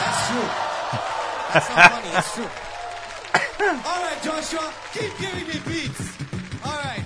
That's 0.00 0.28
true. 0.28 0.48
That's 1.52 1.68
not 1.68 1.90
funny, 1.92 2.08
it's 2.16 2.34
true. 2.34 2.50
All 3.66 4.02
right, 4.02 4.22
Joshua, 4.22 4.72
keep 4.92 5.18
giving 5.18 5.46
me 5.46 5.60
beats. 5.66 6.16
All 6.64 6.72
right. 6.72 7.04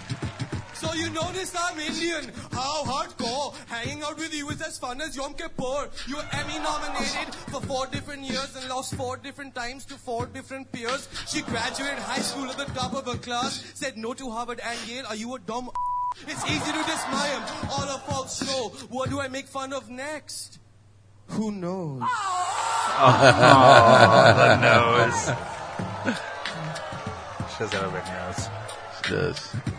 So 0.89 0.95
you 0.95 1.11
notice 1.11 1.55
I'm 1.55 1.79
Indian. 1.79 2.33
How 2.51 2.83
hardcore. 2.83 3.55
Hanging 3.67 4.03
out 4.03 4.17
with 4.17 4.33
you 4.33 4.49
is 4.49 4.63
as 4.63 4.79
fun 4.79 5.03
as 5.03 5.15
Yom 5.15 5.35
Kippur. 5.35 5.91
You 6.07 6.17
were 6.17 6.25
Emmy 6.33 6.59
nominated 6.59 7.35
for 7.53 7.61
four 7.61 7.87
different 7.89 8.23
years 8.23 8.57
and 8.57 8.67
lost 8.71 8.95
four 8.95 9.19
different 9.19 9.55
times 9.55 9.85
to 9.85 9.95
four 9.97 10.25
different 10.25 10.73
peers. 10.73 11.07
She 11.27 11.43
graduated 11.43 11.99
high 11.99 12.23
school 12.23 12.49
at 12.49 12.57
the 12.57 12.65
top 12.73 12.95
of 12.95 13.05
her 13.05 13.19
class, 13.19 13.71
said 13.75 13.99
no 13.99 14.15
to 14.15 14.31
Harvard 14.31 14.61
and 14.65 14.79
Yale. 14.89 15.05
Are 15.09 15.15
you 15.15 15.35
a 15.35 15.39
dumb 15.39 15.69
It's 16.27 16.45
easy 16.47 16.73
to 16.73 16.83
dismay 16.85 17.29
him. 17.37 17.43
All 17.71 17.87
her 17.87 17.99
faults 18.07 18.43
show. 18.47 18.71
What 18.89 19.11
do 19.11 19.21
I 19.21 19.29
make 19.29 19.47
fun 19.47 19.75
of 19.75 19.91
next? 19.91 20.59
Who 21.27 21.51
knows? 21.53 22.01
Oh, 23.01 23.15
the 24.39 24.57
nose. 24.57 25.37
She 27.51 27.59
has 27.59 27.71
got 27.71 27.85
a 27.85 27.91
big 27.91 28.07
nose. 28.07 28.49
She 29.05 29.11
does. 29.13 29.78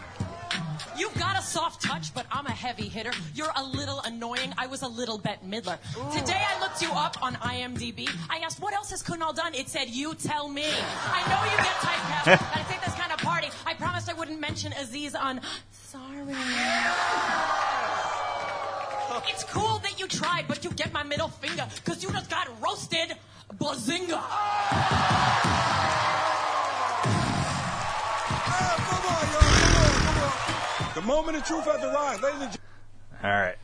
You've 1.70 1.80
got 1.80 1.80
a 1.80 1.80
soft 1.82 1.82
touch, 1.82 2.14
but 2.14 2.26
I'm 2.32 2.46
a 2.46 2.52
heavy 2.52 2.88
hitter. 2.88 3.12
You're 3.34 3.52
a 3.56 3.64
little 3.64 4.00
annoying. 4.02 4.54
I 4.58 4.68
was 4.68 4.82
a 4.82 4.88
little 4.88 5.18
Bette 5.18 5.46
Midler. 5.46 5.78
Today 6.12 6.42
I 6.48 6.60
looked 6.60 6.82
you 6.82 6.92
up 6.92 7.22
on 7.22 7.36
IMDb. 7.36 8.10
I 8.30 8.38
asked, 8.40 8.62
what 8.62 8.74
else 8.74 8.90
has 8.92 9.04
Kunal 9.04 9.36
done? 9.36 9.54
It 9.54 9.68
said, 9.70 9.90
you 9.90 10.16
tell 10.16 10.48
me. 10.48 10.64
I 10.66 11.24
know 11.30 11.44
you 11.52 11.58
get 11.58 11.76
typecast, 11.80 12.26
but 12.40 12.58
I 12.58 12.64
think 12.64 12.82
this 12.84 12.96
kind 12.96 13.12
of 13.12 13.20
party. 13.20 13.50
I 13.66 13.74
promised 13.74 14.10
I 14.10 14.14
wouldn't 14.14 14.40
mention 14.40 14.72
Aziz 14.74 15.16
on 15.16 15.42
Sorry. 15.72 16.36
It's 19.28 19.44
cool 19.46 19.80
that 19.80 20.00
you 20.00 20.08
tried, 20.08 20.48
but 20.48 20.64
you 20.64 20.72
get 20.72 20.94
my 20.94 21.04
middle 21.04 21.28
finger, 21.28 21.68
because 21.76 22.02
you 22.04 22.12
just 22.12 22.30
got 22.30 22.48
roasted. 22.62 23.16
Bazinga. 23.58 24.22
The 30.96 31.02
moment 31.02 31.38
of 31.38 31.46
truth 31.46 31.66
has 31.66 31.84
arrived. 31.84 32.24
Ladies 32.24 32.42
and 32.42 32.52
gentlemen. 32.52 32.60
All 33.24 33.30
right. 33.30 33.56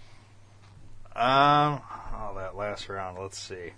Um, 1.15 1.81
oh, 2.15 2.35
that 2.37 2.55
last 2.55 2.87
round. 2.89 3.17
Let's 3.19 3.37
see. 3.39 3.71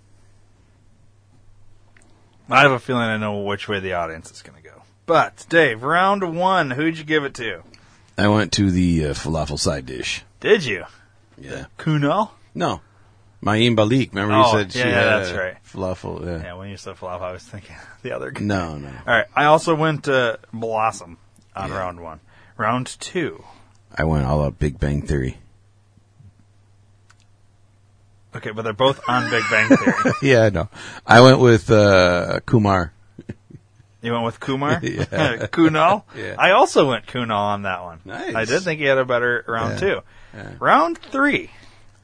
I 2.50 2.62
have 2.62 2.72
a 2.72 2.78
feeling 2.78 3.02
I 3.02 3.16
know 3.16 3.38
which 3.42 3.68
way 3.68 3.80
the 3.80 3.92
audience 3.94 4.30
is 4.30 4.42
going 4.42 4.62
to 4.62 4.68
go. 4.68 4.82
But 5.06 5.46
Dave, 5.48 5.82
round 5.82 6.36
one, 6.36 6.70
who'd 6.70 6.98
you 6.98 7.04
give 7.04 7.24
it 7.24 7.34
to? 7.34 7.62
I 8.16 8.28
went 8.28 8.52
to 8.52 8.70
the 8.70 9.06
uh, 9.06 9.08
falafel 9.10 9.58
side 9.58 9.86
dish. 9.86 10.22
Did 10.40 10.64
you? 10.64 10.84
Yeah. 11.36 11.66
Kuno? 11.76 12.32
No. 12.54 12.80
Mayim 13.42 13.76
Bialik. 13.76 14.10
Remember 14.10 14.34
Oh, 14.34 14.44
you 14.52 14.58
said 14.64 14.72
she 14.72 14.78
yeah, 14.80 14.84
had 14.86 15.04
that's 15.20 15.30
a 15.30 15.38
right. 15.38 15.56
falafel? 15.64 16.24
Yeah. 16.24 16.42
Yeah, 16.42 16.54
when 16.54 16.70
you 16.70 16.76
said 16.76 16.96
flop, 16.96 17.20
I 17.22 17.32
was 17.32 17.42
thinking 17.44 17.76
the 18.02 18.12
other 18.12 18.30
guy. 18.30 18.40
No, 18.44 18.76
no. 18.78 18.88
All 18.88 19.14
right. 19.14 19.26
I 19.34 19.44
also 19.44 19.74
went 19.74 20.04
to 20.04 20.38
Blossom 20.52 21.18
on 21.54 21.70
Yeah. 21.70 21.78
round 21.78 22.00
one. 22.00 22.20
Round 22.58 22.86
two. 23.00 23.44
I 23.96 24.04
went 24.04 24.26
all 24.26 24.42
out 24.42 24.58
Big 24.58 24.78
Bang 24.78 25.00
Theory. 25.00 25.38
Okay, 28.36 28.50
but 28.50 28.62
they're 28.62 28.72
both 28.74 29.00
on 29.08 29.30
Big 29.30 29.42
Bang 29.50 29.68
Theory. 29.76 30.12
yeah, 30.22 30.42
I 30.42 30.50
know. 30.50 30.68
I 31.06 31.20
went 31.22 31.38
with 31.38 31.70
uh, 31.70 32.40
Kumar. 32.44 32.92
You 34.02 34.12
went 34.12 34.24
with 34.24 34.38
Kumar? 34.38 34.80
Yeah. 34.82 35.04
Kunal? 35.50 36.02
Yeah. 36.16 36.34
I 36.38 36.50
also 36.52 36.88
went 36.88 37.06
Kunal 37.06 37.30
on 37.38 37.62
that 37.62 37.82
one. 37.82 38.00
Nice. 38.04 38.34
I 38.34 38.44
did 38.44 38.62
think 38.62 38.80
he 38.80 38.86
had 38.86 38.98
a 38.98 39.04
better 39.04 39.44
round 39.48 39.74
Yeah. 39.74 39.78
two. 39.80 40.00
Yeah. 40.34 40.50
Round 40.60 40.98
three. 40.98 41.50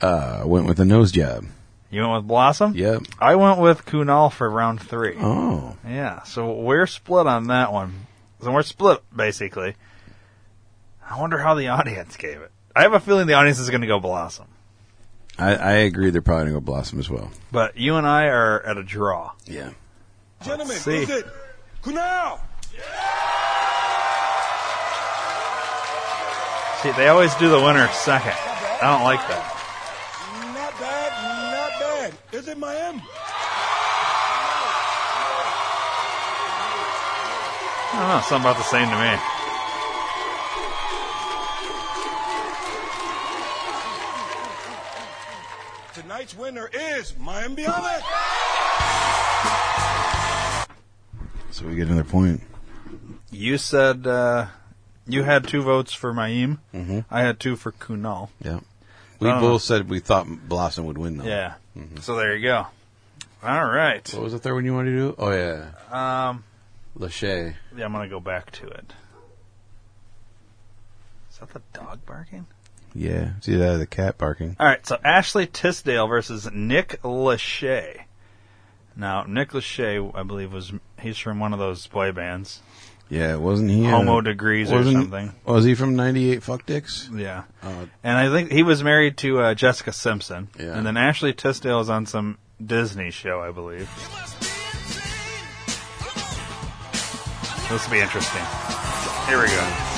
Uh, 0.00 0.42
went 0.44 0.66
with 0.66 0.80
a 0.80 0.84
nose 0.84 1.12
job. 1.12 1.44
You 1.90 2.00
went 2.02 2.14
with 2.14 2.26
Blossom? 2.28 2.74
Yep. 2.74 3.02
I 3.20 3.36
went 3.36 3.60
with 3.60 3.86
Kunal 3.86 4.32
for 4.32 4.50
round 4.50 4.80
three. 4.80 5.14
Oh. 5.20 5.76
Yeah, 5.86 6.22
so 6.24 6.52
we're 6.52 6.86
split 6.86 7.26
on 7.28 7.46
that 7.48 7.72
one. 7.72 8.06
So 8.42 8.50
we're 8.50 8.62
split, 8.62 9.02
basically. 9.14 9.76
I 11.14 11.20
wonder 11.20 11.38
how 11.38 11.54
the 11.54 11.68
audience 11.78 12.16
gave 12.16 12.40
it. 12.40 12.50
I 12.74 12.82
have 12.82 12.92
a 12.92 13.00
feeling 13.00 13.26
the 13.26 13.34
audience 13.34 13.60
is 13.60 13.70
going 13.70 13.82
to 13.82 13.86
go 13.86 14.00
Blossom. 14.00 14.46
I, 15.38 15.54
I 15.54 15.72
agree. 15.72 16.10
They're 16.10 16.22
probably 16.22 16.44
gonna 16.44 16.54
go 16.54 16.60
Blossom 16.60 17.00
as 17.00 17.10
well. 17.10 17.28
But 17.50 17.76
you 17.76 17.96
and 17.96 18.06
I 18.06 18.26
are 18.26 18.62
at 18.62 18.76
a 18.76 18.84
draw. 18.84 19.32
Yeah. 19.46 19.70
Gentlemen, 20.44 20.76
see. 20.76 20.98
is 20.98 21.10
it 21.10 21.26
Kunal? 21.82 22.38
See, 26.82 26.92
they 26.92 27.08
always 27.08 27.34
do 27.34 27.48
the 27.48 27.60
winner 27.60 27.88
second. 27.88 28.34
I 28.36 28.92
don't 28.92 29.02
like 29.02 29.26
that. 29.26 29.50
Not 30.54 30.78
bad, 30.78 31.10
not 31.50 31.80
bad. 31.80 32.14
Is 32.32 32.46
it 32.46 32.58
Mayim? 32.58 33.02
I 37.90 37.98
don't 37.98 38.08
know, 38.08 38.20
something 38.28 38.50
about 38.50 38.56
the 38.56 38.62
same 38.62 38.88
to 38.88 38.96
me. 38.96 39.33
Tonight's 46.24 46.38
winner 46.38 46.70
is 46.72 47.12
Mayim 47.12 47.54
Bialik. 47.54 48.00
So 51.50 51.66
we 51.66 51.76
get 51.76 51.88
another 51.88 52.02
point. 52.04 52.40
You 53.30 53.58
said 53.58 54.06
uh, 54.06 54.46
you 55.06 55.22
had 55.22 55.46
two 55.46 55.60
votes 55.62 55.92
for 55.92 56.14
Maim. 56.14 56.60
Mm-hmm. 56.72 57.00
I 57.10 57.20
had 57.20 57.38
two 57.40 57.56
for 57.56 57.72
Kunal. 57.72 58.30
Yeah. 58.42 58.60
We 59.20 59.28
Uh, 59.28 59.38
both 59.38 59.60
said 59.62 59.90
we 59.90 60.00
thought 60.00 60.26
Blossom 60.48 60.86
would 60.86 60.96
win 60.96 61.18
though. 61.18 61.24
Yeah. 61.26 61.54
So 62.00 62.16
there 62.16 62.34
you 62.34 62.42
go. 62.42 62.68
All 63.42 63.64
right. 63.66 64.08
What 64.14 64.22
was 64.22 64.32
the 64.32 64.38
third 64.38 64.54
one 64.54 64.64
you 64.64 64.72
wanted 64.72 64.92
to 64.92 64.96
do? 64.96 65.14
Oh 65.18 65.30
yeah. 65.30 65.66
Um, 66.30 66.44
Lachey. 66.98 67.54
yeah, 67.76 67.84
I'm 67.84 67.92
gonna 67.92 68.08
go 68.08 68.20
back 68.20 68.50
to 68.52 68.66
it. 68.66 68.94
Is 71.30 71.36
that 71.38 71.50
the 71.50 71.60
dog 71.74 72.06
barking? 72.06 72.46
Yeah. 72.94 73.30
See 73.40 73.56
that 73.56 73.76
the 73.78 73.86
cat 73.86 74.18
barking. 74.18 74.56
All 74.60 74.66
right, 74.66 74.86
so 74.86 74.98
Ashley 75.04 75.46
Tisdale 75.46 76.06
versus 76.06 76.48
Nick 76.52 77.00
Lachey. 77.02 78.02
Now, 78.96 79.24
Nick 79.24 79.50
Lachey, 79.50 80.10
I 80.14 80.22
believe, 80.22 80.52
was 80.52 80.72
he's 81.00 81.18
from 81.18 81.40
one 81.40 81.52
of 81.52 81.58
those 81.58 81.86
boy 81.88 82.12
bands, 82.12 82.62
Yeah, 83.10 83.34
wasn't 83.36 83.70
he? 83.72 83.84
Homo 83.84 84.20
Degrees 84.20 84.70
or 84.70 84.84
something. 84.84 85.32
Was 85.44 85.64
he 85.64 85.74
from 85.74 85.96
'98 85.96 86.42
Fuck 86.44 86.64
Dicks? 86.66 87.10
Yeah, 87.12 87.42
Uh, 87.62 87.86
and 88.04 88.16
I 88.16 88.30
think 88.30 88.52
he 88.52 88.62
was 88.62 88.84
married 88.84 89.16
to 89.18 89.40
uh, 89.40 89.54
Jessica 89.54 89.92
Simpson. 89.92 90.48
Yeah. 90.58 90.76
And 90.76 90.86
then 90.86 90.96
Ashley 90.96 91.32
Tisdale 91.32 91.80
is 91.80 91.90
on 91.90 92.06
some 92.06 92.38
Disney 92.64 93.10
show, 93.10 93.40
I 93.42 93.50
believe. 93.50 93.90
This 97.68 97.84
will 97.88 97.92
be 97.94 98.00
interesting. 98.00 98.42
Here 99.26 99.40
we 99.40 99.48
go. 99.48 99.93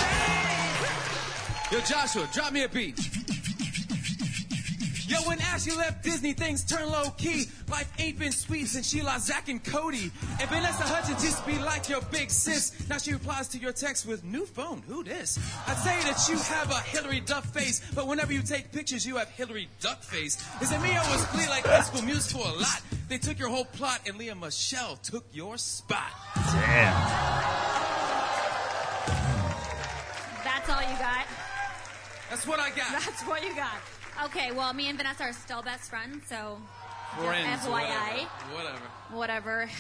Yo, 1.77 1.83
Joshua, 1.83 2.27
drop 2.33 2.53
me 2.55 2.62
a 2.62 2.68
beat. 2.70 2.99
Yo, 5.07 5.18
when 5.29 5.39
Ashley 5.41 5.77
left 5.77 6.03
Disney, 6.03 6.33
things 6.33 6.64
turned 6.64 6.91
low 6.91 7.11
key. 7.18 7.45
Life 7.70 7.93
ain't 7.99 8.18
been 8.18 8.33
sweet 8.33 8.64
since 8.68 8.89
she 8.89 9.03
lost 9.03 9.27
Zack 9.27 9.51
and 9.51 9.62
Cody. 9.62 10.11
And 10.41 10.49
Vanessa 10.49 10.85
Hudgens 10.85 11.22
used 11.22 11.37
to 11.37 11.47
be 11.47 11.59
like 11.59 11.91
your 11.91 12.01
big 12.11 12.31
sis. 12.31 12.89
Now 12.89 12.97
she 12.97 13.12
replies 13.12 13.49
to 13.49 13.59
your 13.59 13.72
text 13.72 14.07
with 14.07 14.24
new 14.24 14.47
phone. 14.47 14.85
Who 14.89 15.05
this? 15.05 15.39
I'd 15.66 15.77
say 15.77 16.01
that 16.11 16.27
you 16.31 16.39
have 16.39 16.70
a 16.70 16.81
Hilary 16.81 17.20
Duff 17.20 17.45
face, 17.53 17.83
but 17.95 18.07
whenever 18.07 18.33
you 18.33 18.41
take 18.41 18.72
pictures, 18.72 19.05
you 19.05 19.16
have 19.16 19.29
Hillary 19.29 19.68
Duck 19.81 20.03
face. 20.03 20.43
Is 20.62 20.72
it 20.72 20.81
me 20.81 20.93
or 20.93 21.05
was 21.11 21.27
Glee 21.27 21.47
like 21.49 21.66
High 21.66 21.83
School 21.83 22.01
Musical 22.01 22.41
a 22.41 22.57
lot? 22.57 22.81
They 23.11 23.18
took 23.18 23.39
your 23.39 23.51
whole 23.51 23.66
plot, 23.66 24.01
and 24.07 24.16
Lea 24.16 24.33
Michele 24.33 24.97
took 25.03 25.27
your 25.31 25.59
spot. 25.59 26.11
That's 26.37 27.65
That's 32.37 32.47
what 32.47 32.61
I 32.61 32.68
got. 32.68 32.93
That's 32.93 33.22
what 33.22 33.43
you 33.43 33.57
got. 33.57 33.76
Okay, 34.26 34.53
well, 34.53 34.74
me 34.74 34.91
and 34.91 34.99
Vanessa 34.99 35.22
are 35.22 35.32
still 35.32 35.62
best 35.62 35.89
friends, 35.89 36.28
so 36.28 36.59
Friends, 37.16 37.62
FYI. 37.62 38.26
Whatever. 38.53 38.78
whatever. 39.11 39.70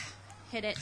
Hit 0.50 0.64
it. 0.64 0.78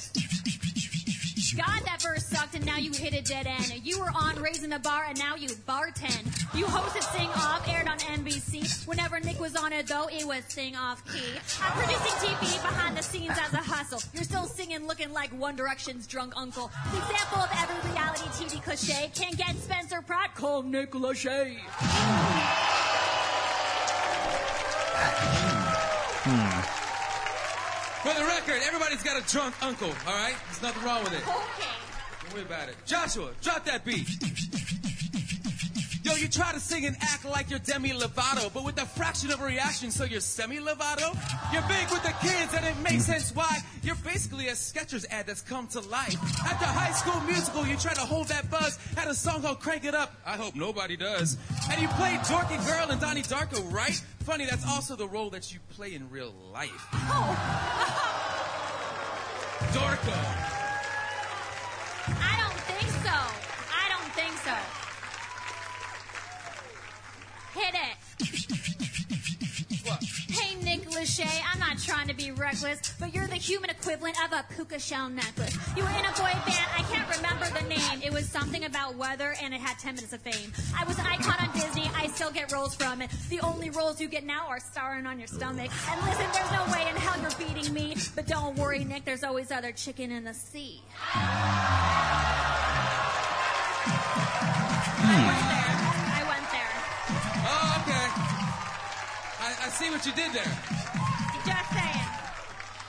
God, 1.53 1.83
that 1.85 2.01
verse 2.03 2.25
sucked, 2.25 2.55
and 2.55 2.65
now 2.65 2.79
you 2.79 2.91
hit 2.93 3.13
a 3.13 3.21
dead 3.23 3.47
end. 3.47 3.81
You 3.85 4.01
were 4.01 4.11
on 4.15 4.41
raising 4.41 4.71
the 4.71 4.79
bar, 4.79 5.05
and 5.09 5.19
now 5.19 5.37
you 5.37 5.49
bartend. 5.49 6.25
You 6.55 6.65
hosted 6.65 7.03
Sing 7.13 7.29
Off, 7.29 7.69
aired 7.69 7.87
on 7.87 7.99
NBC. 7.99 8.87
Whenever 8.89 9.21
Nick 9.21 9.39
was 9.39 9.55
on 9.55 9.73
it, 9.73 9.87
though, 9.87 10.09
it 10.09 10.27
was 10.27 10.43
Sing 10.49 10.75
Off 10.75 11.05
Key. 11.13 11.39
I'm 11.63 11.73
producing 11.73 12.29
TV 12.29 12.63
behind 12.63 12.97
the 12.97 13.03
scenes 13.03 13.37
as 13.39 13.53
a 13.53 13.59
hustle. 13.59 14.01
You're 14.15 14.25
still 14.25 14.47
singing, 14.47 14.87
looking 14.87 15.13
like 15.13 15.31
One 15.39 15.55
Direction's 15.55 16.07
drunk 16.07 16.33
uncle. 16.37 16.71
Example 16.87 17.39
of 17.39 17.51
every 17.59 17.91
reality 17.91 18.25
TV 18.31 18.63
cliche 18.63 19.11
can't 19.15 19.37
get 19.37 19.55
Spencer 19.57 20.01
Pratt. 20.03 20.35
Call 20.35 20.63
Nick 20.63 20.93
Lachey. 20.93 21.59
For 28.05 28.13
the 28.13 28.27
record, 28.27 28.61
everybody's 28.67 29.03
got 29.03 29.17
a 29.17 29.27
drunk 29.33 29.55
uncle, 29.63 29.89
all 29.89 30.13
right? 30.13 30.35
There's 30.45 30.61
nothing 30.61 30.83
wrong 30.85 31.05
with 31.05 31.15
it. 31.15 31.23
Okay. 31.27 31.69
Don't 32.23 32.35
worry 32.35 32.43
about 32.43 32.69
it. 32.69 32.77
Joshua, 32.85 33.31
drop 33.41 33.65
that 33.65 33.83
beat. 33.83 34.07
Yo, 36.05 36.13
you 36.17 36.29
try 36.29 36.53
to 36.53 36.61
sing 36.61 36.85
and 36.85 36.95
act 37.01 37.25
like 37.25 37.49
you're 37.49 37.59
Demi 37.59 37.89
Lovato, 37.89 38.53
but 38.53 38.63
with 38.63 38.79
a 38.79 38.85
fraction 38.85 39.33
of 39.33 39.41
a 39.41 39.45
reaction, 39.47 39.91
so 39.91 40.05
you're 40.05 40.21
semi 40.21 40.59
Lovato. 40.59 41.17
You're 41.51 41.63
big 41.63 41.91
with 41.91 42.03
the 42.03 42.13
kids, 42.21 42.53
and 42.55 42.67
it 42.67 42.79
makes 42.83 43.07
sense 43.07 43.35
why 43.35 43.61
you're 43.83 43.97
basically 43.97 44.49
a 44.49 44.53
Skechers 44.53 45.07
ad 45.11 45.27
that's 45.27 45.41
come 45.41 45.67
to 45.69 45.81
life. 45.81 46.15
After 46.45 46.67
High 46.67 46.93
School 46.93 47.19
Musical, 47.23 47.67
you 47.67 47.79
try 47.79 47.95
to 47.95 48.03
hold 48.03 48.29
that 48.29 48.51
buzz. 48.51 48.77
Had 48.95 49.09
a 49.09 49.15
song 49.15 49.41
called 49.41 49.61
"Crank 49.61 49.87
It 49.87 49.95
Up." 49.95 50.13
I 50.27 50.37
hope 50.37 50.55
nobody 50.55 50.99
does. 50.99 51.39
And 51.71 51.81
you 51.81 51.89
played 51.89 52.21
Dorky 52.21 52.59
Girl 52.67 52.91
in 52.91 52.99
Donnie 52.99 53.23
Darko, 53.23 53.73
right? 53.73 53.99
Funny, 54.25 54.45
that's 54.45 54.67
also 54.69 54.97
the 54.97 55.09
role 55.09 55.31
that 55.31 55.55
you 55.55 55.61
play 55.71 55.95
in 55.95 56.11
real 56.11 56.35
life. 56.53 56.87
Oh. 56.93 57.35
Dorko. 59.73 60.54
Hit 67.65 67.75
it. 67.75 67.97
Hey, 70.29 70.55
Nick 70.63 70.87
Lachey, 70.91 71.27
I'm 71.51 71.59
not 71.59 71.79
trying 71.79 72.09
to 72.09 72.15
be 72.15 72.31
reckless, 72.31 72.93
but 73.01 73.15
you're 73.15 73.27
the 73.27 73.37
human 73.37 73.71
equivalent 73.71 74.17
of 74.23 74.33
a 74.33 74.45
puka 74.55 74.79
shell 74.79 75.09
necklace. 75.09 75.57
You 75.75 75.83
were 75.83 75.89
in 75.89 76.05
a 76.05 76.13
boy 76.13 76.35
band, 76.45 76.69
I 76.77 76.85
can't 76.93 77.09
remember 77.17 77.47
the 77.59 77.67
name. 77.67 78.03
It 78.05 78.13
was 78.13 78.29
something 78.29 78.67
about 78.67 78.97
weather, 78.97 79.35
and 79.43 79.55
it 79.55 79.63
had 79.63 79.79
10 79.79 79.95
minutes 79.95 80.13
of 80.13 80.21
fame. 80.21 80.53
I 80.79 80.85
was 80.85 80.99
an 80.99 81.07
icon 81.07 81.37
on 81.41 81.51
Disney, 81.59 81.91
I 81.97 82.09
still 82.09 82.31
get 82.31 82.53
roles 82.53 82.75
from 82.75 83.01
it. 83.01 83.11
The 83.31 83.41
only 83.41 83.71
roles 83.71 83.99
you 83.99 84.09
get 84.09 84.25
now 84.25 84.47
are 84.47 84.61
starring 84.61 85.07
on 85.07 85.19
your 85.19 85.29
stomach. 85.29 85.71
And 85.91 86.03
listen, 86.03 86.27
there's 86.35 86.53
no 86.53 86.67
way 86.71 86.87
in 86.91 86.97
hell 86.97 87.19
you're 87.23 87.31
beating 87.49 87.73
me, 87.73 87.97
but 88.15 88.27
don't 88.27 88.59
worry, 88.59 88.85
Nick, 88.85 89.07
there's 89.07 89.25
always 89.25 89.51
other 89.51 89.73
chicken 89.73 90.13
in 90.13 90.25
the 90.25 90.35
sea. 90.35 90.83
I 95.07 95.54
see 99.75 99.91
what 99.91 100.07
you 100.07 100.13
did 100.13 100.33
there. 100.33 100.53
Just 101.45 101.71
saying. 101.73 102.09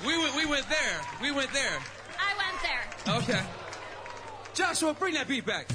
We 0.05 0.17
went, 0.19 0.35
we 0.35 0.45
went 0.45 0.69
there. 0.69 1.01
We 1.19 1.31
went 1.31 1.51
there. 1.51 1.79
I 2.19 2.31
went 2.37 2.61
there. 2.61 3.35
Okay. 3.35 3.43
Joshua, 4.53 4.93
bring 4.93 5.15
that 5.15 5.27
beat 5.27 5.45
back. 5.45 5.67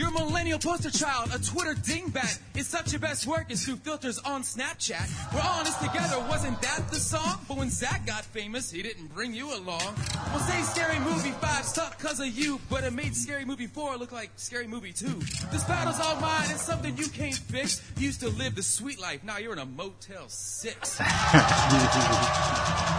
You're 0.00 0.08
a 0.08 0.12
millennial 0.12 0.58
poster 0.58 0.90
child, 0.90 1.28
a 1.34 1.38
Twitter 1.38 1.74
dingbat. 1.74 2.38
It's 2.54 2.68
such 2.70 2.90
your 2.90 3.00
best 3.00 3.26
work 3.26 3.50
is 3.50 3.66
through 3.66 3.76
filters 3.76 4.18
on 4.20 4.40
Snapchat. 4.40 5.34
We're 5.34 5.42
all 5.42 5.58
in 5.58 5.66
this 5.66 5.76
together, 5.76 6.18
wasn't 6.20 6.62
that 6.62 6.88
the 6.88 6.96
song? 6.96 7.38
But 7.46 7.58
when 7.58 7.68
Zac 7.68 8.06
got 8.06 8.24
famous, 8.24 8.70
he 8.70 8.80
didn't 8.80 9.14
bring 9.14 9.34
you 9.34 9.54
along. 9.54 9.94
Well, 10.14 10.38
say 10.38 10.62
Scary 10.62 10.98
Movie 11.00 11.32
5 11.32 11.64
stuck 11.66 11.98
cause 11.98 12.18
of 12.18 12.28
you, 12.28 12.58
but 12.70 12.82
it 12.84 12.94
made 12.94 13.14
Scary 13.14 13.44
Movie 13.44 13.66
4 13.66 13.98
look 13.98 14.10
like 14.10 14.30
Scary 14.36 14.66
Movie 14.66 14.94
2. 14.94 15.06
This 15.52 15.64
battle's 15.64 16.00
all 16.00 16.18
mine, 16.18 16.48
it's 16.48 16.62
something 16.62 16.96
you 16.96 17.08
can't 17.08 17.36
fix. 17.36 17.82
You 17.98 18.06
used 18.06 18.20
to 18.20 18.30
live 18.30 18.54
the 18.54 18.62
sweet 18.62 18.98
life, 18.98 19.22
now 19.22 19.36
you're 19.36 19.52
in 19.52 19.58
a 19.58 19.66
Motel 19.66 20.30
6. 20.30 21.00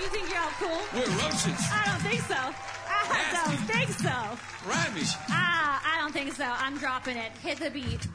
You 0.00 0.06
think 0.08 0.30
you're 0.30 0.38
all 0.40 0.50
cool? 0.58 0.80
We're 0.94 1.06
roaches. 1.22 1.60
I 1.70 1.82
don't 1.86 2.00
think 2.00 2.22
so. 2.22 2.34
I 2.34 3.32
don't 3.32 3.68
Nasty. 3.68 3.72
think 3.72 3.90
so. 3.98 4.68
Rhyme 4.68 5.16
Ah, 5.28 5.82
I 5.94 6.00
don't 6.00 6.12
think 6.12 6.32
so. 6.32 6.44
I'm 6.46 6.78
dropping 6.78 7.16
it. 7.18 7.32
Hit 7.42 7.58
the 7.60 7.70
beat. 7.70 8.06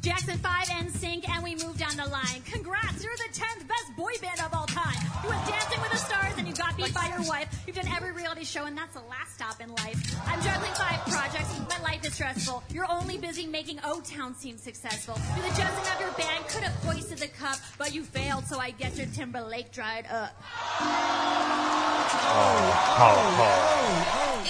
Jackson 0.00 0.38
5 0.38 0.70
and 0.72 0.88
NSYNC, 0.88 1.28
and 1.28 1.44
we 1.44 1.54
move 1.56 1.76
down 1.76 1.94
the 1.94 2.06
line. 2.06 2.40
Congrats, 2.50 3.04
you're 3.04 3.16
the 3.16 3.38
10th 3.38 3.68
best 3.68 3.96
boy 3.96 4.12
band 4.22 4.40
of 4.40 4.54
all 4.54 4.64
time. 4.64 4.96
You 5.22 5.28
went 5.28 5.46
Dancing 5.46 5.78
with 5.82 5.90
the 5.90 5.98
Stars 5.98 6.32
and 6.38 6.48
you 6.48 6.54
got 6.54 6.74
beat 6.74 6.94
by 6.94 7.08
your 7.08 7.28
wife. 7.28 7.62
You've 7.66 7.76
done 7.76 7.88
every 7.94 8.12
reality 8.12 8.44
show, 8.44 8.64
and 8.64 8.74
that's 8.76 8.94
the 8.94 9.02
last 9.02 9.34
stop 9.34 9.60
in 9.60 9.68
life. 9.68 9.98
I'm 10.26 10.40
juggling 10.40 10.72
five 10.72 11.00
projects. 11.06 11.60
My 11.68 11.78
life 11.82 12.06
is 12.06 12.14
stressful. 12.14 12.62
You're 12.72 12.90
only 12.90 13.18
busy 13.18 13.46
making 13.46 13.80
O 13.84 14.00
Town 14.00 14.34
seem 14.34 14.56
successful. 14.56 15.20
You're 15.36 15.46
the 15.50 15.54
Justin 15.54 15.92
of 15.94 16.00
your 16.00 16.12
band, 16.12 16.48
could 16.48 16.62
have 16.62 16.82
hoisted 16.82 17.18
the 17.18 17.28
cup, 17.28 17.58
but 17.76 17.94
you 17.94 18.02
failed, 18.02 18.46
so 18.46 18.58
I 18.58 18.70
guess 18.70 18.96
your 18.96 19.06
Timberlake 19.08 19.70
dried 19.70 20.06
up. 20.06 20.34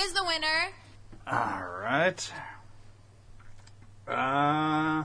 Is 0.00 0.12
the 0.12 0.24
winner. 0.24 0.70
All 1.26 1.80
right. 1.82 2.32
Uh. 4.06 5.04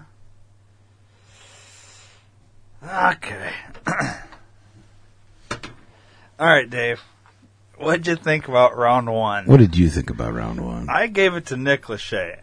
Okay. 2.85 3.51
All 6.39 6.47
right, 6.47 6.69
Dave. 6.69 7.01
What'd 7.77 8.07
you 8.07 8.15
think 8.15 8.47
about 8.47 8.77
round 8.77 9.11
one? 9.11 9.45
What 9.45 9.57
did 9.57 9.75
you 9.77 9.89
think 9.89 10.09
about 10.09 10.33
round 10.33 10.61
one? 10.61 10.87
I 10.89 11.07
gave 11.07 11.33
it 11.33 11.47
to 11.47 11.57
Nick 11.57 11.83
Lachey. 11.83 12.39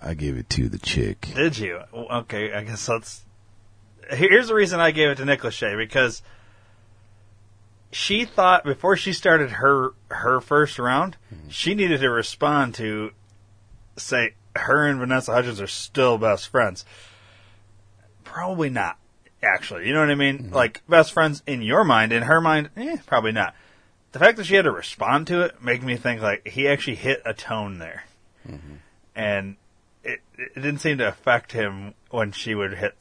I 0.00 0.14
gave 0.14 0.36
it 0.36 0.50
to 0.50 0.68
the 0.68 0.78
chick. 0.78 1.32
Did 1.34 1.58
you? 1.58 1.80
Okay, 1.92 2.52
I 2.52 2.64
guess 2.64 2.88
let's. 2.88 3.24
Here's 4.10 4.48
the 4.48 4.54
reason 4.54 4.80
I 4.80 4.90
gave 4.90 5.10
it 5.10 5.16
to 5.16 5.24
Nick 5.24 5.40
Lachey 5.40 5.76
because 5.76 6.22
she 7.92 8.24
thought 8.24 8.64
before 8.64 8.96
she 8.96 9.12
started 9.12 9.50
her 9.50 9.90
her 10.10 10.40
first 10.40 10.78
round, 10.78 11.16
hmm. 11.28 11.48
she 11.48 11.74
needed 11.74 12.00
to 12.00 12.10
respond 12.10 12.74
to 12.76 13.12
say 13.96 14.34
her 14.56 14.86
and 14.86 14.98
Vanessa 14.98 15.32
Hudgens 15.32 15.60
are 15.60 15.66
still 15.66 16.18
best 16.18 16.48
friends. 16.48 16.84
Probably 18.24 18.70
not, 18.70 18.98
actually. 19.42 19.86
You 19.86 19.94
know 19.94 20.00
what 20.00 20.10
I 20.10 20.14
mean? 20.14 20.50
Like 20.52 20.82
best 20.88 21.12
friends 21.12 21.42
in 21.46 21.62
your 21.62 21.84
mind, 21.84 22.12
in 22.12 22.22
her 22.24 22.40
mind, 22.40 22.70
eh, 22.76 22.96
probably 23.06 23.32
not. 23.32 23.54
The 24.12 24.18
fact 24.18 24.36
that 24.36 24.44
she 24.44 24.54
had 24.56 24.64
to 24.64 24.70
respond 24.70 25.26
to 25.28 25.40
it 25.42 25.62
made 25.62 25.82
me 25.82 25.96
think 25.96 26.20
like 26.20 26.46
he 26.48 26.68
actually 26.68 26.96
hit 26.96 27.22
a 27.24 27.32
tone 27.34 27.78
there, 27.78 28.04
and 29.14 29.56
it, 30.04 30.20
it 30.36 30.54
didn't 30.54 30.78
seem 30.80 30.98
to 30.98 31.08
affect 31.08 31.52
him 31.52 31.94
when 32.10 32.32
she 32.32 32.54
would 32.54 32.74
hit 32.74 32.94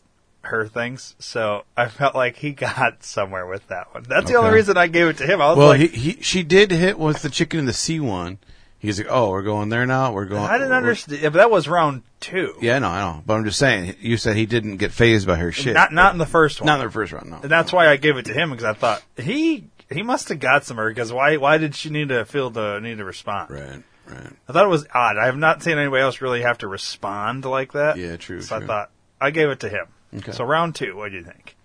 her 0.44 0.68
things. 0.68 1.16
So 1.20 1.66
I 1.76 1.88
felt 1.88 2.16
like 2.16 2.38
he 2.38 2.52
got 2.54 3.04
somewhere 3.04 3.46
with 3.46 3.68
that 3.68 3.94
one. 3.94 4.04
That's 4.08 4.30
the 4.30 4.38
only 4.38 4.52
reason 4.52 4.78
I 4.78 4.88
gave 4.88 5.08
it 5.08 5.18
to 5.18 5.26
him. 5.26 5.42
I 5.42 5.50
was 5.50 5.58
Well, 5.58 5.68
like, 5.70 5.82
he, 5.82 5.88
he 5.88 6.22
she 6.22 6.44
did 6.44 6.72
hit 6.72 6.98
with 6.98 7.22
the 7.22 7.30
chicken 7.30 7.60
in 7.60 7.66
the 7.66 7.74
C 7.74 8.00
one. 8.00 8.40
He's 8.82 8.98
like, 8.98 9.08
oh, 9.12 9.30
we're 9.30 9.44
going 9.44 9.70
there 9.70 9.86
now. 9.86 10.12
We're 10.12 10.26
going. 10.26 10.42
I 10.42 10.58
didn't 10.58 10.74
understand. 10.74 11.22
Yeah, 11.22 11.30
but 11.30 11.38
that 11.38 11.52
was 11.52 11.68
round 11.68 12.02
two. 12.20 12.56
Yeah, 12.62 12.80
no, 12.80 12.88
I 12.90 13.00
know. 13.00 13.24
But 13.24 13.36
I'm 13.36 13.46
just 13.46 13.60
saying. 13.60 13.96
You 14.00 14.18
said 14.18 14.36
he 14.36 14.48
didn't 14.48 14.78
get 14.78 14.92
phased 14.92 15.28
by 15.28 15.36
her 15.36 15.52
shit. 15.52 15.76
Not 15.76 15.94
not 15.94 16.14
in 16.14 16.18
the 16.18 16.26
first 16.26 16.60
one. 16.60 16.66
Not 16.66 16.80
in 16.80 16.88
the 16.88 16.92
first 16.92 17.14
round. 17.14 17.30
No. 17.30 17.40
And 17.44 17.52
that's 17.52 17.72
why 17.72 17.88
I 17.88 17.98
gave 17.98 18.18
it 18.18 18.26
to 18.26 18.34
him 18.34 18.50
because 18.50 18.64
I 18.64 18.74
thought 18.74 19.04
he 19.18 19.66
he 19.92 20.02
must 20.02 20.30
have 20.30 20.40
got 20.40 20.66
somewhere 20.66 20.90
because 20.90 21.14
why 21.14 21.38
why 21.38 21.60
did 21.60 21.76
she 21.76 21.92
need 21.92 22.10
to 22.10 22.26
feel 22.26 22.50
the 22.50 22.80
need 22.80 22.98
to 22.98 23.06
respond? 23.06 23.52
Right. 23.52 23.84
Right. 24.08 24.34
I 24.50 24.52
thought 24.52 24.66
it 24.66 24.70
was 24.70 24.88
odd. 24.94 25.18
I 25.18 25.28
have 25.28 25.38
not 25.38 25.62
seen 25.62 25.78
anybody 25.78 26.02
else 26.02 26.20
really 26.20 26.42
have 26.42 26.58
to 26.60 26.68
respond 26.68 27.46
like 27.46 27.74
that. 27.74 27.98
Yeah, 27.98 28.18
true, 28.18 28.42
So 28.42 28.58
I 28.58 28.66
thought 28.66 28.90
I 29.22 29.30
gave 29.30 29.50
it 29.50 29.60
to 29.60 29.70
him. 29.70 29.86
Okay. 30.18 30.32
So 30.32 30.44
round 30.44 30.74
two, 30.74 30.98
what 30.98 31.12
do 31.12 31.18
you 31.18 31.24
think? 31.24 31.56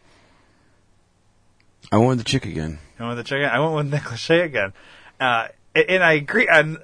I 1.91 1.97
went 1.97 2.11
with 2.11 2.19
the 2.19 2.25
chick 2.25 2.45
again. 2.45 2.79
I 2.99 3.05
went 3.07 3.17
with 3.17 3.27
the 3.27 3.37
again. 3.37 3.51
I 3.51 3.59
went 3.61 3.75
with 3.75 3.93
Nick 3.93 4.03
Lachey 4.03 4.45
again, 4.45 4.75
uh, 5.19 5.49
and 5.75 5.85
and 5.89 6.05
I 6.05 6.13
agree. 6.13 6.47
And 6.47 6.79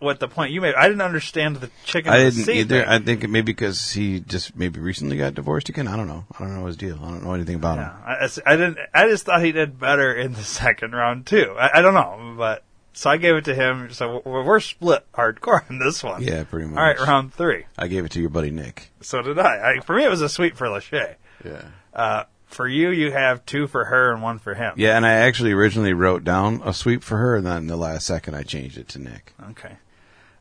what 0.00 0.20
the 0.20 0.28
point 0.28 0.52
you 0.52 0.60
made. 0.60 0.74
I 0.74 0.86
didn't 0.88 1.00
understand 1.02 1.56
the 1.56 1.70
chicken. 1.84 2.12
I 2.12 2.18
didn't 2.30 2.48
either. 2.48 2.80
thing. 2.80 2.88
I 2.88 2.98
think 2.98 3.28
maybe 3.28 3.52
because 3.52 3.90
he 3.92 4.20
just 4.20 4.56
maybe 4.56 4.80
recently 4.80 5.16
got 5.16 5.34
divorced 5.34 5.68
again. 5.68 5.88
I 5.88 5.96
don't 5.96 6.06
know. 6.08 6.24
I 6.38 6.44
don't 6.44 6.54
know 6.54 6.66
his 6.66 6.76
deal. 6.76 6.98
I 7.02 7.08
don't 7.10 7.24
know 7.24 7.34
anything 7.34 7.56
about 7.56 7.78
him. 7.78 7.84
Yeah, 7.84 8.04
I, 8.06 8.24
I- 8.24 8.52
I 8.54 8.56
didn't. 8.56 8.78
I 8.94 9.08
just 9.08 9.24
thought 9.26 9.42
he 9.44 9.52
did 9.52 9.78
better 9.78 10.14
in 10.14 10.32
the 10.34 10.42
second 10.44 10.92
round 10.92 11.26
too. 11.26 11.54
I, 11.58 11.78
I 11.78 11.82
don't 11.82 11.94
know, 11.94 12.34
but 12.36 12.62
so 12.92 13.10
I 13.10 13.16
gave 13.16 13.34
it 13.36 13.44
to 13.46 13.54
him. 13.54 13.90
So 13.92 14.22
we're, 14.24 14.44
we're 14.44 14.60
split 14.60 15.04
hardcore 15.12 15.68
on 15.70 15.78
this 15.78 16.02
one. 16.04 16.22
Yeah, 16.22 16.44
pretty 16.44 16.66
much. 16.66 16.78
All 16.78 16.84
right, 16.84 16.98
round 17.00 17.34
three. 17.34 17.64
I 17.76 17.88
gave 17.88 18.04
it 18.04 18.12
to 18.12 18.20
your 18.20 18.30
buddy 18.30 18.50
Nick. 18.50 18.90
So 19.00 19.22
did 19.22 19.38
I. 19.38 19.76
I 19.76 19.80
for 19.80 19.96
me, 19.96 20.04
it 20.04 20.10
was 20.10 20.22
a 20.22 20.28
sweep 20.28 20.56
for 20.56 20.66
Lachey. 20.68 21.14
Yeah. 21.44 21.62
Uh, 21.92 22.24
for 22.46 22.66
you, 22.66 22.88
you 22.90 23.10
have 23.12 23.44
two 23.44 23.66
for 23.66 23.84
her 23.84 24.10
and 24.12 24.22
one 24.22 24.38
for 24.38 24.54
him. 24.54 24.72
Yeah, 24.76 24.96
and 24.96 25.04
I 25.04 25.12
actually 25.12 25.52
originally 25.52 25.92
wrote 25.92 26.24
down 26.24 26.62
a 26.64 26.72
sweep 26.72 27.02
for 27.02 27.18
her, 27.18 27.36
and 27.36 27.46
then 27.46 27.66
the 27.66 27.76
last 27.76 28.06
second 28.06 28.34
I 28.34 28.42
changed 28.42 28.78
it 28.78 28.88
to 28.88 28.98
Nick. 28.98 29.34
Okay. 29.50 29.76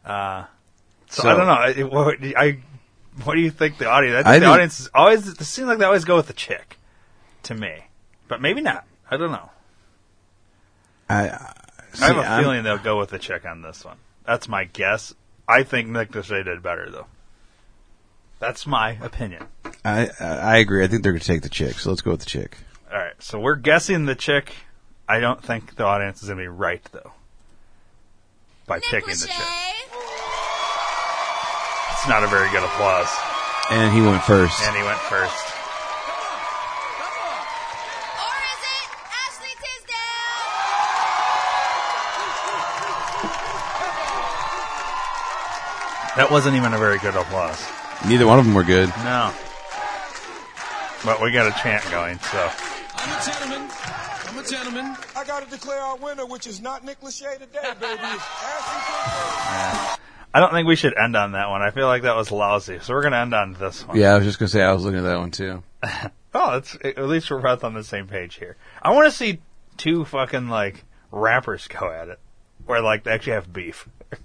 Uh, 0.07 0.45
so, 1.09 1.23
So- 1.23 1.29
I 1.29 1.35
don't 1.35 1.45
know. 1.47 1.51
I, 1.53 1.83
what, 1.83 2.17
I, 2.37 2.59
what 3.23 3.35
do 3.35 3.41
you 3.41 3.51
think 3.51 3.77
the 3.77 3.87
audience? 3.89 4.15
I 4.15 4.17
think 4.23 4.27
I 4.27 4.33
the 4.33 4.39
think- 4.45 4.53
audience 4.53 4.79
is 4.79 4.89
always. 4.93 5.27
It 5.27 5.39
seems 5.43 5.67
like 5.67 5.77
they 5.79 5.85
always 5.85 6.05
go 6.05 6.15
with 6.15 6.27
the 6.27 6.33
chick, 6.33 6.77
to 7.43 7.53
me, 7.55 7.85
but 8.27 8.41
maybe 8.41 8.61
not. 8.61 8.85
I 9.09 9.17
don't 9.17 9.31
know. 9.31 9.49
I, 11.09 11.23
I 11.29 11.29
have 11.29 11.93
see, 11.93 12.05
a 12.05 12.09
I'm- 12.21 12.43
feeling 12.43 12.63
they'll 12.63 12.77
go 12.77 12.97
with 12.99 13.09
the 13.09 13.19
chick 13.19 13.45
on 13.45 13.61
this 13.61 13.83
one. 13.85 13.97
That's 14.25 14.47
my 14.47 14.65
guess. 14.65 15.13
I 15.47 15.63
think 15.63 15.87
Nick 15.87 16.11
Lachey 16.11 16.43
did 16.43 16.61
better 16.61 16.89
though. 16.89 17.07
That's 18.39 18.67
my 18.67 18.91
opinion. 19.01 19.45
I 19.85 20.09
I 20.19 20.25
I 20.25 20.57
agree. 20.57 20.83
I 20.83 20.87
think 20.87 21.01
they're 21.03 21.13
going 21.13 21.21
to 21.21 21.25
take 21.27 21.41
the 21.41 21.49
chick. 21.49 21.79
So 21.79 21.89
let's 21.89 22.01
go 22.01 22.11
with 22.11 22.19
the 22.19 22.25
chick. 22.25 22.57
All 22.91 22.97
right, 22.97 23.13
so 23.19 23.39
we're 23.39 23.55
guessing 23.55 24.05
the 24.05 24.15
chick. 24.15 24.53
I 25.09 25.19
don't 25.19 25.41
think 25.43 25.75
the 25.75 25.85
audience 25.85 26.21
is 26.21 26.27
going 26.27 26.37
to 26.39 26.43
be 26.43 26.47
right 26.47 26.83
though. 26.91 27.13
By 28.65 28.79
picking 28.79 29.07
the 29.15 29.27
chick, 29.27 29.86
it's 32.07 32.13
not 32.13 32.23
a 32.23 32.27
very 32.27 32.49
good 32.51 32.63
applause. 32.63 33.13
And 33.69 33.93
he 33.93 33.99
went 33.99 34.23
first. 34.23 34.63
And 34.63 34.73
he 34.77 34.81
went 34.81 34.97
first. 34.97 35.35
That 46.15 46.31
wasn't 46.31 46.55
even 46.55 46.73
a 46.73 46.77
very 46.77 46.97
good 46.99 47.13
applause. 47.13 47.61
Neither 48.07 48.25
one 48.25 48.39
of 48.39 48.45
them 48.45 48.55
were 48.55 48.63
good. 48.63 48.87
No. 49.03 49.33
But 51.03 51.21
we 51.21 51.33
got 51.33 51.45
a 51.45 51.61
chant 51.61 51.83
going, 51.91 52.19
so. 52.19 52.49
I'm 52.95 53.19
a 53.19 53.25
gentleman. 53.25 53.69
I'm 54.27 54.37
a 54.37 54.43
gentleman. 54.47 54.97
I 55.13 55.25
got 55.25 55.43
to 55.43 55.49
declare 55.49 55.81
our 55.81 55.97
winner, 55.97 56.25
which 56.25 56.47
is 56.47 56.61
not 56.61 56.85
Nick 56.85 57.01
Lachey 57.01 57.37
today, 57.37 57.73
baby. 57.81 57.99
Ashley 58.01 59.97
I 60.37 60.39
don't 60.39 60.51
think 60.51 60.67
we 60.67 60.75
should 60.75 60.95
end 60.95 61.15
on 61.15 61.31
that 61.31 61.49
one. 61.49 61.63
I 61.63 61.71
feel 61.71 61.87
like 61.87 62.03
that 62.03 62.15
was 62.15 62.31
lousy. 62.31 62.77
So 62.79 62.93
we're 62.93 63.01
going 63.01 63.13
to 63.13 63.17
end 63.17 63.33
on 63.33 63.53
this 63.53 63.87
one. 63.87 63.97
Yeah, 63.97 64.13
I 64.13 64.17
was 64.17 64.25
just 64.25 64.37
going 64.37 64.45
to 64.45 64.51
say 64.51 64.61
I 64.61 64.71
was 64.71 64.83
looking 64.85 64.99
at 64.99 65.05
that 65.05 65.17
one 65.17 65.31
too. 65.31 65.63
Oh, 66.33 66.57
it's, 66.57 66.77
at 66.83 66.99
least 66.99 67.31
we're 67.31 67.41
both 67.41 67.63
on 67.63 67.73
the 67.73 67.83
same 67.83 68.05
page 68.05 68.35
here. 68.35 68.57
I 68.79 68.91
want 68.91 69.07
to 69.07 69.11
see 69.11 69.39
two 69.77 70.05
fucking, 70.05 70.49
like, 70.49 70.83
rappers 71.09 71.67
go 71.67 71.89
at 71.89 72.09
it. 72.09 72.19
Where, 72.67 72.79
like, 72.79 73.05
they 73.05 73.11
actually 73.11 73.33
have 73.33 73.51
beef. 73.51 73.89
It'd 74.11 74.21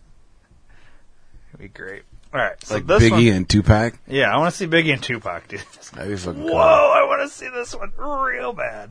be 1.58 1.68
great. 1.68 2.02
Alright, 2.34 2.62
so 2.62 2.74
like 2.74 2.84
Biggie 2.84 3.10
one, 3.10 3.26
and 3.28 3.48
Tupac. 3.48 3.98
Yeah, 4.06 4.34
I 4.34 4.36
want 4.36 4.52
to 4.52 4.58
see 4.58 4.66
Biggie 4.66 4.92
and 4.92 5.02
Tupac 5.02 5.48
do 5.48 5.56
this. 5.56 5.88
That'd 5.94 6.10
be 6.10 6.16
fucking 6.18 6.42
Whoa, 6.42 6.50
cool. 6.50 6.58
I 6.58 7.04
want 7.06 7.22
to 7.22 7.34
see 7.34 7.48
this 7.48 7.74
one 7.74 7.92
real 7.96 8.52
bad. 8.52 8.90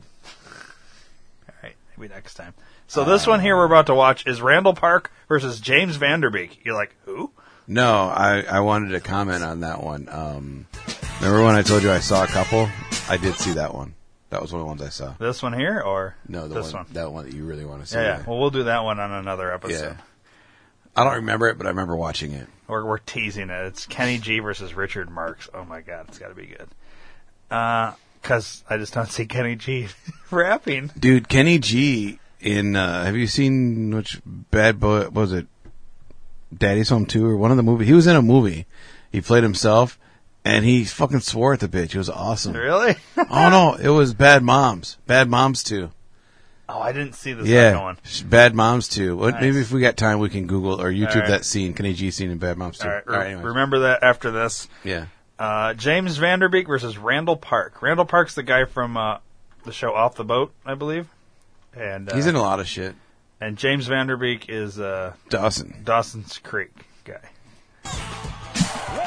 All 1.48 1.54
right, 1.62 1.76
maybe 1.96 2.12
next 2.12 2.34
time. 2.34 2.54
So 2.86 3.04
this 3.04 3.26
one 3.26 3.40
here 3.40 3.56
we're 3.56 3.64
about 3.64 3.86
to 3.86 3.94
watch 3.94 4.26
is 4.26 4.42
Randall 4.42 4.74
Park 4.74 5.10
versus 5.28 5.60
James 5.60 5.96
Van 5.96 6.20
Der 6.20 6.30
Beek. 6.30 6.60
You're 6.64 6.74
like, 6.74 6.94
who? 7.04 7.30
No, 7.66 8.02
I, 8.08 8.42
I 8.42 8.60
wanted 8.60 8.90
to 8.90 9.00
comment 9.00 9.42
on 9.42 9.60
that 9.60 9.82
one. 9.82 10.08
Um, 10.10 10.66
remember 11.20 11.44
when 11.44 11.54
I 11.54 11.62
told 11.62 11.82
you 11.82 11.90
I 11.90 12.00
saw 12.00 12.24
a 12.24 12.26
couple? 12.26 12.68
I 13.08 13.16
did 13.16 13.34
see 13.36 13.52
that 13.52 13.74
one. 13.74 13.94
That 14.30 14.42
was 14.42 14.52
one 14.52 14.60
of 14.60 14.64
the 14.66 14.68
ones 14.68 14.82
I 14.82 14.88
saw. 14.88 15.14
This 15.18 15.42
one 15.42 15.52
here 15.52 15.80
or 15.80 16.16
No, 16.28 16.48
the 16.48 16.54
this 16.56 16.72
one, 16.72 16.84
one? 16.84 16.92
that 16.94 17.12
one 17.12 17.24
that 17.26 17.34
you 17.34 17.44
really 17.44 17.64
want 17.64 17.82
to 17.82 17.86
see. 17.86 17.96
Yeah, 17.96 18.18
yeah. 18.18 18.24
Well, 18.26 18.38
we'll 18.38 18.50
do 18.50 18.64
that 18.64 18.82
one 18.84 18.98
on 18.98 19.10
another 19.12 19.52
episode. 19.52 19.96
Yeah. 19.96 19.96
I 20.96 21.04
don't 21.04 21.16
remember 21.16 21.48
it, 21.48 21.56
but 21.56 21.66
I 21.66 21.70
remember 21.70 21.96
watching 21.96 22.32
it. 22.32 22.46
We're, 22.66 22.84
we're 22.84 22.98
teasing 22.98 23.48
it. 23.50 23.66
It's 23.66 23.86
Kenny 23.86 24.18
G 24.18 24.40
versus 24.40 24.74
Richard 24.74 25.10
Marx. 25.10 25.48
Oh 25.54 25.64
my 25.64 25.80
god, 25.80 26.06
it's 26.08 26.18
got 26.18 26.28
to 26.28 26.34
be 26.34 26.46
good. 26.46 26.68
Uh, 27.50 27.92
cause 28.22 28.64
I 28.68 28.76
just 28.78 28.92
don't 28.94 29.08
see 29.10 29.24
Kenny 29.26 29.54
G 29.56 29.88
rapping. 30.30 30.90
Dude, 30.98 31.28
Kenny 31.28 31.58
G 31.58 32.18
in 32.42 32.76
uh 32.76 33.04
have 33.04 33.16
you 33.16 33.26
seen 33.26 33.94
which 33.94 34.20
bad 34.26 34.80
boy 34.80 35.08
was 35.08 35.32
it? 35.32 35.46
Daddy's 36.56 36.90
Home 36.90 37.06
2 37.06 37.26
or 37.26 37.36
one 37.36 37.50
of 37.50 37.56
the 37.56 37.62
movie. 37.62 37.86
He 37.86 37.94
was 37.94 38.06
in 38.06 38.16
a 38.16 38.22
movie. 38.22 38.66
He 39.10 39.20
played 39.20 39.42
himself 39.42 39.98
and 40.44 40.64
he 40.64 40.84
fucking 40.84 41.20
swore 41.20 41.54
at 41.54 41.60
the 41.60 41.68
bitch. 41.68 41.94
It 41.94 41.98
was 41.98 42.10
awesome. 42.10 42.54
Really? 42.54 42.96
oh 43.16 43.48
no, 43.48 43.74
it 43.74 43.88
was 43.88 44.12
Bad 44.12 44.42
Moms. 44.42 44.98
Bad 45.06 45.28
Moms 45.28 45.62
2. 45.62 45.90
Oh, 46.68 46.80
I 46.80 46.92
didn't 46.92 47.14
see 47.14 47.32
the 47.32 47.44
yeah. 47.44 47.70
second 47.70 47.82
one. 47.82 47.98
Bad 48.26 48.54
Moms 48.54 48.88
2. 48.88 49.16
What 49.16 49.34
Nice. 49.34 49.42
maybe 49.42 49.60
if 49.60 49.72
we 49.72 49.80
got 49.80 49.96
time 49.96 50.18
we 50.18 50.28
can 50.28 50.46
Google 50.46 50.80
or 50.80 50.90
YouTube 50.90 51.16
right. 51.16 51.28
that 51.28 51.44
scene, 51.44 51.74
Kenny 51.74 51.92
G 51.92 52.10
scene 52.10 52.30
in 52.30 52.38
Bad 52.38 52.56
Moms 52.56 52.78
2. 52.78 52.88
All 52.88 52.94
right, 52.94 53.04
All 53.06 53.14
right, 53.14 53.26
anyways. 53.28 53.44
remember 53.44 53.78
that 53.80 54.02
after 54.02 54.30
this. 54.30 54.68
Yeah. 54.84 55.06
Uh, 55.38 55.74
James 55.74 56.16
Van 56.18 56.38
Der 56.38 56.48
Beek 56.48 56.66
versus 56.66 56.96
Randall 56.98 57.36
Park. 57.36 57.82
Randall 57.82 58.06
Park's 58.06 58.34
the 58.34 58.42
guy 58.42 58.64
from 58.64 58.96
uh, 58.96 59.18
the 59.64 59.72
show 59.72 59.92
Off 59.92 60.14
the 60.14 60.24
Boat, 60.24 60.52
I 60.64 60.74
believe. 60.74 61.08
And 61.74 62.10
uh, 62.10 62.14
He's 62.14 62.26
in 62.26 62.34
a 62.34 62.42
lot 62.42 62.60
of 62.60 62.68
shit. 62.68 62.94
And 63.40 63.56
James 63.56 63.86
Van 63.86 64.06
Der 64.06 64.16
Beek 64.16 64.48
is 64.48 64.78
uh, 64.78 65.14
Dawson. 65.28 65.80
Dawson's 65.84 66.38
Creek 66.38 66.70
guy. 67.04 67.20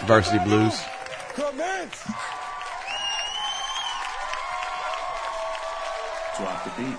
Varsity 0.06 0.44
Blues. 0.44 0.80
Commence. 1.34 2.04
Drop 6.38 6.64
the 6.66 6.72
beat. 6.84 6.98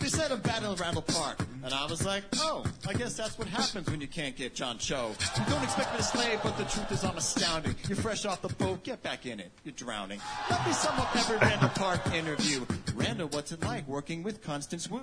They 0.00 0.08
said 0.08 0.32
a 0.32 0.36
battle 0.36 0.72
of 0.72 0.80
Randall 0.80 1.02
Park, 1.02 1.38
and 1.62 1.74
I 1.74 1.86
was 1.86 2.04
like, 2.04 2.24
oh, 2.36 2.64
I 2.88 2.94
guess 2.94 3.16
that's 3.16 3.38
what 3.38 3.48
happens 3.48 3.90
when 3.90 4.00
you 4.00 4.06
can't 4.06 4.36
get 4.36 4.54
John 4.54 4.78
Cho. 4.78 5.10
You 5.38 5.44
don't 5.48 5.62
expect 5.62 5.92
me 5.92 5.98
to 5.98 6.02
slay, 6.02 6.38
but 6.42 6.56
the 6.56 6.64
truth 6.64 6.90
is 6.90 7.04
I'm 7.04 7.16
astounding. 7.16 7.74
You're 7.88 7.96
fresh 7.96 8.24
off 8.24 8.42
the 8.42 8.48
boat, 8.48 8.82
get 8.82 9.02
back 9.02 9.26
in 9.26 9.40
it. 9.40 9.50
You're 9.64 9.74
drowning. 9.74 10.20
Let 10.48 10.66
me 10.66 10.72
sum 10.72 10.98
up 10.98 11.14
every 11.16 11.36
Randall 11.38 11.68
Park 11.70 12.06
interview. 12.14 12.64
Randall, 12.94 13.28
what's 13.28 13.52
it 13.52 13.62
like 13.64 13.86
working 13.86 14.22
with 14.22 14.42
Constance 14.42 14.90
Wu? 14.90 15.02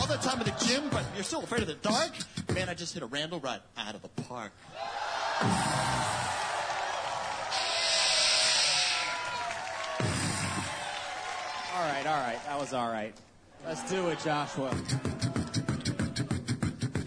All 0.00 0.06
that 0.06 0.22
time 0.22 0.40
at 0.40 0.46
the 0.46 0.66
gym, 0.66 0.84
but 0.90 1.04
you're 1.14 1.24
still 1.24 1.42
afraid 1.42 1.62
of 1.62 1.68
the 1.68 1.74
dark? 1.74 2.12
Man, 2.54 2.68
I 2.68 2.74
just 2.74 2.94
hit 2.94 3.02
a 3.02 3.06
Randall 3.06 3.40
right 3.40 3.60
out 3.76 3.94
of 3.94 4.02
the 4.02 4.08
park. 4.22 4.52
All 11.74 11.82
right, 11.82 12.06
all 12.06 12.20
right. 12.20 12.38
That 12.46 12.58
was 12.58 12.72
all 12.72 12.88
right. 12.88 13.14
Let's 13.66 13.88
do 13.90 14.08
it, 14.08 14.18
Joshua. 14.20 14.74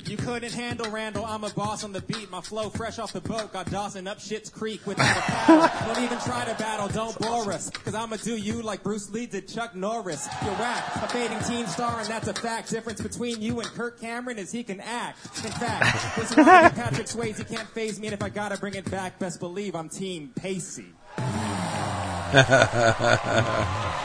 You 0.10 0.18
couldn't 0.18 0.54
handle 0.54 0.90
Randall. 0.90 1.24
I'm 1.24 1.44
a 1.44 1.52
boss 1.52 1.84
on 1.84 1.94
the 1.94 2.02
beat. 2.02 2.32
My 2.32 2.42
flow 2.42 2.72
fresh 2.72 2.98
off 2.98 3.14
the 3.14 3.22
boat. 3.22 3.54
Got 3.54 3.70
Dawson 3.70 4.08
up 4.08 4.20
Shit's 4.20 4.50
Creek 4.50 4.88
without 4.88 5.16
a 5.16 5.22
paddle. 5.22 5.94
Don't 5.94 6.04
even 6.04 6.18
try 6.22 6.46
to 6.46 6.56
battle. 6.56 6.88
Don't 6.88 7.16
bore 7.20 7.52
us. 7.52 7.70
Cause 7.70 7.94
I'ma 7.94 8.16
do 8.16 8.36
you 8.36 8.64
like 8.64 8.82
Bruce 8.82 9.12
Lee 9.12 9.28
did 9.28 9.48
Chuck 9.48 9.76
Norris. 9.76 10.28
You're 10.44 10.54
whack. 10.54 10.84
A 10.96 11.08
fading 11.10 11.38
teen 11.42 11.68
star 11.68 12.00
and 12.00 12.08
that's 12.08 12.28
a 12.28 12.34
fact. 12.34 12.72
Difference 12.72 13.02
between 13.02 13.40
you 13.40 13.60
and 13.60 13.70
Kirk 13.70 14.02
Cameron 14.02 14.40
is 14.40 14.52
he 14.52 14.64
can 14.64 14.80
act. 14.80 15.20
In 15.46 15.52
fact, 15.52 16.16
this 16.18 16.36
one 16.36 16.46
Patrick 16.46 17.06
Swayze. 17.06 17.38
He 17.38 17.44
can't 17.44 17.70
phase 17.70 18.00
me. 18.00 18.08
And 18.08 18.16
if 18.16 18.24
I 18.24 18.30
gotta 18.30 18.58
bring 18.58 18.74
it 18.74 18.90
back, 18.90 19.20
best 19.20 19.40
believe 19.40 19.76
I'm 19.76 19.90
Team 19.90 20.32
Pacey. 20.36 20.88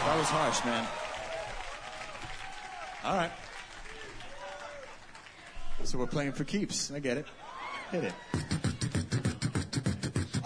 That 0.05 0.19
was 0.19 0.29
harsh, 0.29 0.65
man. 0.65 0.87
All 3.05 3.17
right. 3.17 3.31
So 5.85 5.99
we're 5.99 6.07
playing 6.07 6.33
for 6.33 6.45
keeps. 6.45 6.91
I 6.91 6.99
get 6.99 7.19
it. 7.19 7.27
Hit 7.91 8.05
it. 8.05 8.13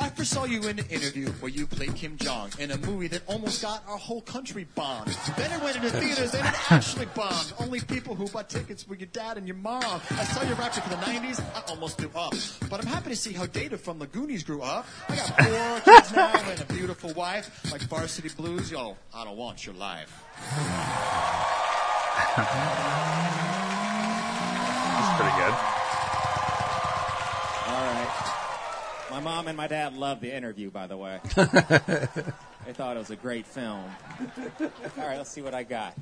I 0.01 0.09
first 0.11 0.32
saw 0.32 0.45
you 0.45 0.61
in 0.62 0.78
an 0.78 0.86
interview 0.91 1.28
where 1.41 1.51
you 1.51 1.66
played 1.66 1.95
Kim 1.95 2.16
Jong 2.16 2.51
in 2.59 2.72
a 2.72 2.76
movie 2.78 3.07
that 3.09 3.22
almost 3.26 3.62
got 3.62 3.82
our 3.89 3.97
whole 3.97 4.20
country 4.20 4.66
bombed. 4.74 5.16
Then 5.36 5.53
it 5.53 5.62
went 5.62 5.76
into 5.76 5.91
theaters 5.91 6.34
and 6.34 6.47
it 6.47 6.72
actually 6.72 7.07
bombed. 7.14 7.53
Only 7.61 7.80
people 7.80 8.14
who 8.16 8.26
bought 8.28 8.51
tickets 8.51 8.86
were 8.89 8.97
your 8.97 9.07
dad 9.07 9.39
and 9.39 9.47
your 9.47 9.57
mom. 9.57 9.82
I 10.11 10.24
saw 10.24 10.43
your 10.43 10.57
rapping 10.57 10.82
for 10.82 10.91
the 10.91 10.97
90s. 10.97 11.41
I 11.55 11.62
almost 11.70 11.99
threw 11.99 12.11
up. 12.16 12.34
But 12.68 12.80
I'm 12.80 12.86
happy 12.86 13.11
to 13.11 13.16
see 13.16 13.32
how 13.32 13.47
Data 13.47 13.78
from 13.78 14.01
the 14.01 14.07
Goonies 14.07 14.43
grew 14.43 14.62
up. 14.62 14.86
I 15.09 15.16
got 15.16 15.84
four 15.84 15.95
kids 15.95 16.12
now 16.12 16.32
and 16.34 16.61
a 16.61 16.64
beautiful 16.72 17.12
wife. 17.14 17.72
Like 17.72 17.82
Varsity 17.82 18.30
Blues, 18.36 18.72
yo, 18.72 18.97
I 19.14 19.24
don't 19.24 19.36
want 19.36 19.64
your 19.64 19.76
life. 19.76 20.24
That's 24.99 25.20
pretty 25.20 25.36
good. 25.36 25.55
All 27.68 27.84
right. 27.84 28.34
My 29.12 29.20
mom 29.20 29.46
and 29.46 29.57
my 29.57 29.68
dad 29.68 29.94
loved 29.94 30.22
the 30.22 30.34
interview, 30.34 30.72
by 30.72 30.88
the 30.88 30.96
way. 30.96 31.20
they 31.36 32.72
thought 32.72 32.96
it 32.96 32.99
was 32.99 33.11
a 33.11 33.16
great 33.16 33.46
film. 33.46 33.84
All 34.61 34.70
right, 34.96 35.16
let's 35.16 35.30
see 35.30 35.40
what 35.40 35.55
I 35.55 35.62
got. 35.62 35.94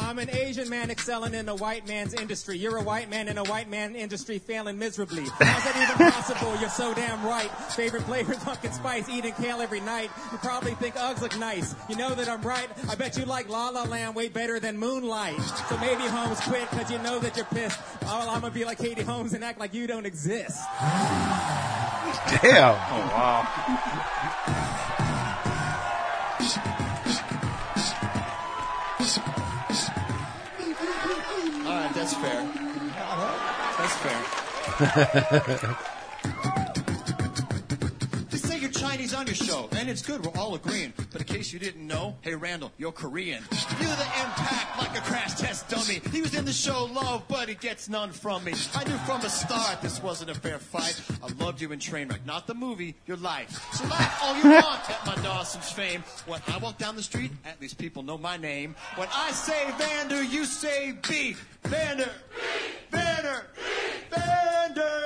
I'm 0.00 0.18
an 0.18 0.30
Asian 0.30 0.68
man 0.68 0.90
excelling 0.90 1.34
in 1.34 1.48
a 1.48 1.54
white 1.54 1.86
man's 1.86 2.14
industry. 2.14 2.58
You're 2.58 2.78
a 2.78 2.82
white 2.82 3.08
man 3.10 3.28
in 3.28 3.38
a 3.38 3.44
white 3.44 3.68
man 3.70 3.94
industry 3.94 4.38
failing 4.38 4.78
miserably. 4.78 5.22
How's 5.22 5.64
that 5.64 5.76
even 5.76 6.10
possible? 6.10 6.56
You're 6.60 6.70
so 6.70 6.92
damn 6.94 7.24
right. 7.24 7.50
Favorite 7.76 8.02
flavor 8.02 8.34
pumpkin 8.34 8.72
spice, 8.80 9.08
eating 9.08 9.32
kale 9.34 9.60
every 9.60 9.80
night. 9.80 10.10
You 10.32 10.38
probably 10.38 10.74
think 10.74 10.96
Uggs 10.96 11.20
look 11.20 11.38
nice. 11.38 11.74
You 11.88 11.96
know 11.96 12.14
that 12.14 12.28
I'm 12.28 12.42
right. 12.42 12.68
I 12.88 12.94
bet 12.94 13.16
you 13.16 13.24
like 13.24 13.48
La 13.48 13.68
La 13.68 13.84
Land 13.84 14.14
way 14.14 14.28
better 14.28 14.58
than 14.58 14.78
Moonlight. 14.78 15.40
So 15.68 15.76
maybe 15.78 16.02
Holmes 16.02 16.40
quit 16.40 16.68
because 16.70 16.90
you 16.90 16.98
know 16.98 17.18
that 17.20 17.36
you're 17.36 17.46
pissed. 17.46 17.78
Oh, 18.02 18.28
I'm 18.28 18.40
gonna 18.40 18.52
be 18.52 18.64
like 18.64 18.78
Katie 18.78 19.02
Holmes 19.02 19.32
and 19.34 19.44
act 19.44 19.60
like 19.60 19.74
you 19.74 19.86
don't 19.86 20.06
exist. 20.06 20.58
Damn. 22.42 22.74
Oh 22.74 23.10
wow. 23.12 24.06
That's 32.00 32.14
fair. 32.14 32.48
That's 33.78 33.96
fair. 35.68 35.76
on 39.20 39.26
your 39.26 39.34
show, 39.34 39.68
and 39.72 39.90
it's 39.90 40.00
good. 40.00 40.24
We're 40.24 40.40
all 40.40 40.54
agreeing. 40.54 40.94
But 41.12 41.20
in 41.20 41.26
case 41.26 41.52
you 41.52 41.58
didn't 41.58 41.86
know, 41.86 42.16
hey 42.22 42.34
Randall, 42.34 42.72
you're 42.78 42.90
Korean. 42.90 43.44
You're 43.78 43.90
the 43.90 44.10
impact 44.18 44.78
like 44.78 44.96
a 44.96 45.02
crash 45.02 45.34
test 45.34 45.68
dummy. 45.68 46.00
He 46.10 46.22
was 46.22 46.34
in 46.34 46.46
the 46.46 46.52
show 46.54 46.86
Love, 46.86 47.24
but 47.28 47.46
he 47.46 47.54
gets 47.54 47.90
none 47.90 48.12
from 48.12 48.44
me. 48.44 48.54
I 48.74 48.84
knew 48.84 48.96
from 48.98 49.20
the 49.20 49.28
start 49.28 49.82
this 49.82 50.02
wasn't 50.02 50.30
a 50.30 50.34
fair 50.34 50.58
fight. 50.58 50.98
I 51.22 51.28
loved 51.44 51.60
you 51.60 51.70
in 51.72 51.78
Trainwreck, 51.78 52.24
not 52.24 52.46
the 52.46 52.54
movie, 52.54 52.94
your 53.06 53.18
life. 53.18 53.62
So 53.74 53.84
laugh 53.84 54.20
all 54.22 54.36
you 54.36 54.44
want 54.50 54.88
at 54.88 55.04
my 55.04 55.14
Dawson's 55.16 55.70
fame. 55.70 56.02
When 56.26 56.40
I 56.48 56.56
walk 56.56 56.78
down 56.78 56.96
the 56.96 57.02
street, 57.02 57.30
at 57.44 57.60
least 57.60 57.76
people 57.76 58.02
know 58.02 58.16
my 58.16 58.38
name. 58.38 58.74
When 58.96 59.08
I 59.14 59.32
say 59.32 59.70
Vander, 59.76 60.22
you 60.22 60.46
say 60.46 60.94
beef. 61.06 61.46
Vander, 61.64 62.10
Beef. 62.34 62.78
Vander, 62.90 63.46
Beef. 63.54 64.18
Vander. 64.18 65.02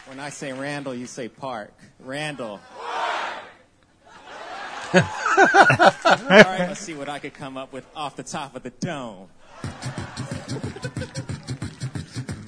When 0.07 0.19
I 0.19 0.31
say 0.31 0.53
Randall, 0.53 0.95
you 0.95 1.07
say 1.07 1.29
Park. 1.29 1.73
Randall. 2.01 2.59
All 4.95 4.97
right, 6.25 6.57
let's 6.61 6.81
see 6.81 6.95
what 6.95 7.09
I 7.09 7.19
could 7.19 7.35
come 7.35 7.57
up 7.57 7.73
with 7.73 7.87
off 7.95 8.17
the 8.17 8.23
top 8.25 8.57
of 8.57 8.63
the 8.63 8.71
dome. 8.71 9.29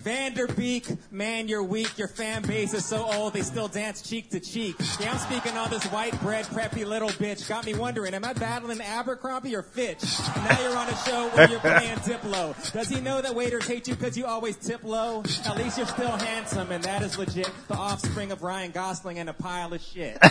Van 0.08 0.32
Der 0.32 0.46
Beek, 0.46 0.86
man, 1.12 1.48
you're 1.48 1.62
weak. 1.62 1.98
Your 1.98 2.08
fan 2.08 2.40
base 2.40 2.72
is 2.72 2.86
so 2.86 3.04
old, 3.12 3.34
they 3.34 3.42
still 3.42 3.68
dance 3.68 4.00
cheek 4.00 4.30
to 4.30 4.40
cheek. 4.40 4.74
Yeah, 4.98 5.12
I'm 5.12 5.18
speaking 5.18 5.58
on 5.58 5.68
this 5.68 5.84
white 5.88 6.18
bread, 6.22 6.46
preppy 6.46 6.86
little 6.86 7.10
bitch. 7.10 7.46
Got 7.46 7.66
me 7.66 7.74
wondering, 7.74 8.14
am 8.14 8.24
I 8.24 8.32
battling 8.32 8.80
Abercrombie 8.80 9.54
or 9.54 9.62
Fitch? 9.62 10.02
Now 10.34 10.62
you're 10.62 10.74
on 10.78 10.88
a 10.88 10.96
show 10.96 11.28
where 11.28 11.50
you're 11.50 11.60
playing 11.60 11.98
Diplo. 11.98 12.72
Does 12.72 12.88
he 12.88 13.02
know 13.02 13.20
that 13.20 13.34
waiters 13.34 13.66
hate 13.66 13.86
you 13.86 13.96
because 13.96 14.16
you 14.16 14.24
always 14.24 14.56
tip 14.56 14.82
low? 14.82 15.24
At 15.44 15.58
least 15.58 15.76
you're 15.76 15.86
still 15.86 16.16
handsome, 16.16 16.72
and 16.72 16.82
that 16.84 17.02
is 17.02 17.18
legit. 17.18 17.50
The 17.68 17.74
offspring 17.74 18.32
of 18.32 18.42
Ryan 18.42 18.70
Gosling 18.70 19.18
and 19.18 19.28
a 19.28 19.34
pile 19.34 19.74
of 19.74 19.82
shit. 19.82 20.16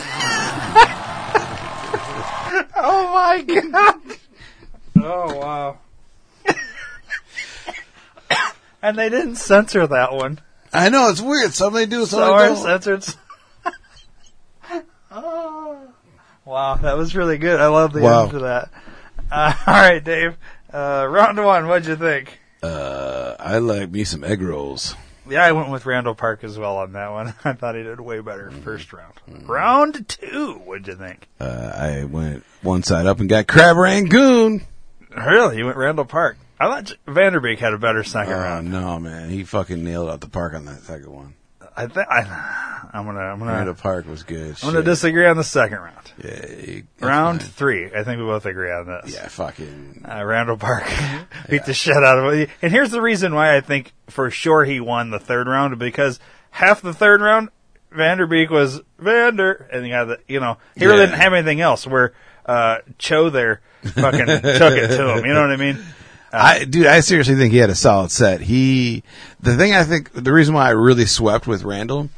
Oh 2.80 3.14
my 3.14 3.42
god. 3.42 4.02
Oh 4.96 5.38
wow. 5.38 5.78
And 8.82 8.98
they 8.98 9.10
didn't 9.10 9.36
censor 9.38 9.88
that 9.88 10.14
one. 10.14 10.40
I 10.74 10.90
know 10.90 11.10
it's 11.10 11.22
weird. 11.22 11.54
Some 11.54 11.74
they 11.74 11.86
do, 11.86 12.06
some 12.06 12.20
So 12.20 12.38
they 12.38 12.46
don't. 12.48 12.58
censored. 12.58 13.16
oh. 15.12 15.80
Wow, 16.46 16.76
that 16.76 16.98
was 16.98 17.16
really 17.16 17.38
good. 17.38 17.60
I 17.60 17.68
love 17.68 17.94
the 17.94 18.02
Wow. 18.02 18.24
end 18.24 18.32
to 18.32 18.40
that. 18.40 18.70
Uh, 19.32 19.54
all 19.68 19.74
right, 19.74 20.04
Dave. 20.04 20.38
Uh, 20.74 21.06
round 21.10 21.38
one. 21.44 21.68
What'd 21.68 21.88
you 21.88 21.96
think? 21.96 22.40
Uh, 22.64 23.36
I 23.40 23.58
like 23.60 23.92
me 23.92 24.04
some 24.04 24.24
egg 24.24 24.42
rolls. 24.42 24.96
Yeah, 25.30 25.44
I 25.44 25.52
went 25.52 25.70
with 25.70 25.86
Randall 25.86 26.16
Park 26.16 26.44
as 26.46 26.58
well 26.58 26.78
on 26.78 26.94
that 26.94 27.12
one. 27.12 27.34
I 27.44 27.52
thought 27.54 27.76
he 27.76 27.84
did 27.84 28.00
way 28.00 28.22
better 28.22 28.50
first 28.64 28.94
round. 28.94 29.14
Round 29.46 30.08
two. 30.08 30.54
What'd 30.66 30.88
you 30.88 30.96
think? 30.96 31.28
Uh, 31.40 31.72
I 31.76 32.06
went 32.06 32.44
one 32.62 32.84
side 32.84 33.06
up 33.06 33.20
and 33.20 33.28
got 33.28 33.48
crab 33.48 33.76
rangoon. 33.76 34.62
Really, 35.16 35.58
you 35.58 35.66
went 35.66 35.78
Randall 35.78 36.06
Park. 36.06 36.38
I 36.60 36.68
thought 36.68 36.94
Van 37.08 37.34
Der 37.34 37.40
Beek 37.40 37.60
had 37.60 37.74
a 37.74 37.78
better 37.78 38.04
second 38.04 38.34
Oh 38.34 38.38
round. 38.40 38.72
no, 38.72 39.00
man, 39.00 39.30
he 39.30 39.44
fucking 39.44 39.84
nailed 39.84 40.10
out 40.10 40.22
the 40.22 40.30
park 40.30 40.54
on 40.54 40.66
that 40.66 40.82
second 40.82 41.12
one. 41.12 41.34
I 41.76 41.86
think 41.86 42.08
I, 42.10 42.90
I'm 42.92 43.06
gonna, 43.06 43.20
I'm 43.20 43.38
gonna, 43.38 43.52
Randall 43.52 43.76
Park 43.76 44.08
was 44.08 44.24
good. 44.24 44.56
I'm 44.64 44.72
gonna 44.74 44.82
disagree 44.84 45.28
on 45.28 45.38
the 45.38 45.44
second 45.44 45.78
round. 45.78 46.12
Yeah, 46.24 46.80
Round 47.00 47.42
fine. 47.44 47.52
three. 47.52 47.86
I 47.94 48.04
think 48.04 48.18
we 48.20 48.26
both 48.26 48.48
agree 48.48 48.72
on 48.72 48.88
this. 48.88 49.14
Yeah, 49.14 49.28
fucking. 49.28 50.04
Uh, 50.10 50.26
Randall 50.26 50.58
Park 50.58 50.86
beat 51.50 51.66
the 51.66 51.76
shit 51.76 51.96
out 51.96 52.18
of 52.18 52.34
it. 52.34 52.50
And 52.64 52.72
here's 52.72 52.90
the 52.90 53.02
reason 53.02 53.36
why 53.36 53.56
I 53.56 53.62
think 53.62 53.94
for 54.08 54.32
sure 54.32 54.64
he 54.66 54.80
won 54.80 55.12
the 55.12 55.20
third 55.20 55.46
round 55.48 55.78
because 55.78 56.20
half 56.50 56.82
the 56.82 56.94
third 56.96 57.22
round, 57.22 57.50
Van 57.92 58.18
Der 58.18 58.26
Beek 58.26 58.50
was 58.50 58.82
Vander, 58.98 59.70
and 59.72 59.86
he 59.86 59.92
got 59.92 60.06
the, 60.06 60.20
you 60.28 60.40
know, 60.40 60.58
he 60.76 60.88
really 60.88 61.02
Yeah. 61.02 61.06
didn't 61.08 61.22
have 61.22 61.34
anything 61.34 61.62
else. 61.62 61.86
Where 61.86 62.14
uh, 62.48 62.78
Cho 62.98 63.30
there 63.30 63.62
fucking 63.84 64.26
took 64.26 64.74
it 64.74 64.88
to 64.98 65.14
him. 65.16 65.26
You 65.26 65.34
know 65.36 65.42
what 65.42 65.52
I 65.52 65.58
mean? 65.58 65.78
I, 66.32 66.66
dude, 66.66 66.88
I 66.88 67.00
seriously 67.00 67.36
think 67.36 67.52
he 67.52 67.58
had 67.60 67.70
a 67.70 67.76
solid 67.76 68.12
set. 68.12 68.42
He, 68.42 69.04
the 69.40 69.56
thing 69.56 69.74
I 69.74 69.84
think, 69.84 70.12
the 70.12 70.34
reason 70.34 70.54
why 70.54 70.68
I 70.68 70.72
really 70.72 71.06
swept 71.06 71.48
with 71.48 71.64
Randall 71.64 72.10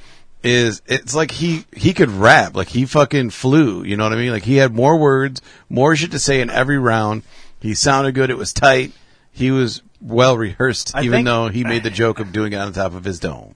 is 0.44 0.82
it's 0.88 1.14
like 1.14 1.32
he, 1.32 1.66
he 1.76 1.94
could 1.94 2.10
rap. 2.10 2.56
Like 2.56 2.70
he 2.70 2.86
fucking 2.86 3.30
flew. 3.30 3.84
You 3.84 3.98
know 3.98 4.06
what 4.06 4.14
I 4.14 4.18
mean? 4.18 4.32
Like 4.32 4.44
he 4.44 4.56
had 4.56 4.74
more 4.74 4.98
words, 4.98 5.42
more 5.70 5.96
shit 5.96 6.12
to 6.12 6.20
say 6.20 6.42
in 6.42 6.50
every 6.50 6.78
round. 6.78 7.24
He 7.60 7.74
sounded 7.74 8.16
good. 8.16 8.30
It 8.30 8.38
was 8.38 8.54
tight. 8.54 8.94
He 9.32 9.52
was 9.52 9.82
well 10.02 10.38
rehearsed, 10.38 10.96
I 10.96 11.02
even 11.02 11.12
think- 11.12 11.26
though 11.26 11.50
he 11.50 11.64
made 11.64 11.84
the 11.84 11.90
joke 11.90 12.20
of 12.20 12.32
doing 12.32 12.54
it 12.54 12.58
on 12.58 12.72
top 12.74 12.94
of 12.94 13.04
his 13.04 13.20
dome. 13.20 13.56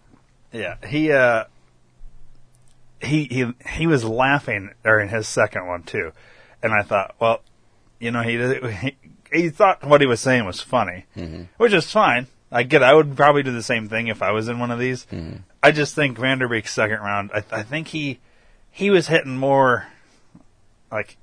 Yeah, 0.51 0.75
he 0.85 1.11
uh, 1.11 1.45
he 3.01 3.25
he 3.25 3.53
he 3.69 3.87
was 3.87 4.03
laughing 4.03 4.71
during 4.83 5.09
his 5.09 5.27
second 5.27 5.65
one 5.67 5.83
too, 5.83 6.11
and 6.61 6.73
I 6.73 6.83
thought, 6.83 7.15
well, 7.19 7.41
you 7.99 8.11
know, 8.11 8.21
he 8.21 8.37
he, 8.71 8.95
he 9.33 9.49
thought 9.49 9.83
what 9.83 10.01
he 10.01 10.07
was 10.07 10.21
saying 10.21 10.45
was 10.45 10.61
funny, 10.61 11.05
mm-hmm. 11.15 11.43
which 11.57 11.73
is 11.73 11.91
fine. 11.91 12.27
I 12.51 12.63
get. 12.63 12.83
I 12.83 12.93
would 12.93 13.15
probably 13.15 13.43
do 13.43 13.51
the 13.51 13.63
same 13.63 13.89
thing 13.89 14.07
if 14.07 14.21
I 14.21 14.31
was 14.31 14.47
in 14.47 14.59
one 14.59 14.69
of 14.69 14.79
these. 14.79 15.05
Mm-hmm. 15.11 15.37
I 15.61 15.71
just 15.71 15.95
think 15.95 16.17
Van 16.19 16.37
Der 16.37 16.47
Beek's 16.47 16.71
second 16.71 16.99
round. 16.99 17.31
I, 17.33 17.43
I 17.51 17.63
think 17.63 17.87
he 17.87 18.19
he 18.69 18.91
was 18.91 19.07
hitting 19.07 19.37
more 19.37 19.87
like 20.91 21.17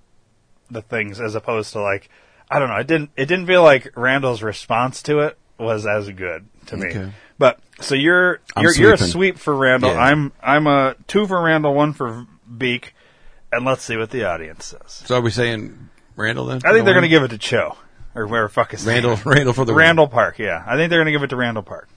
the 0.71 0.83
things 0.83 1.21
as 1.21 1.35
opposed 1.35 1.73
to 1.75 1.81
like 1.81 2.11
I 2.51 2.59
don't 2.59 2.69
know. 2.69 2.77
It 2.77 2.87
didn't 2.87 3.11
it 3.17 3.27
didn't 3.27 3.47
feel 3.47 3.63
like 3.63 3.97
Randall's 3.97 4.43
response 4.43 5.03
to 5.05 5.21
it 5.21 5.39
was 5.57 5.87
as 5.87 6.11
good 6.11 6.49
to 6.67 6.77
me. 6.77 6.89
Okay. 6.89 7.13
But 7.39 7.61
so 7.81 7.95
you're 7.95 8.41
you're 8.59 8.75
you're 8.75 8.95
a 8.95 8.99
sweep 8.99 9.39
for 9.39 9.55
Randall. 9.55 9.93
Yeah. 9.93 10.01
I'm 10.01 10.33
I'm 10.43 10.67
a 10.67 10.97
two 11.07 11.27
for 11.27 11.41
Randall, 11.41 11.75
one 11.75 11.93
for 11.93 12.27
Beak, 12.59 12.95
and 13.53 13.65
let's 13.65 13.85
see 13.85 13.97
what 13.97 14.11
the 14.11 14.25
audience 14.25 14.67
says. 14.67 15.05
So 15.07 15.17
are 15.17 15.21
we 15.21 15.31
saying 15.31 15.91
Randall 16.17 16.47
then? 16.47 16.61
I 16.65 16.73
think 16.73 16.85
they're 16.85 16.95
going 16.95 17.03
to 17.03 17.09
give 17.09 17.23
it 17.23 17.29
to 17.29 17.39
Cho 17.39 17.77
or 18.15 18.27
where 18.27 18.43
the 18.45 18.49
fuck 18.49 18.75
is 18.75 18.85
Randall, 18.87 19.17
Randall 19.25 19.53
for 19.53 19.65
the 19.65 19.73
win. 19.73 19.85
Randall 19.85 20.09
Park. 20.09 20.39
Yeah, 20.39 20.63
I 20.67 20.77
think 20.77 20.91
they're 20.91 20.99
going 20.99 21.07
to 21.07 21.13
give 21.13 21.23
it 21.23 21.29
to 21.31 21.37
Randall 21.37 21.63
Park. 21.63 21.89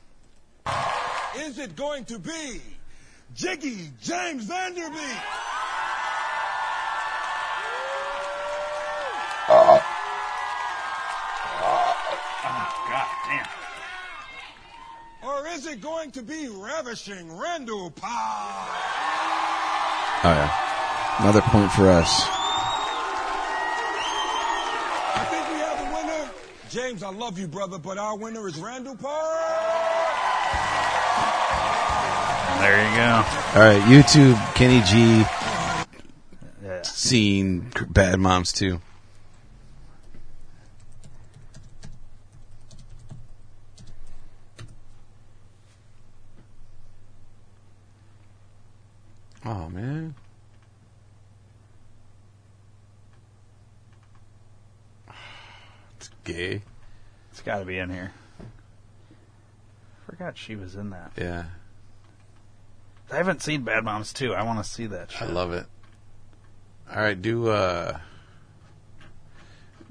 Is 1.38 1.60
it 1.60 1.76
going 1.76 2.06
to 2.06 2.20
be 2.20 2.62
Jiggy 3.36 3.90
James 4.02 4.46
Van 4.46 4.74
Der 4.74 4.90
Beek? 4.90 5.00
Uh. 9.50 9.80
Oh, 12.46 12.86
God 12.90 13.08
damn. 13.28 13.48
Or 15.30 15.48
is 15.48 15.66
it 15.68 15.82
going 15.82 16.12
to 16.12 16.22
be 16.22 16.48
Ravishing 16.48 17.38
Randall 17.38 17.92
Pie? 17.92 18.70
Oh 20.26 20.30
yeah, 20.30 21.20
another 21.20 21.42
point 21.42 21.72
for 21.74 21.90
us. 21.90 22.43
James, 26.74 27.04
I 27.04 27.12
love 27.12 27.38
you, 27.38 27.48
brother, 27.48 27.78
but 27.78 28.00
our 28.00 28.18
winner 28.18 28.48
is 28.48 28.58
Randall 28.58 28.96
Park. 28.96 29.14
There 32.62 32.90
you 32.90 32.96
go. 32.96 33.24
All 33.54 33.62
right, 33.62 33.82
YouTube, 33.84 34.56
Kenny 34.56 34.82
G, 34.82 35.24
Yeah. 36.66 36.82
scene, 36.82 37.72
Bad 37.92 38.20
Moms 38.20 38.52
too. 38.52 38.82
Oh 49.46 49.70
man. 49.70 50.16
Gay. 56.24 56.62
It's 57.32 57.42
got 57.42 57.60
to 57.60 57.66
be 57.66 57.78
in 57.78 57.90
here. 57.90 58.12
Forgot 60.06 60.38
she 60.38 60.56
was 60.56 60.76
in 60.76 60.92
that. 60.92 61.12
Yeah. 61.18 61.46
I 63.12 63.18
haven't 63.18 63.42
seen 63.42 63.64
Bad 63.64 63.84
Moms 63.84 64.14
2. 64.14 64.34
I 64.34 64.44
want 64.44 64.64
to 64.64 64.70
see 64.70 64.88
that 64.88 65.10
I 65.22 65.26
love 65.26 65.54
it. 65.54 65.66
All 66.92 67.02
right, 67.02 67.20
do 67.20 67.50
uh, 67.50 68.00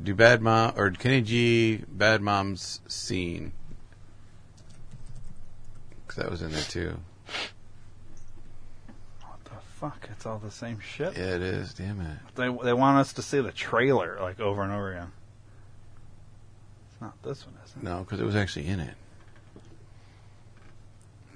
do 0.02 0.14
Bad 0.14 0.42
Mom 0.42 0.74
or 0.76 0.90
Kenny 0.90 1.22
G 1.22 1.84
Bad 1.88 2.20
Mom's 2.20 2.80
scene 2.86 3.52
because 6.06 6.22
that 6.22 6.30
was 6.30 6.42
in 6.42 6.52
there 6.52 6.62
too. 6.62 6.98
What 9.22 9.44
the 9.44 9.50
fuck? 9.74 10.08
It's 10.12 10.26
all 10.26 10.38
the 10.38 10.50
same 10.50 10.78
shit. 10.80 11.16
Yeah, 11.16 11.34
it 11.34 11.42
is. 11.42 11.74
Damn 11.74 12.00
it. 12.00 12.18
They 12.34 12.48
they 12.64 12.72
want 12.72 12.98
us 12.98 13.12
to 13.14 13.22
see 13.22 13.40
the 13.40 13.52
trailer 13.52 14.18
like 14.20 14.38
over 14.38 14.62
and 14.62 14.72
over 14.72 14.92
again. 14.92 15.12
Not 17.02 17.20
this 17.24 17.44
one, 17.44 17.56
is 17.64 17.72
it? 17.76 17.82
No, 17.82 17.98
because 18.04 18.20
it 18.20 18.24
was 18.24 18.36
actually 18.36 18.68
in 18.68 18.78
it. 18.78 18.94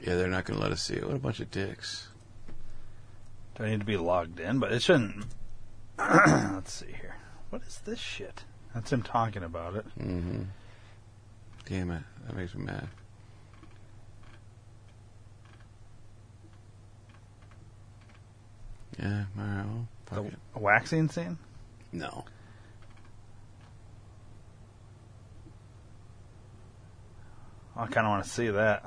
Yeah, 0.00 0.14
they're 0.14 0.28
not 0.28 0.44
going 0.44 0.56
to 0.58 0.62
let 0.62 0.70
us 0.70 0.80
see 0.80 0.94
it. 0.94 1.04
What 1.04 1.16
a 1.16 1.18
bunch 1.18 1.40
of 1.40 1.50
dicks. 1.50 2.06
Do 3.56 3.64
I 3.64 3.70
need 3.70 3.80
to 3.80 3.86
be 3.86 3.96
logged 3.96 4.38
in? 4.38 4.60
But 4.60 4.70
it 4.72 4.80
shouldn't. 4.80 5.24
Let's 5.98 6.72
see 6.72 6.92
here. 6.92 7.16
What 7.50 7.62
is 7.66 7.80
this 7.84 7.98
shit? 7.98 8.44
That's 8.74 8.92
him 8.92 9.02
talking 9.02 9.42
about 9.42 9.74
it. 9.74 9.86
Mm-hmm. 9.98 10.42
Damn 11.64 11.90
it. 11.90 12.02
That 12.26 12.36
makes 12.36 12.54
me 12.54 12.62
mad. 12.64 12.86
Yeah, 18.98 19.24
right, 19.36 19.64
well, 19.66 20.22
The 20.22 20.28
it. 20.28 20.34
waxing 20.54 21.08
scene? 21.08 21.38
No. 21.92 22.24
I 27.76 27.86
kind 27.86 28.06
of 28.06 28.10
want 28.10 28.24
to 28.24 28.30
see 28.30 28.48
that. 28.48 28.84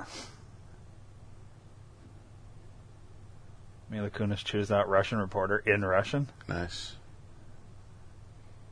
Mila 3.88 4.10
Kunis 4.10 4.44
chews 4.44 4.70
out 4.70 4.88
Russian 4.88 5.18
reporter 5.18 5.58
in 5.58 5.84
Russian. 5.84 6.28
Nice. 6.48 6.94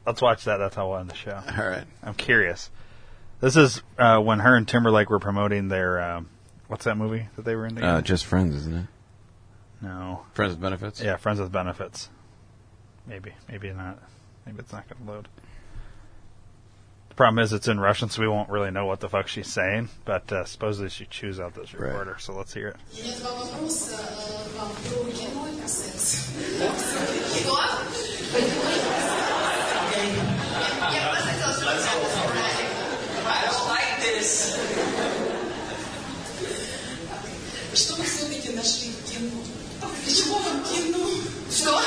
Let's 0.07 0.23
watch 0.23 0.45
that. 0.45 0.59
That's 0.59 0.77
how 0.77 0.93
I 0.93 1.01
end 1.01 1.11
the 1.11 1.15
show. 1.15 1.41
All 1.59 1.69
right. 1.69 1.85
I'm 2.03 2.15
curious. 2.15 2.71
This 3.41 3.57
is 3.57 3.83
uh, 3.99 4.19
when 4.21 4.39
her 4.41 4.57
and 4.57 4.67
Timberlake 4.67 5.11
were 5.11 5.19
promoting 5.19 5.69
their 5.69 6.01
um, 6.01 6.29
what's 6.69 6.85
that 6.85 6.97
movie 6.97 7.29
that 7.37 7.45
they 7.45 7.55
were 7.55 7.67
in 7.67 7.75
together? 7.77 7.99
Uh, 7.99 8.03
just 8.03 8.25
friends, 8.27 8.55
isn't 8.55 8.75
it? 8.75 8.87
no, 9.81 10.23
Friends 10.33 10.53
with 10.53 10.61
benefits? 10.61 11.01
yeah, 11.01 11.17
Friends 11.17 11.39
with 11.41 11.53
Benefits. 11.53 12.09
Maybe, 13.07 13.33
maybe 13.49 13.71
not. 13.73 13.99
Maybe 14.45 14.59
it's 14.59 14.73
not 14.73 14.89
going 14.89 15.05
to 15.07 15.13
load 15.13 15.29
The 17.18 17.18
problem 17.18 17.44
is 17.44 17.54
it's 17.54 17.68
in 17.68 17.80
Russian, 17.80 18.10
so 18.10 18.22
we 18.22 18.28
won't 18.28 18.50
really 18.50 18.72
know 18.72 18.86
what 18.88 19.00
the 19.00 19.08
fuck 19.08 19.28
she's 19.28 19.48
saying. 19.52 19.90
But 20.04 20.32
uh, 20.32 20.46
supposedly 20.46 20.90
she 20.90 21.06
chews 21.06 21.40
out 21.40 21.54
this 21.54 21.74
Right. 21.74 21.90
reporter, 21.90 22.18
so 22.20 22.34
let's 22.34 22.54
hear 22.54 22.70
it. 22.70 22.76
У 22.92 23.04
меня 23.04 23.16
два 23.20 23.34
вопроса 23.36 23.92
э, 24.00 24.50
к 24.50 24.60
вам 24.60 24.72
про 24.72 25.12
кино 25.12 25.48
и 25.48 25.60
про 25.60 25.68
секс. 25.68 26.30
Что? 27.30 27.60
Я 30.92 31.10
просто 31.10 31.28
хотела, 31.30 31.54
чтобы 31.54 31.66
вы 31.66 31.72
это 31.72 31.84
сказали. 31.84 32.66
I 33.26 33.46
don't 33.46 33.68
like 33.70 33.94
this. 34.02 34.58
Что 37.76 37.96
вы 37.96 38.04
все-таки 38.04 38.50
нашли 38.56 38.92
в 38.92 39.04
кино? 39.10 39.42
Для 40.06 40.16
чего 40.16 40.38
вам 40.40 40.64
кино? 40.64 41.10
Что? 41.52 41.82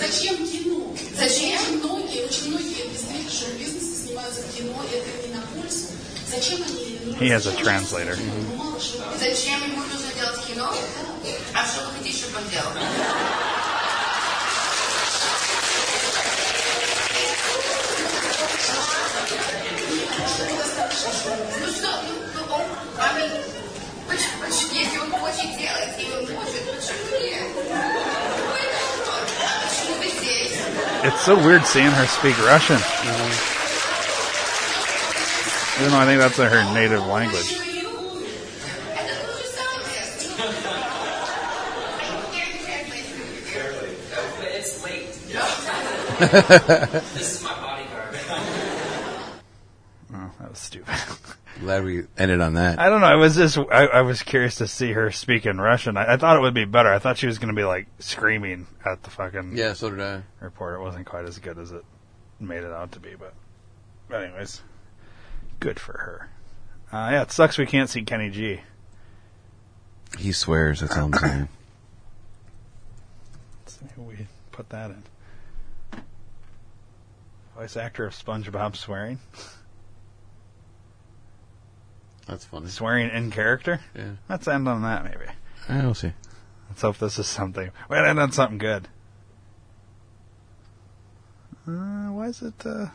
Зачем 0.00 0.36
кино? 0.46 0.94
Зачем? 1.16 1.60
Очень 1.60 1.78
многие, 1.78 2.24
очень 2.26 2.50
многие 2.50 2.88
представители 2.88 3.30
шоу-бизнеса 3.30 3.93
снимаются 4.14 4.42
в 4.42 4.56
кино, 4.56 4.82
и 4.90 4.96
это 4.96 5.26
не 5.28 5.34
на 5.34 5.42
пользу. 5.42 5.86
Зачем 6.30 6.62
они... 6.62 6.98
ну, 7.06 7.12
He 7.18 7.28
has 7.30 7.38
a 7.38 7.50
зачем 7.50 7.66
translator. 7.66 8.16
Ну, 8.18 8.56
мало 8.56 8.80
что. 8.80 8.98
Зачем 9.18 9.62
ему 9.64 9.82
нужно 9.82 10.12
делать 10.14 10.40
кино? 10.46 10.72
А 11.54 11.66
что 11.66 11.86
вы 11.86 11.92
хотите, 11.98 12.18
чтобы 12.18 12.38
он 12.38 12.48
делал? 12.50 12.72
Ну 20.40 21.66
что, 21.66 21.88
ну, 22.06 22.14
ну, 22.34 22.54
он, 22.54 22.62
а 22.98 23.12
мы- 23.12 23.28
поч- 24.08 24.30
поч- 24.40 24.72
если 24.72 24.98
он 24.98 25.10
хочет 25.10 25.56
делать, 25.58 25.94
и 25.98 26.06
он 26.16 26.34
может, 26.34 26.62
почему 26.70 27.20
нет? 27.20 27.42
Ну, 27.54 28.54
это 28.54 28.78
вот. 29.06 29.28
А 29.42 29.68
почему 29.68 29.96
вы 29.98 30.08
здесь? 30.08 30.52
It's 31.02 31.20
so 31.26 31.36
weird 31.36 31.66
seeing 31.66 31.90
her 31.90 32.06
speak 32.06 32.36
Russian. 32.46 32.80
You 35.81 35.89
know, 35.89 35.97
I 35.99 36.05
think 36.05 36.19
that's 36.21 36.37
her 36.37 36.73
native 36.73 37.05
language. 37.05 37.59
this 46.19 47.37
is 47.37 47.43
my 47.43 47.53
bodyguard. 47.53 48.15
oh, 50.13 50.31
that 50.39 50.49
was 50.49 50.59
stupid. 50.59 50.93
Glad 51.59 51.83
we 51.85 52.03
ended 52.17 52.41
on 52.41 52.55
that. 52.55 52.79
I 52.79 52.89
don't 52.89 52.99
know. 53.01 53.07
I 53.07 53.15
was 53.15 53.35
just 53.35 53.57
I, 53.57 53.85
I 53.85 54.01
was 54.01 54.23
curious 54.23 54.55
to 54.55 54.67
see 54.67 54.91
her 54.91 55.11
speak 55.11 55.45
in 55.45 55.59
Russian. 55.59 55.95
I, 55.97 56.13
I 56.13 56.17
thought 56.17 56.35
it 56.37 56.41
would 56.41 56.53
be 56.53 56.65
better. 56.65 56.89
I 56.93 56.99
thought 56.99 57.17
she 57.17 57.27
was 57.27 57.37
going 57.37 57.53
to 57.53 57.59
be 57.59 57.63
like 57.63 57.87
screaming 57.99 58.67
at 58.85 59.03
the 59.03 59.09
fucking 59.09 59.55
Yeah, 59.57 59.73
so 59.73 59.89
did 59.89 60.01
I. 60.01 60.23
report. 60.41 60.75
It 60.79 60.83
wasn't 60.83 61.05
quite 61.05 61.25
as 61.25 61.39
good 61.39 61.57
as 61.57 61.71
it 61.71 61.83
made 62.39 62.63
it 62.63 62.71
out 62.71 62.91
to 62.93 62.99
be, 62.99 63.15
but, 63.17 63.33
but 64.09 64.23
anyways 64.23 64.61
good 65.59 65.79
for 65.79 65.93
her. 65.93 66.29
Uh, 66.91 67.09
yeah, 67.11 67.21
it 67.23 67.31
sucks 67.31 67.57
we 67.57 67.65
can't 67.65 67.89
see 67.89 68.03
Kenny 68.03 68.29
G. 68.29 68.61
He 70.17 70.31
swears, 70.31 70.79
that's 70.79 70.95
all 70.95 71.05
I'm 71.05 71.13
saying. 71.13 71.49
Let's 73.61 73.79
see 73.79 73.85
who 73.95 74.03
we 74.03 74.27
put 74.51 74.69
that 74.69 74.91
in. 74.91 75.03
Voice 77.57 77.77
actor 77.77 78.05
of 78.05 78.13
SpongeBob 78.13 78.75
swearing. 78.75 79.19
That's 82.27 82.43
funny. 82.45 82.67
Swearing 82.67 83.09
in 83.11 83.31
character. 83.31 83.79
Yeah. 83.95 84.13
Let's 84.27 84.47
end 84.47 84.67
on 84.67 84.81
that 84.81 85.03
maybe. 85.03 85.31
I 85.69 85.85
will 85.85 85.93
see. 85.93 86.13
Let's 86.69 86.81
hope 86.81 86.97
this 86.97 87.19
is 87.19 87.27
something. 87.27 87.71
We'll 87.89 88.03
end 88.03 88.19
on 88.19 88.31
something 88.31 88.57
good. 88.57 88.87
Uh, 91.67 92.07
why 92.11 92.27
is 92.27 92.41
it? 92.41 92.65
Uh, 92.65 92.87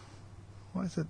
why 0.73 0.85
is 0.85 0.99
it 0.99 1.07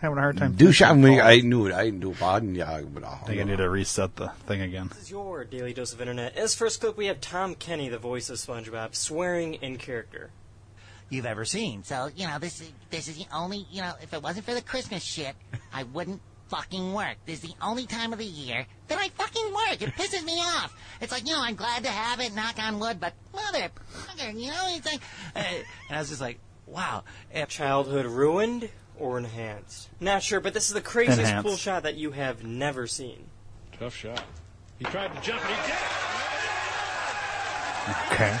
having 0.00 0.18
a 0.18 0.20
hard 0.20 0.36
time? 0.36 0.52
Du 0.52 0.72
finishing 0.72 0.86
schauen 0.86 1.02
calls? 1.02 1.20
I 1.20 1.40
knew 1.40 1.66
it. 1.66 1.72
I 1.74 1.90
do 1.90 2.12
baden, 2.12 2.54
ja, 2.54 2.80
but 2.82 3.04
I 3.04 3.16
think 3.26 3.40
I 3.40 3.44
need 3.44 3.58
to 3.58 3.68
reset 3.68 4.16
the 4.16 4.28
thing 4.46 4.60
again. 4.60 4.88
This 4.88 5.04
is 5.04 5.10
your 5.10 5.44
daily 5.44 5.72
dose 5.72 5.92
of 5.92 6.00
internet. 6.00 6.36
As 6.36 6.54
first 6.54 6.80
clip, 6.80 6.96
we 6.96 7.06
have 7.06 7.20
Tom 7.20 7.54
Kenny, 7.54 7.88
the 7.88 7.98
voice 7.98 8.30
of 8.30 8.36
SpongeBob, 8.38 8.94
swearing 8.94 9.54
in 9.54 9.76
character. 9.78 10.30
you've 11.08 11.26
ever 11.26 11.44
seen. 11.44 11.84
So, 11.84 12.10
you 12.16 12.26
know, 12.26 12.38
this 12.38 12.60
is 12.60 12.72
this 12.90 13.08
is 13.08 13.16
the 13.16 13.26
only, 13.32 13.66
you 13.70 13.80
know, 13.80 13.94
if 14.02 14.12
it 14.12 14.22
wasn't 14.22 14.44
for 14.44 14.54
the 14.54 14.62
Christmas 14.62 15.02
shit, 15.02 15.34
I 15.72 15.84
wouldn't 15.84 16.20
fucking 16.48 16.92
work. 16.92 17.16
This 17.26 17.42
is 17.42 17.50
the 17.50 17.56
only 17.60 17.86
time 17.86 18.12
of 18.12 18.18
the 18.18 18.24
year 18.24 18.66
that 18.88 18.98
I 18.98 19.08
fucking 19.08 19.52
work. 19.52 19.82
It 19.82 19.90
pisses 19.94 20.24
me 20.24 20.34
off. 20.34 20.76
It's 21.00 21.12
like, 21.12 21.26
you 21.26 21.32
know, 21.32 21.40
I'm 21.42 21.56
glad 21.56 21.84
to 21.84 21.90
have 21.90 22.20
it, 22.20 22.34
knock 22.34 22.56
on 22.62 22.78
wood, 22.78 23.00
but 23.00 23.14
motherfucker, 23.34 24.32
you 24.40 24.48
know, 24.48 24.62
it's 24.68 24.86
like, 24.86 25.00
uh, 25.34 25.42
and 25.88 25.96
I 25.96 25.98
was 25.98 26.08
just 26.08 26.20
like, 26.20 26.38
wow. 26.66 27.02
If 27.32 27.48
Childhood 27.48 28.06
ruined 28.06 28.68
or 28.98 29.18
enhanced? 29.18 29.88
Not 30.00 30.22
sure, 30.22 30.40
but 30.40 30.54
this 30.54 30.68
is 30.68 30.74
the 30.74 30.80
craziest 30.80 31.20
Enhanced. 31.20 31.46
cool 31.46 31.56
shot 31.56 31.82
that 31.84 31.96
you 31.96 32.10
have 32.12 32.44
never 32.44 32.86
seen. 32.86 33.24
Tough 33.78 33.94
shot. 33.94 34.22
He 34.78 34.84
tried 34.86 35.14
to 35.14 35.20
jump 35.22 35.42
and 35.44 35.54
he 35.54 35.66
did. 35.66 35.76
Okay. 38.12 38.36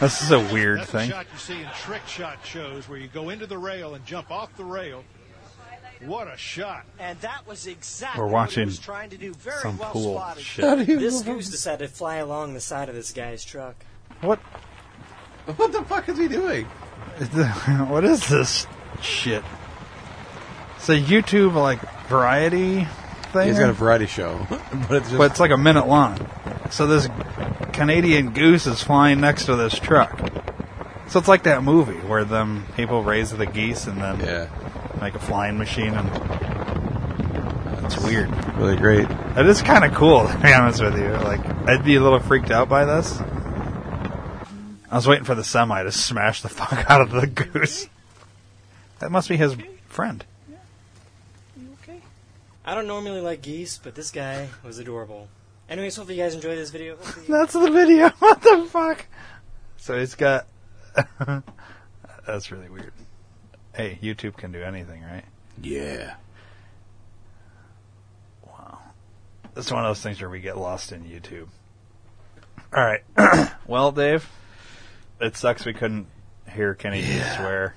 This 0.00 0.22
is 0.22 0.30
a 0.32 0.40
weird 0.52 0.80
That's 0.80 0.90
thing. 0.90 1.08
the 1.08 1.14
shot 1.14 1.26
you 1.32 1.38
see 1.38 1.60
in 1.60 1.68
trick 1.80 2.06
shot 2.06 2.38
shows 2.44 2.88
where 2.88 2.98
you 2.98 3.08
go 3.08 3.30
into 3.30 3.46
the 3.46 3.58
rail 3.58 3.94
and 3.94 4.04
jump 4.04 4.30
off 4.30 4.54
the 4.56 4.64
rail. 4.64 5.02
What 6.04 6.32
a 6.32 6.36
shot. 6.36 6.84
And 6.98 7.18
that 7.22 7.46
was 7.46 7.66
exactly 7.66 8.20
We're 8.20 8.26
what 8.26 8.32
watching 8.34 8.62
he 8.64 8.66
was 8.66 8.78
trying 8.78 9.10
to 9.10 9.16
do. 9.16 9.34
Very 9.34 9.60
some 9.60 9.78
well 9.78 9.90
cool 9.90 10.14
spotted. 10.16 10.42
shit. 10.44 10.86
This 10.86 11.22
goose 11.22 11.48
decided 11.50 11.88
to 11.88 11.92
fly 11.94 12.16
along 12.16 12.54
the 12.54 12.60
side 12.60 12.88
of 12.88 12.94
this 12.94 13.12
guy's 13.12 13.44
truck. 13.44 13.74
What? 14.20 14.38
What 15.56 15.72
the 15.72 15.82
fuck 15.84 16.08
is 16.08 16.18
he 16.18 16.28
doing? 16.28 16.64
what 17.88 18.04
is 18.04 18.28
this 18.28 18.66
shit? 19.02 19.44
It's 20.76 20.88
a 20.88 21.00
YouTube 21.00 21.54
like 21.54 21.80
variety 22.06 22.86
thing. 23.32 23.48
He's 23.48 23.58
got 23.58 23.70
a 23.70 23.74
variety 23.74 24.06
show, 24.06 24.46
but 24.88 24.96
it's 24.98 25.08
just 25.08 25.18
but 25.18 25.30
it's 25.30 25.40
like 25.40 25.50
a 25.50 25.56
minute 25.56 25.86
long. 25.86 26.18
So 26.70 26.86
this 26.86 27.08
Canadian 27.72 28.32
goose 28.32 28.66
is 28.66 28.82
flying 28.82 29.20
next 29.20 29.46
to 29.46 29.56
this 29.56 29.78
truck. 29.78 30.18
So 31.08 31.18
it's 31.18 31.28
like 31.28 31.44
that 31.44 31.62
movie 31.62 31.98
where 32.06 32.24
them 32.24 32.66
people 32.76 33.02
raise 33.02 33.30
the 33.30 33.46
geese 33.46 33.86
and 33.86 34.00
then 34.00 34.20
yeah, 34.20 34.48
make 35.00 35.14
a 35.14 35.18
flying 35.18 35.56
machine 35.56 35.94
and 35.94 36.08
it's 37.84 37.98
weird. 38.04 38.28
really 38.56 38.76
great. 38.76 39.08
It 39.10 39.46
is 39.46 39.62
kind 39.62 39.84
of 39.84 39.94
cool 39.94 40.28
to 40.28 40.38
be 40.38 40.52
honest 40.52 40.82
with 40.82 40.98
you. 40.98 41.08
Like 41.08 41.44
I'd 41.66 41.84
be 41.84 41.96
a 41.96 42.00
little 42.00 42.20
freaked 42.20 42.50
out 42.50 42.68
by 42.68 42.84
this. 42.84 43.18
I 44.90 44.94
was 44.94 45.06
waiting 45.06 45.24
for 45.24 45.34
the 45.34 45.44
semi 45.44 45.82
to 45.82 45.92
smash 45.92 46.42
the 46.42 46.48
fuck 46.50 46.90
out 46.90 47.00
of 47.00 47.10
the 47.10 47.26
goose. 47.26 47.88
That 49.00 49.10
must 49.12 49.28
be 49.28 49.36
his 49.36 49.56
friend. 49.88 50.24
Yeah. 50.50 50.56
You 51.56 51.68
okay? 51.82 52.00
I 52.64 52.74
don't 52.74 52.86
normally 52.86 53.20
like 53.20 53.42
geese, 53.42 53.78
but 53.82 53.94
this 53.94 54.10
guy 54.10 54.48
was 54.64 54.78
adorable. 54.78 55.28
Anyways, 55.68 55.96
hopefully 55.96 56.16
you 56.18 56.22
guys 56.24 56.34
enjoy 56.34 56.56
this 56.56 56.70
video. 56.70 56.96
That's 57.28 57.52
the 57.52 57.70
video. 57.70 58.08
What 58.18 58.40
the 58.42 58.66
fuck? 58.70 59.06
So 59.76 59.98
he's 59.98 60.14
got. 60.14 60.46
That's 62.26 62.50
really 62.50 62.68
weird. 62.68 62.92
Hey, 63.74 63.98
YouTube 64.02 64.36
can 64.36 64.50
do 64.50 64.62
anything, 64.62 65.02
right? 65.02 65.24
Yeah. 65.62 66.14
Wow. 68.46 68.78
It's 69.56 69.70
one 69.70 69.84
of 69.84 69.90
those 69.90 70.02
things 70.02 70.20
where 70.20 70.30
we 70.30 70.40
get 70.40 70.56
lost 70.58 70.90
in 70.92 71.04
YouTube. 71.04 71.48
All 72.74 72.84
right. 72.84 73.52
well, 73.66 73.92
Dave, 73.92 74.28
it 75.20 75.36
sucks 75.36 75.64
we 75.64 75.72
couldn't 75.74 76.06
hear 76.52 76.74
Kenny 76.74 77.02
G 77.02 77.16
Yeah. 77.16 77.36
swear. 77.36 77.74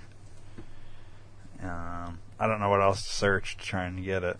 Um, 1.64 2.20
I 2.40 2.48
don't 2.48 2.60
know 2.60 2.70
what 2.70 2.82
else 2.82 3.04
to 3.04 3.10
search 3.10 3.58
to 3.58 3.64
try 3.64 3.86
and 3.86 4.04
get 4.04 4.24
it. 4.24 4.38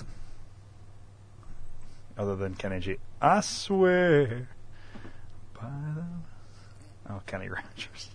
Other 2.18 2.36
than 2.36 2.56
Kenny 2.56 2.80
G. 2.80 2.98
I 3.22 3.42
swear. 3.42 4.48
By 5.54 5.70
the... 5.96 6.04
Oh, 7.10 7.22
Kenny 7.26 7.50
Rogers. 7.50 8.10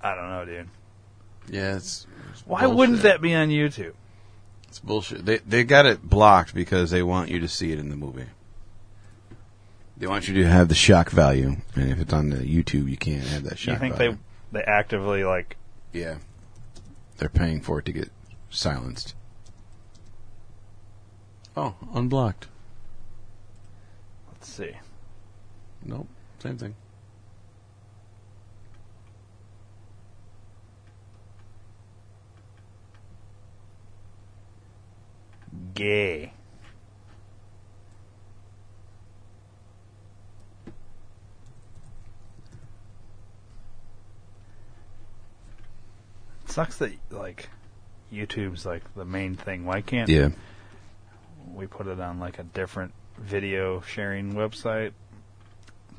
I 0.00 0.14
don't 0.14 0.28
know, 0.28 0.44
dude. 0.44 0.68
Yeah, 1.50 1.76
it's. 1.76 2.06
it's 2.30 2.46
Why 2.46 2.66
wouldn't 2.66 3.02
that 3.02 3.20
be 3.20 3.34
on 3.34 3.48
YouTube? 3.48 3.94
It's 4.68 4.78
bullshit. 4.78 5.24
They 5.24 5.38
they 5.38 5.64
got 5.64 5.86
it 5.86 6.02
blocked 6.02 6.54
because 6.54 6.90
they 6.90 7.02
want 7.02 7.30
you 7.30 7.40
to 7.40 7.48
see 7.48 7.72
it 7.72 7.78
in 7.78 7.88
the 7.88 7.96
movie. 7.96 8.26
They 9.96 10.06
want 10.06 10.28
you 10.28 10.34
to 10.34 10.46
have 10.46 10.68
the 10.68 10.74
shock 10.74 11.10
value, 11.10 11.56
and 11.74 11.90
if 11.90 11.98
it's 11.98 12.12
on 12.12 12.30
the 12.30 12.36
YouTube, 12.36 12.88
you 12.88 12.96
can't 12.96 13.24
have 13.24 13.44
that 13.44 13.58
shock 13.58 13.74
you 13.74 13.80
think 13.80 13.96
value. 13.96 14.18
they 14.52 14.60
they 14.60 14.64
actively 14.64 15.24
like? 15.24 15.56
Yeah. 15.92 16.18
They're 17.18 17.28
paying 17.28 17.60
for 17.60 17.80
it 17.80 17.84
to 17.86 17.92
get 17.92 18.10
silenced. 18.48 19.14
Oh, 21.56 21.74
unblocked. 21.92 22.46
Let's 24.30 24.48
see. 24.48 24.70
Nope, 25.84 26.06
same 26.38 26.56
thing. 26.56 26.76
Gay. 35.74 36.32
Sucks 46.58 46.78
that 46.78 46.92
like 47.12 47.48
YouTube's 48.12 48.66
like 48.66 48.82
the 48.96 49.04
main 49.04 49.36
thing. 49.36 49.64
Why 49.64 49.80
can't 49.80 50.08
Yeah. 50.08 50.30
we 51.54 51.68
put 51.68 51.86
it 51.86 52.00
on 52.00 52.18
like 52.18 52.40
a 52.40 52.42
different 52.42 52.94
video 53.16 53.80
sharing 53.82 54.32
website 54.32 54.90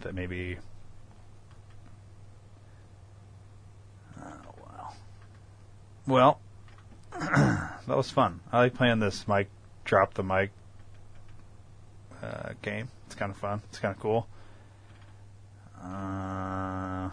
that 0.01 0.13
maybe 0.13 0.57
Oh 4.21 4.53
wow. 4.61 4.93
Well, 6.05 6.39
that 7.11 7.79
was 7.87 8.11
fun. 8.11 8.41
I 8.51 8.57
like 8.59 8.73
playing 8.73 8.99
this 8.99 9.29
mic 9.29 9.47
drop 9.85 10.13
the 10.15 10.23
mic 10.23 10.51
uh, 12.21 12.49
game. 12.61 12.89
It's 13.05 13.15
kind 13.15 13.31
of 13.31 13.37
fun. 13.37 13.61
It's 13.69 13.79
kind 13.79 13.95
of 13.95 14.01
cool. 14.01 14.27
Uh, 15.81 17.11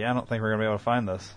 yeah, 0.00 0.10
I 0.10 0.14
don't 0.14 0.28
think 0.28 0.42
we're 0.42 0.50
gonna 0.50 0.62
be 0.62 0.66
able 0.66 0.78
to 0.78 0.82
find 0.84 1.08
this. 1.08 1.34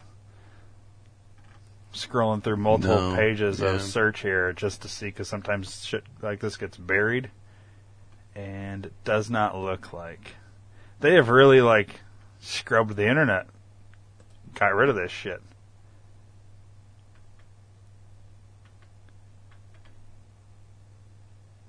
Scrolling 1.93 2.43
through 2.43 2.57
multiple 2.57 3.11
No, 3.11 3.15
pages 3.15 3.59
yeah. 3.59 3.67
of 3.75 3.81
search 3.81 4.21
here 4.21 4.51
just 4.53 4.81
to 4.81 4.87
see, 4.87 5.07
because 5.07 5.27
sometimes 5.27 5.85
shit 5.85 6.03
like 6.21 6.39
this 6.39 6.57
gets 6.57 6.75
buried, 6.77 7.29
and 8.35 8.87
it 8.87 8.93
does 9.03 9.29
not 9.29 9.55
look 9.55 9.93
like 9.93 10.35
they 10.99 11.13
have 11.15 11.29
really 11.29 11.61
like 11.61 11.99
scrubbed 12.39 12.95
the 12.95 13.07
internet, 13.07 13.47
got 14.55 14.73
rid 14.73 14.89
of 14.89 14.95
this 14.95 15.11
shit. 15.11 15.41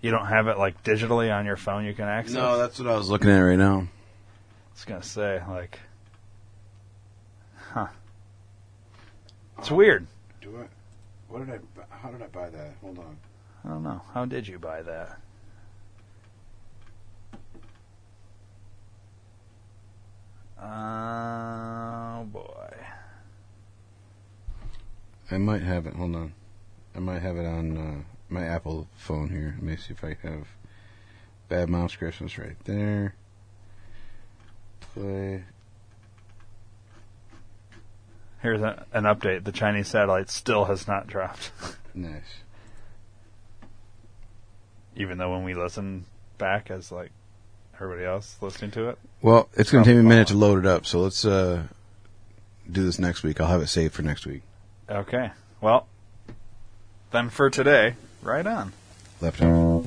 You 0.01 0.11
don't 0.11 0.27
have 0.27 0.49
it 0.49 0.59
like 0.59 0.83
digitally 0.85 1.35
on 1.35 1.47
your 1.47 1.57
phone. 1.57 1.85
You 1.87 1.95
can 1.95 2.05
access. 2.07 2.35
No, 2.35 2.59
that's 2.59 2.79
what 2.79 2.89
I 2.89 2.97
was 2.97 3.09
looking 3.09 3.31
at 3.31 3.39
right 3.39 3.59
now. 3.59 3.81
I 3.81 3.89
was 4.75 4.85
gonna 4.85 5.03
say 5.03 5.41
like, 5.49 5.81
huh? 7.75 7.89
It's 9.59 9.71
weird. 9.71 10.07
Do 10.41 10.57
I? 10.59 10.67
What 11.29 11.45
did 11.45 11.55
I? 11.55 11.59
How 11.91 12.11
did 12.11 12.23
I 12.23 12.29
buy 12.29 12.49
that? 12.51 12.75
Hold 12.81 12.99
on. 12.99 13.17
I 13.65 13.69
don't 13.69 13.83
know. 13.83 14.01
How 14.13 14.25
did 14.25 14.47
you 14.47 14.59
buy 14.59 14.83
that? 14.83 15.19
Oh 20.63 22.25
boy. 22.33 22.75
I 25.31 25.39
might 25.39 25.63
have 25.63 25.87
it. 25.87 25.95
Hold 25.95 26.15
on. 26.15 26.33
I 26.95 27.01
might 27.01 27.23
have 27.23 27.37
it 27.37 27.45
on 27.45 27.77
uh, 27.77 28.03
my 28.29 28.45
Apple 28.45 28.87
phone 28.95 29.31
here. 29.31 29.55
Let 29.57 29.65
me 29.65 29.77
see 29.77 29.95
if 29.95 30.05
I 30.05 30.17
have 30.23 30.47
Bad 31.49 31.69
Moms 31.69 31.97
Christmas 31.97 32.39
right 32.39 32.57
there. 32.65 33.17
Play. 34.81 35.45
Here's 38.45 38.61
a, 38.61 38.85
an 38.93 39.05
update. 39.05 39.45
The 39.45 39.53
Chinese 39.53 39.89
satellite 39.89 40.29
still 40.29 40.67
has 40.67 40.87
not 40.87 41.07
dropped. 41.09 41.51
Nice. 41.97 42.41
Even 44.97 45.17
though 45.17 45.31
when 45.31 45.45
we 45.45 45.55
listen 45.55 46.07
back 46.39 46.69
as 46.69 46.91
like 46.91 47.13
everybody 47.77 48.05
else 48.05 48.37
listening 48.41 48.73
to 48.73 48.89
it. 48.89 48.99
Well, 49.23 49.49
it's 49.55 49.71
going 49.71 49.85
to 49.85 49.91
take 49.91 49.95
me 49.95 50.01
a 50.01 50.09
minute 50.09 50.27
to 50.29 50.35
load 50.35 50.59
it 50.59 50.67
up, 50.67 50.87
so 50.87 50.99
let's 51.03 51.25
uh, 51.25 51.63
do 52.69 52.83
this 52.83 52.99
next 52.99 53.23
week. 53.23 53.41
I'll 53.41 53.47
have 53.47 53.63
it 53.63 53.69
saved 53.69 53.95
for 53.95 54.03
next 54.03 54.27
week. 54.27 54.43
Okay. 54.91 55.31
Well, 55.61 55.87
then 57.13 57.31
for 57.31 57.49
today, 57.49 57.95
right 58.21 58.45
on. 58.45 58.73
Left 59.21 59.39
hand. 59.39 59.85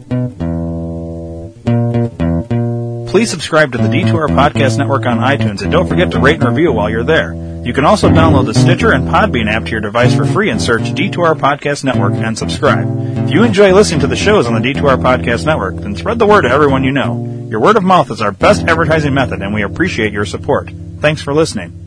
Please 3.09 3.29
subscribe 3.29 3.73
to 3.73 3.79
the 3.79 3.89
D2R 3.89 4.29
Podcast 4.29 4.77
Network 4.77 5.05
on 5.05 5.17
iTunes 5.17 5.61
and 5.61 5.73
don't 5.73 5.89
forget 5.89 6.11
to 6.11 6.21
rate 6.21 6.39
and 6.39 6.47
review 6.47 6.71
while 6.71 6.89
you're 6.89 7.03
there. 7.03 7.46
You 7.63 7.73
can 7.73 7.85
also 7.85 8.09
download 8.09 8.45
the 8.45 8.53
Stitcher 8.53 8.91
and 8.91 9.07
Podbean 9.07 9.51
app 9.51 9.65
to 9.65 9.71
your 9.71 9.81
device 9.81 10.15
for 10.15 10.25
free 10.25 10.49
and 10.49 10.61
search 10.61 10.83
D2R 10.83 11.35
Podcast 11.35 11.83
Network 11.83 12.13
and 12.13 12.37
subscribe. 12.37 12.87
If 13.25 13.31
you 13.31 13.43
enjoy 13.43 13.73
listening 13.73 13.99
to 14.01 14.07
the 14.07 14.15
shows 14.15 14.47
on 14.47 14.53
the 14.53 14.61
D2R 14.61 15.01
Podcast 15.01 15.45
Network, 15.45 15.75
then 15.75 15.95
spread 15.95 16.17
the 16.17 16.25
word 16.25 16.43
to 16.43 16.49
everyone 16.49 16.83
you 16.83 16.91
know. 16.91 17.47
Your 17.49 17.59
word 17.59 17.75
of 17.75 17.83
mouth 17.83 18.09
is 18.11 18.21
our 18.21 18.31
best 18.31 18.63
advertising 18.63 19.13
method 19.13 19.41
and 19.41 19.53
we 19.53 19.63
appreciate 19.63 20.13
your 20.13 20.25
support. 20.25 20.71
Thanks 20.99 21.21
for 21.21 21.33
listening. 21.33 21.83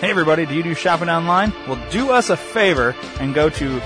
Hey 0.00 0.10
everybody, 0.10 0.44
do 0.44 0.54
you 0.54 0.62
do 0.62 0.74
shopping 0.74 1.08
online? 1.08 1.50
Well, 1.66 1.82
do 1.90 2.10
us 2.10 2.28
a 2.28 2.36
favor 2.36 2.94
and 3.20 3.34
go 3.34 3.48
to 3.48 3.80